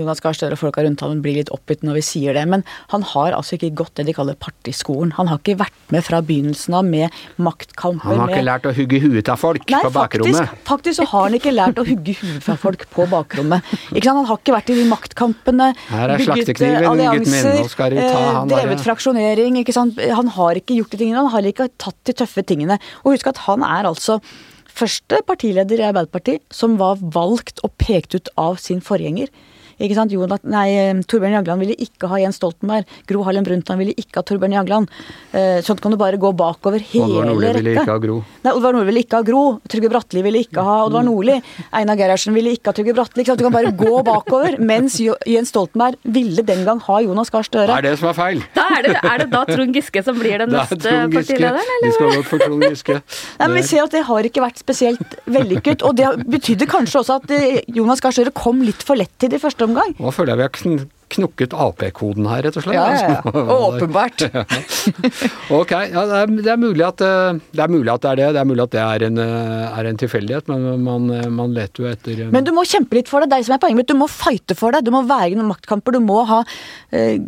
Jonas 0.00 0.22
Gahr 0.24 0.34
Støre 0.34 0.56
og 0.56 0.60
folka 0.60 0.82
rundt 0.82 1.04
ham 1.04 1.20
blir 1.22 1.38
litt 1.38 1.52
oppgitt 1.54 1.84
når 1.86 2.00
vi 2.00 2.04
sier 2.08 2.34
det, 2.34 2.42
men 2.50 2.64
han 2.90 3.06
har 3.12 3.36
altså 3.36 3.54
ikke 3.56 3.70
gått 3.82 3.94
det 4.00 4.08
de 4.08 4.14
kaller 4.16 4.38
partiskolen. 4.40 5.14
Han 5.18 5.30
har 5.30 5.38
ikke 5.38 5.60
vært 5.60 5.94
med 5.94 6.02
fra 6.06 6.22
begynnelsen 6.26 6.74
av 6.80 6.88
med 6.88 7.20
maktkamper. 7.38 8.08
Han 8.08 8.24
har 8.24 8.34
ikke 8.34 8.48
lært 8.48 8.66
å 8.66 8.74
hugge 8.74 9.00
huet 9.04 9.30
av 9.30 9.38
folk 9.40 9.70
Nei, 9.70 9.82
på 9.86 9.92
bakrommet? 9.94 10.40
Faktisk, 10.40 10.66
faktisk 10.72 11.00
så 11.02 11.08
har 11.12 11.28
han 11.28 11.38
ikke 11.38 11.54
lært 11.54 11.78
å 11.78 11.86
hugge 11.86 12.16
huet 12.18 12.42
fra 12.48 12.58
folk 12.58 12.86
på 12.90 13.06
bakrommet. 13.10 13.70
Ikke 13.92 14.08
sant? 14.08 14.20
Han 14.20 14.28
har 14.32 14.42
ikke 14.42 14.56
vært 14.56 14.74
i 14.74 14.78
de 14.80 14.88
maktkampene, 14.90 15.70
Her 15.92 16.16
er 16.16 16.24
min, 16.24 16.42
ta 18.00 18.26
han 18.40 18.50
Drevet 18.50 18.82
fraksjonering, 18.82 19.60
ikke 19.62 19.74
sant. 19.76 20.02
Han 20.18 20.34
har 20.34 20.58
ikke 20.58 20.80
gjort 20.80 20.96
de 20.96 21.02
tingene, 21.04 21.22
han 21.22 21.30
har 21.36 21.46
ikke 21.46 21.70
tatt 21.80 21.98
de 22.08 22.16
tøffe 22.24 22.42
tingene. 22.46 22.80
Og 23.04 23.14
husk 23.14 23.30
at 23.30 23.44
han 23.46 23.62
er 23.66 23.86
altså 23.86 23.99
første 24.70 25.20
partileder 25.26 25.82
i 25.82 25.86
Arbeiderpartiet 25.90 26.44
som 26.54 26.78
var 26.80 27.00
valgt 27.00 27.62
og 27.66 27.74
pekt 27.80 28.16
ut 28.16 28.30
av 28.40 28.58
sin 28.62 28.80
forgjenger. 28.84 29.28
Ikke 29.80 29.96
sant? 29.96 30.12
Jonat, 30.12 30.44
nei, 30.44 30.68
Torbjørn 31.08 31.38
Jagland 31.38 31.64
ville 31.64 31.76
ikke 31.80 32.10
ha 32.10 32.20
Jens 32.20 32.36
Stoltenberg. 32.40 32.88
Gro 33.08 33.24
Harlem 33.24 33.46
Brundtland 33.46 33.80
ville 33.80 33.94
ikke 33.96 34.20
ha 34.20 34.24
Torbjørn 34.28 34.56
Jagland. 34.58 34.90
Eh, 35.32 35.60
sånn 35.64 35.80
kan 35.80 35.94
du 35.94 35.98
bare 36.00 36.18
gå 36.20 36.32
bakover 36.36 36.82
hele 36.90 37.06
rekka. 37.06 37.20
Oddvar 37.20 37.28
Nordli 37.30 37.52
ville 37.56 37.74
ikke 37.76 37.94
ha 37.94 38.00
Gro. 38.02 38.16
Nei, 38.44 38.52
Oddvar 38.52 38.76
Nordli 38.76 38.90
ville 38.90 39.04
ikke 39.04 39.20
ha 39.20 39.26
Gro. 39.26 39.42
Trygve 39.70 39.92
Bratteli 39.92 40.24
ville 40.26 40.42
ikke 40.44 40.64
ha 40.66 40.76
Oddvar 40.86 41.06
Nordli. 41.06 41.36
Einar 41.76 42.00
Gerhardsen 42.00 42.36
ville 42.36 42.54
ikke 42.56 42.72
ha 42.72 42.76
Trygve 42.76 42.96
Bratteli. 42.98 43.26
Du 43.30 43.44
kan 43.46 43.54
bare 43.56 43.72
gå 43.76 44.02
bakover. 44.06 44.58
Mens 44.60 44.98
Jens 45.00 45.52
Stoltenberg 45.54 46.00
ville 46.04 46.44
den 46.46 46.64
gang 46.68 46.82
ha 46.88 47.00
Jonas 47.04 47.32
Gahr 47.32 47.46
Støre. 47.46 47.70
Det 47.70 47.78
er 47.78 47.88
det 47.90 47.94
som 48.02 48.10
er 48.12 48.18
feil. 48.18 48.44
Da 48.56 48.66
er 48.76 48.88
det, 48.88 48.96
er 49.00 49.24
det 49.24 49.28
da 49.32 49.44
Trond 49.48 49.76
Giske 49.76 50.04
som 50.04 50.18
blir 50.20 50.44
den 50.44 50.52
neste 50.56 50.96
partilederen, 51.14 51.72
eller? 51.76 51.88
Vi 51.88 51.94
skal 51.96 52.12
godt 52.18 52.30
for 52.32 52.44
Trond 52.44 52.66
Giske. 52.68 52.98
Nei, 53.40 53.46
men 53.46 53.56
vi 53.60 53.64
ser 53.70 53.86
at 53.86 53.96
det 53.96 54.04
har 54.10 54.28
ikke 54.28 54.44
vært 54.44 54.60
spesielt 54.60 55.16
vellykket. 55.30 55.86
Og 55.88 55.96
det 55.96 56.10
betydde 56.28 56.68
kanskje 56.70 57.00
også 57.04 57.20
at 57.22 57.34
eh, 57.36 57.62
Jonas 57.72 58.02
Gahr 58.04 58.14
Støre 58.14 58.34
kom 58.36 58.60
litt 58.66 58.84
for 58.84 58.98
lett 59.00 59.12
til 59.20 59.32
det 59.32 59.40
første 59.40 59.50
første 59.50 59.66
omgang. 59.70 59.94
Nå 59.98 60.14
føler 60.14 60.34
jeg 60.34 60.40
vi 60.40 60.48
har 60.48 60.88
knukket 61.10 61.54
Ap-koden 61.58 62.28
her, 62.30 62.44
rett 62.46 62.58
og 62.58 62.64
slett. 62.64 62.76
Ja, 62.76 62.86
ja, 62.94 63.16
ja. 63.18 63.42
Åpenbart. 63.66 64.24
ok, 65.60 65.74
ja, 65.90 66.04
det, 66.06 66.20
er, 66.20 66.34
det, 66.36 66.52
er 66.52 66.60
mulig 66.60 66.86
at, 66.86 67.04
eh, 67.04 67.40
det 67.56 67.64
er 67.64 67.72
mulig 67.72 67.92
at 67.92 68.04
det 68.04 68.12
er 68.12 68.20
det. 68.20 68.28
Det 68.36 68.42
er 68.42 68.50
mulig 68.52 68.64
at 68.66 68.76
det 68.76 68.84
er 68.84 69.06
en, 69.08 69.20
eh, 69.24 69.80
er 69.80 69.90
en 69.90 70.00
tilfeldighet, 70.04 70.50
men 70.52 70.86
man, 70.86 71.10
eh, 71.16 71.28
man, 71.40 71.54
leter 71.56 71.84
jo 71.84 71.90
etter 71.90 72.24
Men 72.30 72.46
du 72.46 72.54
må 72.56 72.66
kjempe 72.68 72.98
litt 72.98 73.10
for 73.10 73.22
det. 73.22 73.30
Det 73.32 73.38
er 73.38 73.44
det 73.44 73.50
som 73.50 73.58
er 73.58 73.62
poenget 73.64 73.82
mitt. 73.82 73.90
Du 73.90 73.98
må 73.98 74.10
fighte 74.10 74.58
for 74.58 74.76
det. 74.76 74.84
Du 74.86 74.94
må 74.94 75.02
være 75.08 75.32
i 75.32 75.38
noen 75.38 75.50
maktkamper. 75.50 75.98
Du 75.98 76.04
må 76.04 76.22
ha 76.30 76.42
eh, 76.94 77.18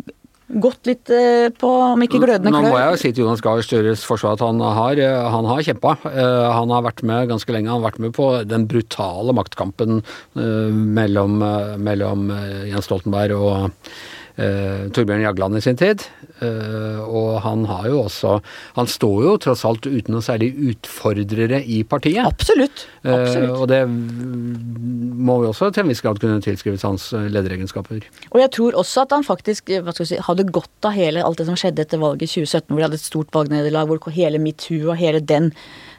gått 0.61 0.89
litt 0.89 1.11
eh, 1.13 1.49
på, 1.57 1.69
om 1.93 2.05
ikke 2.05 2.21
glødende 2.21 2.51
klør. 2.53 2.65
Nå 2.67 2.73
må 2.73 2.79
jeg 2.81 2.93
jo 2.93 3.01
si 3.01 3.11
til 3.11 3.25
Jonas 3.25 3.43
Gahr 3.43 3.63
Støres 3.65 4.05
forsvar 4.07 4.37
at 4.37 4.43
han 4.45 4.61
har, 4.61 5.01
eh, 5.01 5.29
han 5.35 5.47
har 5.49 5.63
kjempa. 5.65 5.95
Eh, 6.09 6.47
han 6.57 6.73
har 6.73 6.85
vært 6.85 7.03
med 7.07 7.31
ganske 7.31 7.55
lenge. 7.55 7.71
Han 7.71 7.81
har 7.81 7.89
vært 7.89 8.01
med 8.03 8.15
på 8.17 8.29
den 8.47 8.67
brutale 8.69 9.35
maktkampen 9.35 10.01
mellom, 10.33 11.39
mellom 11.83 12.27
Jens 12.69 12.89
Stoltenberg 12.89 13.37
og 13.37 13.87
eh, 14.35 14.89
Torbjørn 14.93 15.23
Jagland 15.23 15.57
i 15.57 15.63
sin 15.63 15.79
tid. 15.79 16.05
Eh, 16.43 16.99
og 17.03 17.39
han 17.43 17.65
har 17.69 17.85
jo 17.91 17.99
også 18.07 18.39
Han 18.75 18.87
står 18.89 19.19
jo 19.23 19.33
tross 19.41 19.61
alt 19.67 19.85
uten 19.85 20.15
noe 20.15 20.25
særlig 20.25 20.51
utfordrere 20.71 21.61
i 21.61 21.83
partiet. 21.87 22.25
Absolutt. 22.25 22.85
Absolutt. 23.03 23.53
Eh, 23.53 23.61
og 23.61 23.67
det 23.71 23.81
må 23.87 25.39
vi 25.41 25.49
også 25.51 25.71
til 25.71 25.85
en 25.85 25.93
viss 25.93 26.03
grad 26.03 26.19
kunne 26.23 26.41
tilskrives 26.43 26.85
hans 26.87 27.11
eh, 27.13 27.29
lederegenskaper. 27.31 28.03
Og 28.31 28.41
jeg 28.41 28.51
tror 28.57 28.79
også 28.81 29.05
at 29.05 29.15
han 29.15 29.27
faktisk 29.27 29.71
si, 29.71 30.19
hadde 30.27 30.49
godt 30.51 30.89
av 30.89 30.97
hele 30.97 31.23
alt 31.23 31.39
det 31.41 31.47
som 31.49 31.59
skjedde 31.59 31.85
etter 31.85 32.01
valget 32.01 32.27
i 32.27 32.43
2017, 32.43 32.69
hvor 32.69 32.81
de 32.81 32.87
hadde 32.87 33.01
et 33.01 33.07
stort 33.07 33.33
valgnederlag, 33.35 33.89
hvor 33.89 34.13
hele 34.13 34.41
metoo 34.41 34.91
og 34.91 34.99
hele 34.99 35.21
den 35.23 35.53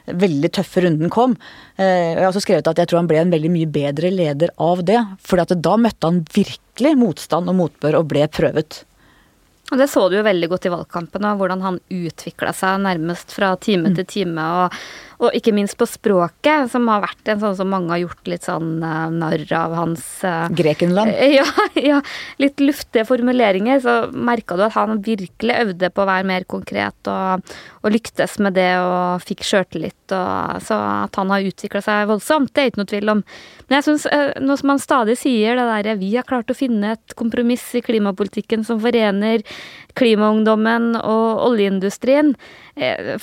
veldig 0.05 0.51
tøffe 0.57 0.83
runden 0.85 1.11
kom. 1.13 1.35
Eh, 1.77 2.13
jeg 2.13 2.19
har 2.21 2.31
også 2.31 2.43
skrevet 2.45 2.67
at 2.71 2.81
jeg 2.81 2.91
tror 2.91 3.01
han 3.01 3.09
ble 3.09 3.21
en 3.23 3.33
veldig 3.33 3.53
mye 3.53 3.69
bedre 3.69 4.11
leder 4.13 4.53
av 4.61 4.83
det. 4.85 4.99
For 5.25 5.41
da 5.41 5.77
møtte 5.81 6.11
han 6.11 6.25
virkelig 6.35 6.93
motstand 6.99 7.49
og 7.51 7.57
motbør 7.61 8.01
og 8.01 8.11
ble 8.11 8.27
prøvet. 8.31 8.83
Og 9.73 9.79
Det 9.81 9.87
så 9.89 10.03
du 10.09 10.19
jo 10.19 10.25
veldig 10.25 10.47
godt 10.51 10.67
i 10.67 10.71
valgkampen, 10.73 11.25
hvordan 11.39 11.63
han 11.65 11.79
utvikla 11.89 12.51
seg 12.53 12.83
nærmest 12.83 13.33
fra 13.33 13.55
time 13.57 13.95
til 13.97 14.05
time. 14.05 14.41
og 14.41 14.73
og 15.21 15.35
ikke 15.37 15.53
minst 15.55 15.77
på 15.79 15.87
språket, 15.87 16.69
som 16.71 16.89
har 16.91 17.03
vært 17.05 17.31
en 17.31 17.41
sånn 17.41 17.55
som 17.59 17.69
mange 17.71 17.93
har 17.93 18.01
gjort 18.03 18.29
litt 18.31 18.47
sånn 18.47 18.83
uh, 18.83 19.07
narr 19.13 19.45
av 19.55 19.75
hans 19.77 20.03
uh, 20.27 20.47
Grekenland? 20.55 21.13
Ja, 21.35 21.45
ja, 21.79 21.99
litt 22.39 22.61
luftige 22.61 23.05
formuleringer. 23.07 23.79
Så 23.83 23.95
merka 24.11 24.55
du 24.55 24.65
at 24.67 24.75
han 24.77 25.01
virkelig 25.03 25.57
øvde 25.65 25.89
på 25.91 26.03
å 26.03 26.07
være 26.07 26.27
mer 26.27 26.45
konkret 26.47 27.09
og, 27.11 27.55
og 27.81 27.91
lyktes 27.91 28.37
med 28.43 28.55
det 28.55 28.69
og 28.79 29.23
fikk 29.25 29.43
sjøltillit. 29.47 29.97
Så 30.05 30.77
at 30.77 31.17
han 31.19 31.33
har 31.33 31.47
utvikla 31.47 31.81
seg 31.83 32.11
voldsomt, 32.11 32.53
det 32.53 32.61
er 32.61 32.71
ikke 32.71 32.83
noe 32.83 32.91
tvil 32.91 33.13
om. 33.15 33.23
Men 33.65 33.79
jeg 33.79 33.87
syns, 33.89 34.07
uh, 34.11 34.35
noe 34.43 34.59
som 34.61 34.75
han 34.75 34.83
stadig 34.83 35.17
sier, 35.19 35.57
det 35.57 35.67
derre 35.71 35.97
vi 35.99 36.13
har 36.15 36.27
klart 36.27 36.51
å 36.51 36.57
finne 36.57 36.95
et 36.95 37.17
kompromiss 37.17 37.65
i 37.75 37.83
klimapolitikken 37.85 38.67
som 38.67 38.79
forener 38.83 39.43
klimaungdommen 39.95 40.93
og 40.99 41.41
oljeindustrien, 41.49 42.33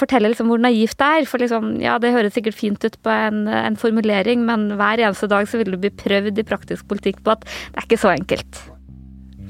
forteller 0.00 0.32
liksom 0.32 0.48
hvor 0.48 0.62
naivt 0.62 0.96
det 1.00 1.08
er. 1.18 1.26
For 1.28 1.42
liksom, 1.42 1.74
ja, 1.82 1.98
det 2.00 2.14
høres 2.14 2.36
sikkert 2.36 2.56
fint 2.58 2.84
ut 2.86 2.96
på 3.04 3.12
en, 3.12 3.44
en, 3.48 3.76
formulering, 3.76 4.46
men 4.48 4.70
hver 4.80 5.02
eneste 5.02 5.28
dag 5.30 5.48
så 5.48 5.60
vil 5.60 5.74
du 5.74 5.80
bli 5.82 5.92
prøvd 6.02 6.40
i 6.40 6.46
praktisk 6.48 6.88
politikk 6.88 7.20
på 7.24 7.36
at 7.36 7.44
det 7.44 7.76
er 7.76 7.88
ikke 7.88 8.00
så 8.00 8.14
enkelt. 8.14 8.62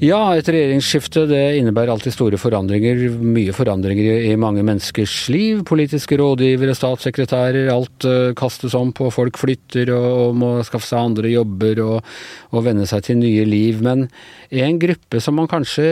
Ja, 0.03 0.33
et 0.35 0.49
regjeringsskifte 0.51 1.21
det 1.29 1.39
innebærer 1.61 1.93
alltid 1.93 2.11
store 2.11 2.35
forandringer. 2.41 3.05
Mye 3.23 3.53
forandringer 3.55 4.25
i 4.27 4.33
mange 4.35 4.59
menneskers 4.65 5.13
liv. 5.31 5.61
Politiske 5.69 6.17
rådgivere, 6.19 6.75
statssekretærer. 6.75 7.69
Alt 7.71 8.07
uh, 8.09 8.33
kastes 8.35 8.75
om 8.75 8.91
på. 8.91 9.07
Folk 9.15 9.39
flytter 9.39 9.93
og, 9.95 10.35
må 10.35 10.51
skaffe 10.67 10.89
seg 10.89 10.99
andre 10.99 11.31
jobber 11.31 11.79
og, 11.85 12.11
og 12.51 12.67
venne 12.67 12.89
seg 12.89 13.07
til 13.07 13.21
nye 13.21 13.47
liv. 13.47 13.79
Men 13.85 14.09
en 14.51 14.83
gruppe 14.83 15.23
som 15.23 15.39
man 15.39 15.47
kanskje 15.47 15.87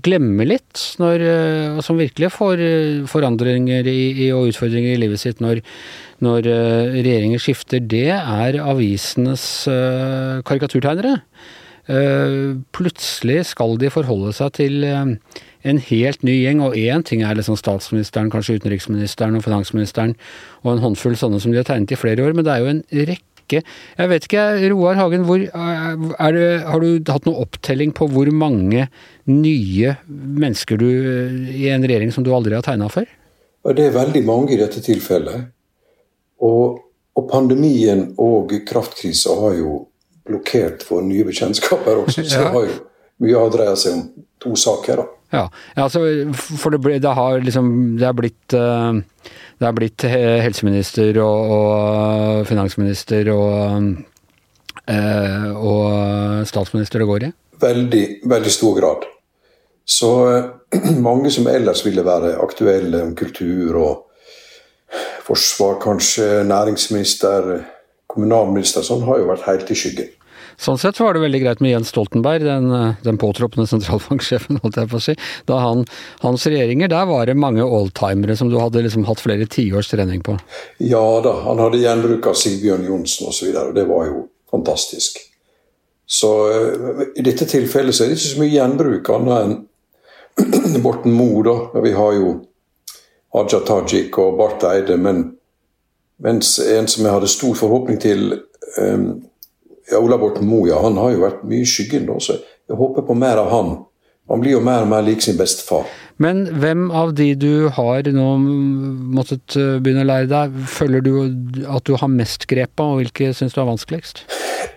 glemmer 0.00 0.48
litt, 0.48 0.88
når, 1.02 1.28
og 1.76 1.84
som 1.84 2.00
virkelig 2.00 2.32
får 2.32 2.62
uh, 2.64 3.08
forandringer 3.10 3.84
i, 3.84 3.98
i, 4.14 4.32
og 4.32 4.54
utfordringer 4.54 4.96
i 4.96 5.02
livet 5.04 5.20
sitt 5.20 5.44
når, 5.44 5.60
når 6.24 6.48
regjeringer 7.02 7.42
skifter, 7.42 7.84
det 7.84 8.14
er 8.14 8.62
avisenes 8.64 9.66
karikaturtegnere. 10.46 11.18
Eh, 11.90 12.54
plutselig 12.70 13.40
skal 13.50 13.74
de 13.80 13.88
forholde 13.90 14.30
seg 14.36 14.52
til 14.54 14.84
eh, 14.86 15.16
en 15.66 15.80
helt 15.88 16.22
ny 16.22 16.36
gjeng, 16.36 16.62
og 16.62 16.78
én 16.78 17.02
ting 17.06 17.24
er 17.26 17.34
liksom 17.34 17.58
statsministeren, 17.58 18.30
kanskje 18.30 18.60
utenriksministeren 18.60 19.34
og 19.38 19.42
finansministeren 19.42 20.14
og 20.62 20.76
en 20.76 20.84
håndfull 20.84 21.18
sånne 21.18 21.40
som 21.42 21.50
de 21.50 21.58
har 21.58 21.66
tegnet 21.66 21.94
i 21.94 21.98
flere 21.98 22.22
år, 22.22 22.36
men 22.38 22.46
det 22.46 22.54
er 22.54 22.62
jo 22.62 22.72
en 22.76 22.84
rekke 22.92 23.18
Jeg 23.52 24.08
vet 24.08 24.24
ikke, 24.24 24.42
Roar 24.70 24.94
Hagen, 24.96 25.26
hvor, 25.28 25.42
eh, 25.42 26.30
det, 26.32 26.46
har 26.64 26.80
du 26.80 27.10
hatt 27.10 27.26
noe 27.26 27.42
opptelling 27.42 27.90
på 27.92 28.06
hvor 28.08 28.30
mange 28.30 28.86
nye 29.26 29.96
mennesker 30.06 30.78
du 30.78 30.86
i 31.50 31.66
en 31.68 31.82
regjering 31.82 32.14
som 32.14 32.24
du 32.24 32.30
aldri 32.32 32.54
har 32.54 32.64
tegna 32.64 32.88
før? 32.88 33.10
Det 33.74 33.90
er 33.90 33.98
veldig 33.98 34.22
mange 34.24 34.54
i 34.54 34.60
dette 34.62 34.80
tilfellet. 34.82 35.50
Og, 36.42 36.80
og 37.18 37.28
pandemien 37.28 38.14
og 38.22 38.54
kraftkrisa 38.66 39.36
har 39.42 39.58
jo 39.58 39.82
blokkert 40.28 40.84
for 40.86 41.04
nye 41.04 41.24
bekjentskaper 41.26 42.04
også. 42.04 42.24
Så 42.24 42.38
det 42.42 42.52
har 42.54 42.68
jo 42.68 42.78
mye 43.22 43.40
av 43.40 43.52
dreia 43.54 43.74
seg 43.78 43.98
om 43.98 44.06
to 44.42 44.54
saker. 44.58 45.02
da. 45.02 45.08
Ja, 45.32 45.46
altså, 45.80 46.02
for 46.36 46.74
det, 46.74 46.82
ble, 46.84 46.98
det, 47.00 47.12
har 47.16 47.38
liksom 47.40 47.68
Det 47.96 48.04
er 48.04 48.16
blitt, 48.16 48.52
uh, 48.52 48.98
det 49.56 49.68
er 49.68 49.76
blitt 49.78 50.04
helseminister 50.04 51.16
og, 51.24 51.54
og 51.56 52.42
finansminister 52.50 53.30
og, 53.32 53.86
uh, 54.90 55.48
og 55.56 56.44
statsminister 56.50 57.00
det 57.00 57.08
går 57.08 57.28
i? 57.30 57.32
Veldig, 57.62 58.04
veldig 58.28 58.52
stor 58.52 58.76
grad. 58.76 59.08
Så 59.88 60.12
uh, 60.28 60.92
mange 61.08 61.32
som 61.32 61.48
ellers 61.48 61.84
ville 61.86 62.04
være 62.04 62.36
aktuelle 62.44 63.00
om 63.06 63.16
kultur 63.16 63.80
og 63.80 63.92
forsvar, 65.24 65.78
kanskje 65.80 66.42
næringsminister, 66.44 67.54
kommunalminister 68.12 68.84
sånn 68.86 69.06
har 69.08 69.20
jo 69.20 69.30
vært 69.30 69.48
helt 69.48 69.72
i 69.72 69.78
skyggen. 69.78 70.10
Sånn 70.60 70.78
sett 70.78 70.98
var 71.00 71.16
det 71.16 71.22
veldig 71.22 71.40
greit 71.42 71.62
med 71.64 71.72
Jens 71.72 71.90
Stoltenberg, 71.92 72.44
den, 72.44 72.68
den 73.02 73.18
påtroppende 73.20 73.66
sentralbanksjefen, 73.70 74.60
holdt 74.62 74.78
jeg 74.78 74.90
på 74.92 75.00
å 75.00 75.04
si. 75.06 75.16
Da 75.48 75.58
han, 75.64 75.84
hans 76.22 76.46
regjeringer, 76.46 76.92
der 76.92 77.08
var 77.08 77.26
det 77.26 77.38
mange 77.40 77.64
oldtimere 77.64 78.36
som 78.38 78.52
du 78.52 78.58
hadde 78.60 78.84
liksom 78.84 79.06
hatt 79.08 79.22
flere 79.22 79.48
tiårs 79.50 79.90
trening 79.92 80.22
på? 80.24 80.36
Ja 80.84 81.04
da, 81.24 81.38
han 81.48 81.62
hadde 81.62 81.82
gjenbruk 81.82 82.30
av 82.30 82.38
Sigbjørn 82.38 82.86
Johnsen 82.88 83.28
osv., 83.32 83.48
og, 83.48 83.56
så 83.56 83.66
og 83.68 83.76
det 83.78 83.88
var 83.90 84.08
jo 84.10 84.24
fantastisk. 84.52 85.20
Så 86.12 86.30
uh, 86.52 87.04
i 87.16 87.24
dette 87.24 87.48
tilfellet 87.48 87.96
så 87.96 88.04
er 88.04 88.12
det 88.12 88.18
ikke 88.18 88.34
så 88.34 88.42
mye 88.42 88.56
gjenbruk 88.56 89.12
annet 89.16 89.44
enn 89.46 89.60
Borten 90.84 91.12
Moe, 91.12 91.44
da. 91.46 91.82
Vi 91.84 91.92
har 91.96 92.16
jo 92.16 92.32
Haja 93.32 93.62
Tajik 93.64 94.16
og 94.20 94.36
Barth 94.36 94.68
Eide, 94.68 94.98
men 95.00 95.24
mens 96.22 96.56
en 96.62 96.88
som 96.90 97.06
jeg 97.06 97.16
hadde 97.16 97.30
stor 97.30 97.54
forhåpning 97.58 98.00
til, 98.02 98.36
um, 98.78 99.06
ja, 99.90 99.98
Ola 99.98 100.18
Borten 100.20 100.46
Moe, 100.48 100.68
ja, 100.70 100.80
han 100.82 100.98
har 101.00 101.14
jo 101.14 101.24
vært 101.24 101.42
mye 101.48 101.64
i 101.64 101.68
skyggen, 101.68 102.06
da, 102.10 102.18
så 102.22 102.38
jeg 102.40 102.78
håper 102.78 103.06
på 103.06 103.16
mer 103.18 103.42
av 103.42 103.50
han. 103.52 103.74
Han 104.30 104.40
blir 104.40 104.54
jo 104.54 104.62
mer 104.64 104.84
og 104.84 104.92
mer 104.92 105.02
lik 105.04 105.24
sin 105.24 105.36
bestefar. 105.36 105.88
Men 106.22 106.44
hvem 106.62 106.86
av 106.94 107.14
de 107.18 107.32
du 107.34 107.68
har 107.74 108.06
nå 108.14 108.28
måttet 109.16 109.56
eh, 109.58 109.78
begynne 109.82 110.04
å 110.04 110.08
lære 110.08 110.30
deg, 110.30 110.54
føler 110.70 111.02
du 111.02 111.12
at 111.66 111.84
du 111.88 111.96
har 111.98 112.12
mest 112.12 112.46
grep 112.50 112.78
av, 112.80 112.94
og 112.94 113.02
hvilke 113.02 113.32
syns 113.36 113.56
du 113.56 113.62
er 113.62 113.68
vanskeligst? 113.72 114.22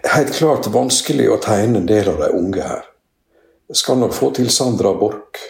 Helt 0.10 0.34
klart 0.34 0.70
vanskelig 0.74 1.30
å 1.30 1.40
tegne 1.44 1.84
en 1.84 1.90
del 1.90 2.10
av 2.10 2.24
de 2.24 2.32
unge 2.40 2.66
her. 2.66 2.88
Jeg 3.70 3.82
skal 3.82 4.02
nok 4.02 4.16
få 4.18 4.32
til 4.38 4.50
Sandra 4.54 4.94
Borch. 4.98 5.42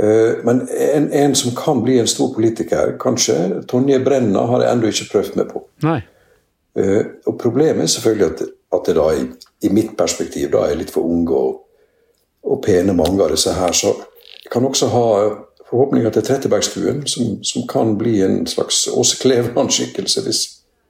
Eh, 0.00 0.44
men 0.44 0.68
en, 0.94 1.12
en, 1.12 1.34
som 1.34 1.54
kan 1.54 1.82
bli 1.82 1.98
en 1.98 2.06
stor 2.06 2.34
politiker, 2.34 2.96
kanskje 3.00 3.62
Tonje 3.68 4.00
Brenna, 4.02 4.46
har 4.50 4.64
jeg 4.64 4.72
ennå 4.72 4.90
ikke 4.90 5.10
prøvd 5.12 5.38
meg 5.38 5.52
på. 5.52 5.62
Nei. 5.86 6.00
Uh, 6.74 7.04
og 7.30 7.36
Problemet 7.38 7.84
er 7.84 7.90
selvfølgelig 7.92 8.26
at, 8.26 8.40
at 8.74 8.88
det 8.88 8.94
da 8.98 9.04
i, 9.14 9.20
i, 9.62 9.68
mitt 9.70 9.92
perspektiv 9.94 10.48
da 10.50 10.64
er 10.66 10.80
litt 10.80 10.90
for 10.90 11.06
unge 11.06 11.30
og, 11.30 11.60
og, 12.42 12.56
pene, 12.64 12.96
mange 12.98 13.22
av 13.22 13.30
disse 13.30 13.52
her. 13.54 13.70
Så 13.70 13.92
jeg 14.42 14.50
kan 14.50 14.66
også 14.66 14.88
ha 14.90 15.04
forhåpninger 15.68 16.10
til 16.10 16.26
Trettebergstuen, 16.26 17.04
som, 17.06 17.36
som 17.46 17.68
kan 17.70 17.94
bli 17.98 18.16
en 18.26 18.42
slags 18.50 18.88
Åse 18.90 19.20
Kleveland-skikkelse, 19.22 20.24
hvis, 20.26 20.42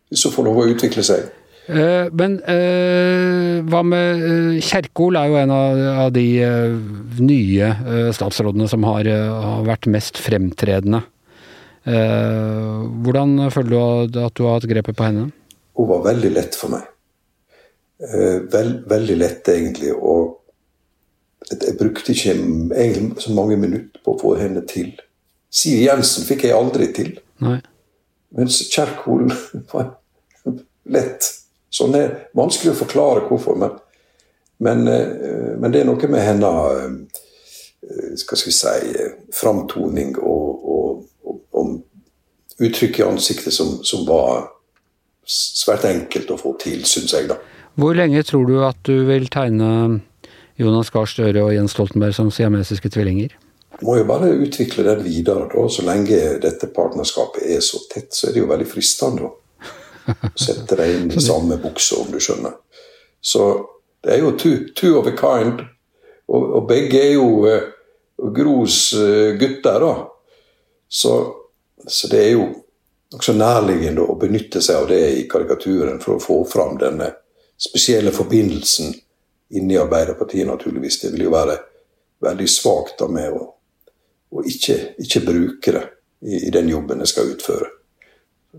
hvis 0.09 0.25
hun 0.25 0.33
får 0.33 0.49
lov 0.49 0.63
å 0.63 0.67
utvikle 0.73 1.05
seg. 1.05 1.29
Eh, 1.65 2.11
men 2.13 2.37
eh, 2.45 3.63
hva 3.65 3.81
med 3.89 4.25
eh, 4.29 4.57
Kjerkol 4.65 5.17
er 5.17 5.31
jo 5.31 5.39
en 5.41 5.53
av, 5.55 6.11
de 6.13 6.27
nye 7.25 7.71
statsrådene 8.13 8.69
som 8.69 8.85
har, 8.85 9.09
har, 9.09 9.65
vært 9.65 9.89
mest 9.93 10.21
fremtredende. 10.21 11.05
Hvordan 11.85 13.51
føler 13.53 14.09
du 14.09 14.19
at 14.25 14.37
du 14.37 14.47
har 14.47 14.57
hatt 14.57 14.69
grepet 14.71 14.97
på 14.97 15.05
henne? 15.05 15.27
Hun 15.77 15.89
var 15.91 16.07
veldig 16.07 16.31
lett 16.33 16.57
for 16.57 16.73
meg. 16.73 16.87
Vel, 18.53 18.71
veldig 18.89 19.17
lett, 19.21 19.51
egentlig. 19.53 19.93
Og 19.93 21.53
jeg 21.53 21.77
brukte 21.77 22.15
ikke 22.15 22.33
egentlig 22.33 23.21
så 23.21 23.37
mange 23.37 23.59
minutter 23.61 24.01
på 24.01 24.15
å 24.15 24.21
få 24.23 24.33
henne 24.41 24.65
til. 24.69 24.95
Siv 25.53 25.85
Jensen 25.85 26.25
fikk 26.25 26.47
jeg 26.49 26.57
aldri 26.57 26.89
til. 26.97 27.13
Nei. 27.45 27.59
Mens 28.35 28.63
Kjerkol 28.73 29.29
var 29.75 29.93
lett. 30.89 31.29
Sånn 31.75 31.97
er 31.99 32.13
vanskelig 32.39 32.75
å 32.75 32.81
forklare 32.85 33.25
hvorfor, 33.27 33.59
men, 33.59 33.75
men, 34.63 34.87
eh, 34.91 35.55
men 35.59 35.75
det 35.75 35.83
er 35.83 35.89
noe 35.89 36.11
med 36.11 36.23
hennes 36.23 37.25
eh, 37.83 38.13
skal 38.21 38.43
vi 38.47 38.55
si, 38.55 39.07
framtoning 39.35 40.15
og, 40.21 40.69
og, 40.77 41.03
og, 41.27 41.41
og 41.51 42.63
uttrykk 42.63 43.01
i 43.01 43.07
ansiktet 43.09 43.57
som, 43.57 43.81
som, 43.83 44.07
var 44.07 44.53
svært 45.27 45.87
enkelt 45.89 46.31
å 46.31 46.39
få 46.39 46.55
til, 46.63 46.85
syns 46.87 47.17
jeg. 47.17 47.29
da. 47.33 47.41
Hvor 47.81 47.97
lenge 47.99 48.23
tror 48.23 48.47
du 48.47 48.59
at 48.63 48.79
du 48.87 49.07
vil 49.09 49.27
tegne 49.33 49.71
Jonas 50.61 50.93
Gahr 50.95 51.09
Støre 51.11 51.43
og 51.43 51.55
Jens 51.57 51.75
Stoltenberg 51.75 52.15
som 52.15 52.31
siamesiske 52.31 52.93
tvillinger? 52.95 53.35
Må 53.83 53.97
jo 53.99 54.05
bare 54.07 54.31
utvikle 54.39 54.85
den 54.87 55.03
videre. 55.03 55.49
da, 55.51 55.65
Så 55.69 55.83
lenge 55.83 56.39
dette 56.39 56.69
partnerskapet 56.71 57.49
er 57.57 57.65
så 57.65 57.81
tett, 57.91 58.13
så 58.15 58.29
er 58.29 58.37
det 58.37 58.45
jo 58.45 58.51
veldig 58.53 58.69
fristende. 58.71 59.27
da. 59.27 59.44
Sette 60.35 60.77
deg 60.79 60.97
inn 60.97 61.13
i 61.13 61.23
samme 61.23 61.57
bukse, 61.63 61.97
om 62.01 62.11
du 62.13 62.21
skjønner. 62.21 62.59
Så 63.25 63.45
det 64.05 64.17
er 64.17 64.25
jo 64.25 64.35
two, 64.37 64.57
two 64.77 64.99
of 64.99 65.07
a 65.09 65.15
kind. 65.17 65.63
Og, 66.29 66.43
og 66.59 66.67
begge 66.69 67.01
er 67.01 67.15
jo 67.17 67.45
uh, 67.49 67.71
Gros 68.35 68.93
uh, 68.97 69.35
gutter, 69.41 69.81
da. 69.81 69.95
Så, 70.89 71.15
så, 71.87 72.09
det 72.13 72.21
er 72.21 72.31
jo 72.35 72.45
nokså 73.15 73.35
nærliggende 73.37 74.05
å 74.05 74.17
benytte 74.21 74.63
seg 74.63 74.83
av 74.83 74.91
det 74.93 75.01
i 75.19 75.25
karikaturen 75.31 76.01
for 76.03 76.17
å 76.17 76.23
få 76.23 76.39
fram 76.49 76.77
denne 76.81 77.11
spesielle 77.61 78.13
forbindelsen 78.15 78.93
inni 79.55 79.79
Arbeiderpartiet, 79.81 80.47
naturligvis. 80.49 81.01
Det 81.03 81.13
vil 81.15 81.27
jo 81.27 81.35
være 81.35 81.59
veldig 82.25 82.49
svakt 82.51 83.03
av 83.05 83.13
meg 83.13 83.35
å 83.35 84.45
ikke, 84.45 84.97
ikke, 85.01 85.23
bruke 85.25 85.75
det 85.75 85.85
i, 86.25 86.47
i 86.49 86.53
den 86.53 86.69
jobben 86.73 87.03
jeg 87.05 87.13
skal 87.13 87.33
utføre 87.35 87.71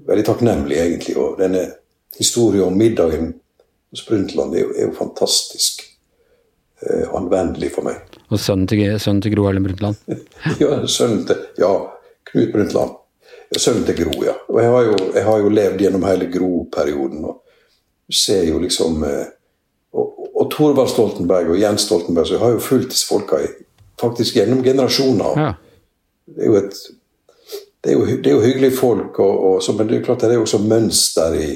veldig 0.07 0.25
takknemlig, 0.27 0.77
egentlig. 0.81 1.15
Og 1.21 1.39
denne 1.39 1.65
historien 2.17 2.67
om 2.67 2.77
middagen 2.77 3.33
hos 3.91 4.03
Brundtland 4.07 4.55
er 4.55 4.65
jo, 4.65 4.73
er 4.75 4.89
jo 4.89 4.97
fantastisk 4.97 5.83
eh, 6.81 7.07
anvendelig 7.15 7.71
for 7.75 7.87
meg. 7.87 8.03
Og 8.29 8.41
sønnen 8.41 8.67
til, 8.71 8.83
sønnen 8.99 9.23
til 9.23 9.35
Gro 9.35 9.47
Harlem 9.47 9.67
Brundtland? 9.67 10.19
ja, 10.63 10.81
sønnen 10.87 11.25
til 11.29 11.43
Ja, 11.61 11.73
Knut 12.31 12.51
Brundtland. 12.53 13.01
Sønnen 13.55 13.85
til 13.87 13.99
Gro, 14.01 14.19
ja. 14.25 14.33
Og 14.49 14.59
jeg 14.59 14.71
har 14.73 14.87
jo, 14.89 14.95
jeg 15.15 15.25
har 15.27 15.41
jo 15.43 15.51
levd 15.53 15.83
gjennom 15.85 16.07
hele 16.09 16.29
Gro-perioden. 16.33 17.25
og 17.25 17.41
ser 18.13 18.43
jo 18.43 18.59
liksom 18.61 19.03
eh, 19.03 19.25
og, 19.95 20.27
og 20.35 20.49
Thorvald 20.53 20.91
Stoltenberg 20.91 21.53
og 21.53 21.59
Jens 21.59 21.87
Stoltenberg, 21.87 22.27
så 22.27 22.35
jeg 22.35 22.43
har 22.43 22.53
jo 22.55 22.63
fulgt 22.63 22.91
disse 22.93 23.07
folka 23.07 23.39
i, 23.41 23.47
faktisk 24.01 24.37
gjennom 24.37 24.63
generasjoner. 24.65 25.39
Ja. 25.39 25.53
Det 26.25 26.43
er 26.43 26.51
jo 26.51 26.59
et 26.59 26.79
det 27.85 27.93
er 27.93 27.99
jo, 27.99 28.05
det 28.05 28.27
er 28.27 28.33
jo 28.33 28.41
hyggelige 28.41 28.77
folk, 28.77 29.19
og, 29.19 29.43
og, 29.47 29.63
så, 29.63 29.73
men 29.77 29.89
det 29.89 29.99
er 29.99 30.05
klart 30.05 30.23
det 30.25 30.33
er 30.33 30.41
også 30.41 30.57
mønster 30.65 31.35
i, 31.37 31.51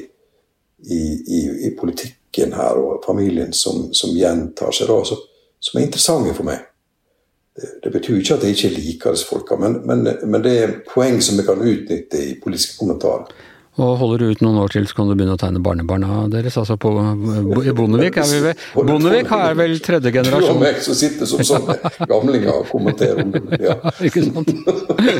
i, 0.86 0.99
i, 1.27 1.39
i 1.67 1.71
politikken 1.80 2.53
her, 2.53 2.77
og 2.77 3.03
familien 3.05 3.53
som, 3.53 3.88
som 3.97 4.13
gjentar 4.13 4.75
seg, 4.75 4.91
da, 4.91 4.99
så, 5.09 5.17
som 5.59 5.80
er 5.80 5.88
interessante 5.88 6.36
for 6.38 6.45
meg. 6.47 6.67
Det, 7.57 7.71
det, 7.84 7.91
betyr 7.91 8.19
ikke 8.19 8.38
at 8.38 8.45
jeg 8.45 8.55
ikke 8.55 8.75
liker 8.75 9.17
disse 9.17 9.27
folka, 9.27 9.57
men, 9.59 9.80
men, 9.89 10.05
men, 10.05 10.43
det 10.45 10.53
er 10.61 10.75
poeng 10.93 11.17
som 11.25 11.41
jeg 11.41 11.49
kan 11.49 11.65
utnytte 11.65 12.21
i 12.21 12.38
politiske 12.43 12.77
kommentarer. 12.77 13.25
Og 13.80 13.93
holder 14.01 14.19
du 14.19 14.25
ut 14.34 14.41
noen 14.43 14.57
år 14.59 14.73
til, 14.73 14.86
så 14.89 14.97
kan 14.97 15.07
du 15.07 15.13
begynne 15.15 15.36
å 15.38 15.39
tegne 15.39 15.61
barnebarna 15.63 16.25
deres. 16.32 16.57
Altså 16.59 16.75
på 16.80 16.91
Bondevik 17.77 18.17
er 18.19 18.27
vi 18.27 18.39
vel 18.43 18.86
Bondevik 18.89 19.32
er 19.32 19.55
vel 19.55 19.77
tredje 19.86 20.23
Du 20.27 20.36
og 20.39 20.59
meg 20.59 20.82
som 20.84 20.97
sitter 20.99 21.30
som 21.30 21.39
sånne 21.49 21.77
gamlinger 22.09 22.51
og 22.59 22.67
kommenterer 22.73 23.23
om 23.23 23.32
det. 23.36 23.61
Ja. 23.63 23.77
Ikke 24.09 24.25
sant? 24.27 24.51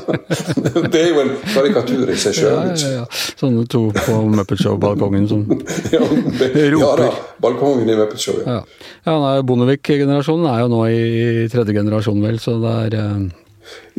Det 0.94 1.00
er 1.00 1.10
jo 1.14 1.24
en 1.24 1.34
karikatur 1.54 2.10
i 2.12 2.18
seg 2.20 2.36
Ja, 2.36 2.40
sjøl. 2.42 2.72
ja, 2.84 2.92
ja. 3.00 3.06
Sånne 3.40 3.66
to 3.72 3.86
på 3.96 4.20
Muppet 4.34 4.62
Show-balkongen 4.64 5.28
som 5.32 5.46
Ja, 5.94 6.04
det- 6.40 6.54
ja 6.76 6.92
da. 7.00 7.10
Balkongen 7.42 7.90
i 7.90 7.96
Muppet 7.96 8.20
Show, 8.22 8.42
ja. 8.46 8.60
Ja, 9.08 9.16
ja 9.38 9.42
Bondevik-generasjonen 9.48 10.50
er 10.52 10.66
jo 10.66 10.72
nå 10.76 10.82
i 10.92 11.48
tredje 11.52 11.76
generasjon, 11.76 12.20
vel, 12.26 12.40
så 12.44 12.58
det 12.60 12.76
er 12.90 12.98
eh, 13.00 13.30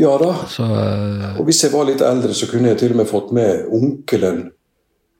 Ja 0.00 0.18
da. 0.18 0.34
Så 0.48 0.64
eh, 0.64 1.40
Og 1.40 1.44
hvis 1.48 1.64
jeg 1.64 1.72
var 1.74 1.88
litt 1.88 2.04
eldre, 2.04 2.34
så 2.34 2.48
kunne 2.50 2.72
jeg 2.72 2.80
til 2.80 2.94
og 2.94 3.02
med 3.02 3.10
fått 3.10 3.32
med 3.36 3.66
onkelen 3.76 4.46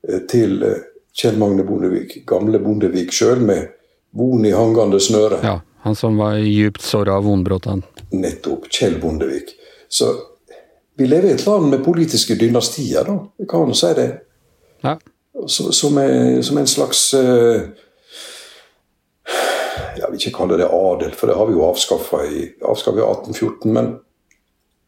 eh, 0.09 0.23
til 0.31 0.63
eh, 0.67 0.87
Kjell 1.17 1.41
Magne 1.41 1.67
Bondevik, 1.67 2.21
gamle 2.29 2.61
Bondevik 2.63 3.13
sjøl, 3.13 3.43
med 3.45 3.75
von 4.17 4.47
i 4.47 4.55
hangende 4.55 5.01
snøre. 5.03 5.43
ja. 5.47 5.61
Han 5.83 5.97
som 5.97 6.17
var 6.17 6.35
djupt 6.37 6.83
såra 6.83 7.15
av 7.17 7.25
vonbrot. 7.25 7.67
Nettopp. 8.13 8.67
Kjell 8.69 8.99
Bondevik. 9.01 9.55
Så 9.89 10.13
vi 10.97 11.07
lever 11.07 11.29
i 11.29 11.33
et 11.33 11.47
land 11.47 11.71
med 11.71 11.85
politiske 11.85 12.35
dynastier, 12.35 13.05
da. 13.05 13.15
Vi 13.39 13.47
kan 13.49 13.73
si 13.75 13.95
det. 13.97 14.11
Ja. 14.85 14.99
Som, 15.47 15.73
som, 15.73 15.97
er, 15.99 16.43
som 16.43 16.59
en 16.59 16.67
slags 16.67 17.15
uh, 17.15 17.63
Jeg 19.97 20.11
vil 20.11 20.19
ikke 20.19 20.35
kalle 20.37 20.59
det 20.61 20.69
adel, 20.69 21.15
for 21.17 21.31
det 21.31 21.37
har 21.39 21.49
vi 21.49 21.57
jo 21.57 21.65
avskaffa 21.65 22.25
i, 22.29 22.43
i 22.45 22.61
1814. 22.61 23.73
Men 23.73 23.95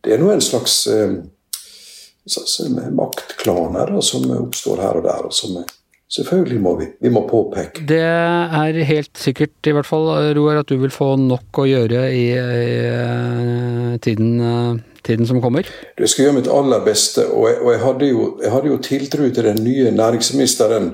det 0.02 0.14
er 0.14 0.22
nå 0.22 0.32
en 0.32 0.42
slags, 0.42 0.86
eh, 0.90 1.14
eh, 1.22 2.90
maktklaner 2.90 3.94
som 4.02 4.26
oppstår 4.40 4.82
her 4.82 4.98
og 4.98 5.06
der. 5.06 5.28
og 5.28 5.34
som 5.34 5.56
eh, 5.60 5.70
Selvfølgelig 6.12 6.60
må 6.60 6.74
vi, 6.76 6.86
vi 7.00 7.08
må 7.08 7.22
påpeke. 7.24 7.86
Det 7.88 8.02
er 8.04 8.76
helt 8.84 9.16
sikkert, 9.16 9.54
i 9.64 9.72
hvert 9.72 9.88
fall, 9.88 10.10
Roar, 10.36 10.58
at 10.60 10.68
du 10.68 10.76
vil 10.76 10.92
få 10.92 11.14
nok 11.16 11.62
å 11.62 11.64
gjøre 11.64 12.02
i, 12.12 12.26
i 12.36 13.96
tiden, 14.04 14.82
tiden 15.00 15.30
som 15.30 15.40
kommer. 15.40 15.64
Jeg 15.96 16.12
skal 16.12 16.26
gjøre 16.26 16.36
mitt 16.36 16.50
aller 16.52 16.84
beste, 16.84 17.24
og 17.32 17.48
jeg, 17.48 17.56
og 17.62 17.72
jeg, 17.72 17.80
hadde, 17.86 18.10
jo, 18.10 18.26
jeg 18.44 18.52
hadde 18.52 18.70
jo 18.74 18.82
tiltro 18.84 19.30
til 19.32 19.48
den 19.48 19.64
nye 19.64 19.94
næringsministeren 19.96 20.90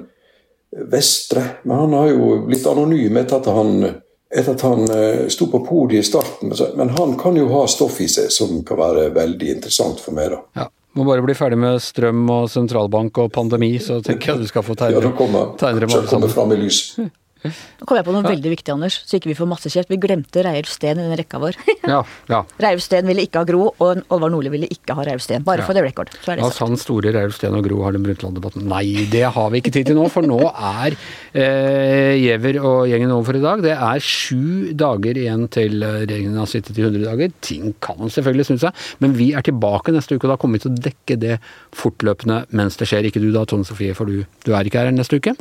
Vestre. 0.93 1.43
Men 1.65 1.83
han 1.83 1.99
har 1.99 2.13
jo 2.13 2.31
blitt 2.47 2.67
anonym 2.71 3.19
etter 3.19 3.41
at 3.41 3.51
han, 3.59 3.75
etter 4.35 4.53
at 4.55 4.61
han 4.67 4.83
eh, 4.93 5.29
sto 5.33 5.47
på 5.53 5.61
podiet 5.65 6.05
i 6.05 6.09
starten. 6.09 6.53
Men 6.77 6.89
han 6.99 7.15
kan 7.21 7.37
jo 7.37 7.47
ha 7.53 7.67
stoff 7.71 8.01
i 8.05 8.09
seg 8.09 8.29
som 8.35 8.61
kan 8.69 8.77
være 8.81 9.09
veldig 9.17 9.55
interessant 9.57 10.01
for 10.05 10.13
meg. 10.17 10.31
da. 10.35 10.43
Ja. 10.63 10.69
Må 10.99 11.05
bare 11.07 11.23
bli 11.23 11.35
ferdig 11.37 11.59
med 11.61 11.79
strøm 11.85 12.25
og 12.33 12.49
sentralbank 12.51 13.19
og 13.23 13.29
pandemi, 13.33 13.75
så 13.79 14.01
tenker 14.03 14.33
jeg 14.33 14.41
du 14.41 14.49
skal 14.51 14.65
få 14.67 14.75
Ja, 14.75 14.89
Da 14.91 15.01
tegne, 15.01 15.13
kommer 15.17 15.53
tegne 15.61 15.81
dem 15.85 15.91
skal 15.93 16.01
alle 16.01 16.11
sammen. 16.11 16.33
fram 16.33 16.53
i 16.53 16.61
lys. 16.65 16.81
Nå 17.45 17.87
kom 17.87 17.97
jeg 17.99 18.05
på 18.09 18.13
noe 18.15 18.25
veldig 18.27 18.51
viktig, 18.53 18.73
Anders, 18.75 18.97
så 19.07 19.19
ikke 19.19 19.31
vi 19.31 19.37
får 19.39 19.49
masse 19.51 19.71
kjeft. 19.71 19.89
Vi 19.93 19.99
glemte 20.03 20.43
Reiulf 20.45 20.69
Steen 20.73 20.99
i 20.99 21.05
den 21.07 21.17
rekka 21.21 21.39
vår. 21.43 21.59
Ja, 21.89 22.03
ja. 22.29 22.43
Reiulf 22.61 22.83
Steen 22.85 23.07
ville 23.09 23.23
ikke 23.25 23.41
ha 23.41 23.47
Gro, 23.49 23.71
og 23.81 24.03
Olvar 24.13 24.29
Nordli 24.35 24.51
ville 24.53 24.69
ikke 24.69 24.93
ha 24.99 25.05
Reiulf 25.07 25.23
Steen. 25.25 25.45
Bare 25.47 25.63
Ja. 25.63 25.67
for 25.69 25.75
the 25.79 25.83
record. 25.87 26.11
Så 26.21 26.33
er 26.33 26.37
det 26.37 26.45
La 26.45 26.51
sagt. 26.51 26.59
sann 26.59 26.77
store 26.77 27.13
Reiulf 27.15 27.37
Steen 27.39 27.55
og 27.57 27.65
Gro 27.65 27.79
har 27.87 27.95
den 27.97 28.03
Brundtland-debatten. 28.05 28.67
Nei, 28.69 29.07
det 29.13 29.23
har 29.37 29.49
vi 29.55 29.61
ikke 29.63 29.73
tid 29.73 29.87
til 29.89 29.97
nå, 29.97 30.09
for 30.13 30.27
nå 30.27 30.41
er 30.51 30.97
eh, 31.33 32.19
Giæver 32.19 32.59
og 32.63 32.89
gjengen 32.91 33.15
overfor 33.15 33.39
i 33.39 33.45
dag. 33.45 33.63
Det 33.65 33.73
er 33.77 34.05
sju 34.05 34.75
dager 34.79 35.17
igjen 35.23 35.47
til 35.55 35.79
eh, 35.83 36.03
regjeringen 36.05 36.37
har 36.43 36.51
sittet 36.51 36.77
i 36.79 36.85
100 36.85 37.07
dager. 37.07 37.33
Ting 37.45 37.73
kan 37.85 38.11
selvfølgelig 38.13 38.49
snu 38.51 38.59
seg, 38.67 38.85
men 39.05 39.15
vi 39.19 39.31
er 39.39 39.47
tilbake 39.47 39.95
neste 39.95 40.19
uke, 40.19 40.27
og 40.29 40.35
da 40.35 40.39
kommer 40.43 40.59
vi 40.59 40.67
til 40.67 40.75
å 40.75 40.83
dekke 40.91 41.19
det 41.23 41.39
fortløpende 41.79 42.43
mens 42.59 42.77
det 42.81 42.89
skjer. 42.91 43.09
Ikke 43.09 43.23
du 43.23 43.31
da, 43.35 43.47
Tone 43.49 43.65
Sofie, 43.69 43.95
for 43.97 44.09
du, 44.11 44.25
du 44.45 44.53
er 44.57 44.69
ikke 44.69 44.83
her 44.85 44.93
neste 44.95 45.21
uke. 45.23 45.37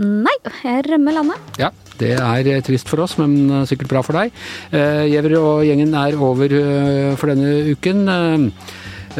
Nei, 0.00 0.34
jeg 0.64 0.86
rømmer 0.88 1.18
landet. 1.18 1.50
Ja, 1.60 1.68
det 2.00 2.14
er 2.16 2.48
eh, 2.48 2.62
trist 2.64 2.88
for 2.88 3.02
oss, 3.04 3.18
men 3.20 3.34
eh, 3.50 3.66
sikkert 3.68 3.90
bra 3.92 4.02
for 4.06 4.16
deg. 4.16 4.32
Gjever 4.72 5.36
og 5.40 5.66
gjengen 5.68 5.92
er 5.98 6.16
over 6.16 6.54
eh, 6.56 7.12
for 7.20 7.32
denne 7.32 7.74
uken. 7.74 8.02
Eh, 8.08 8.46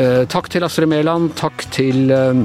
eh, 0.00 0.22
takk 0.32 0.48
til 0.52 0.64
Astrid 0.64 0.88
Mæland, 0.88 1.34
takk 1.38 1.66
til 1.74 2.08
eh, 2.14 2.40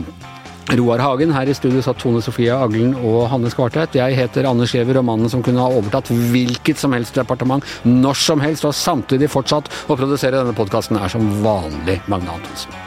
Roar 0.76 1.00
Hagen. 1.00 1.32
Her 1.32 1.48
i 1.48 1.56
studio 1.56 1.80
satt 1.86 2.02
Tone 2.04 2.20
Sofie 2.26 2.52
Aglen 2.52 2.98
og 3.00 3.30
Hanne 3.32 3.52
Skvartvedt. 3.54 3.96
Jeg 3.96 4.18
heter 4.20 4.50
Anders 4.50 4.76
Giæver, 4.76 5.00
og 5.00 5.08
mannen 5.08 5.32
som 5.32 5.46
kunne 5.46 5.64
ha 5.64 5.72
overtatt 5.72 6.12
hvilket 6.12 6.84
som 6.84 6.96
helst 6.98 7.16
departement 7.16 7.64
når 7.88 8.20
som 8.28 8.44
helst, 8.44 8.68
og 8.68 8.76
samtidig 8.76 9.32
fortsatt 9.32 9.72
å 9.88 9.96
produsere 9.96 10.42
denne 10.42 10.58
podkasten, 10.58 11.00
er 11.00 11.16
som 11.16 11.32
vanlig 11.46 12.02
Magne 12.12 12.36
Antonsen. 12.36 12.87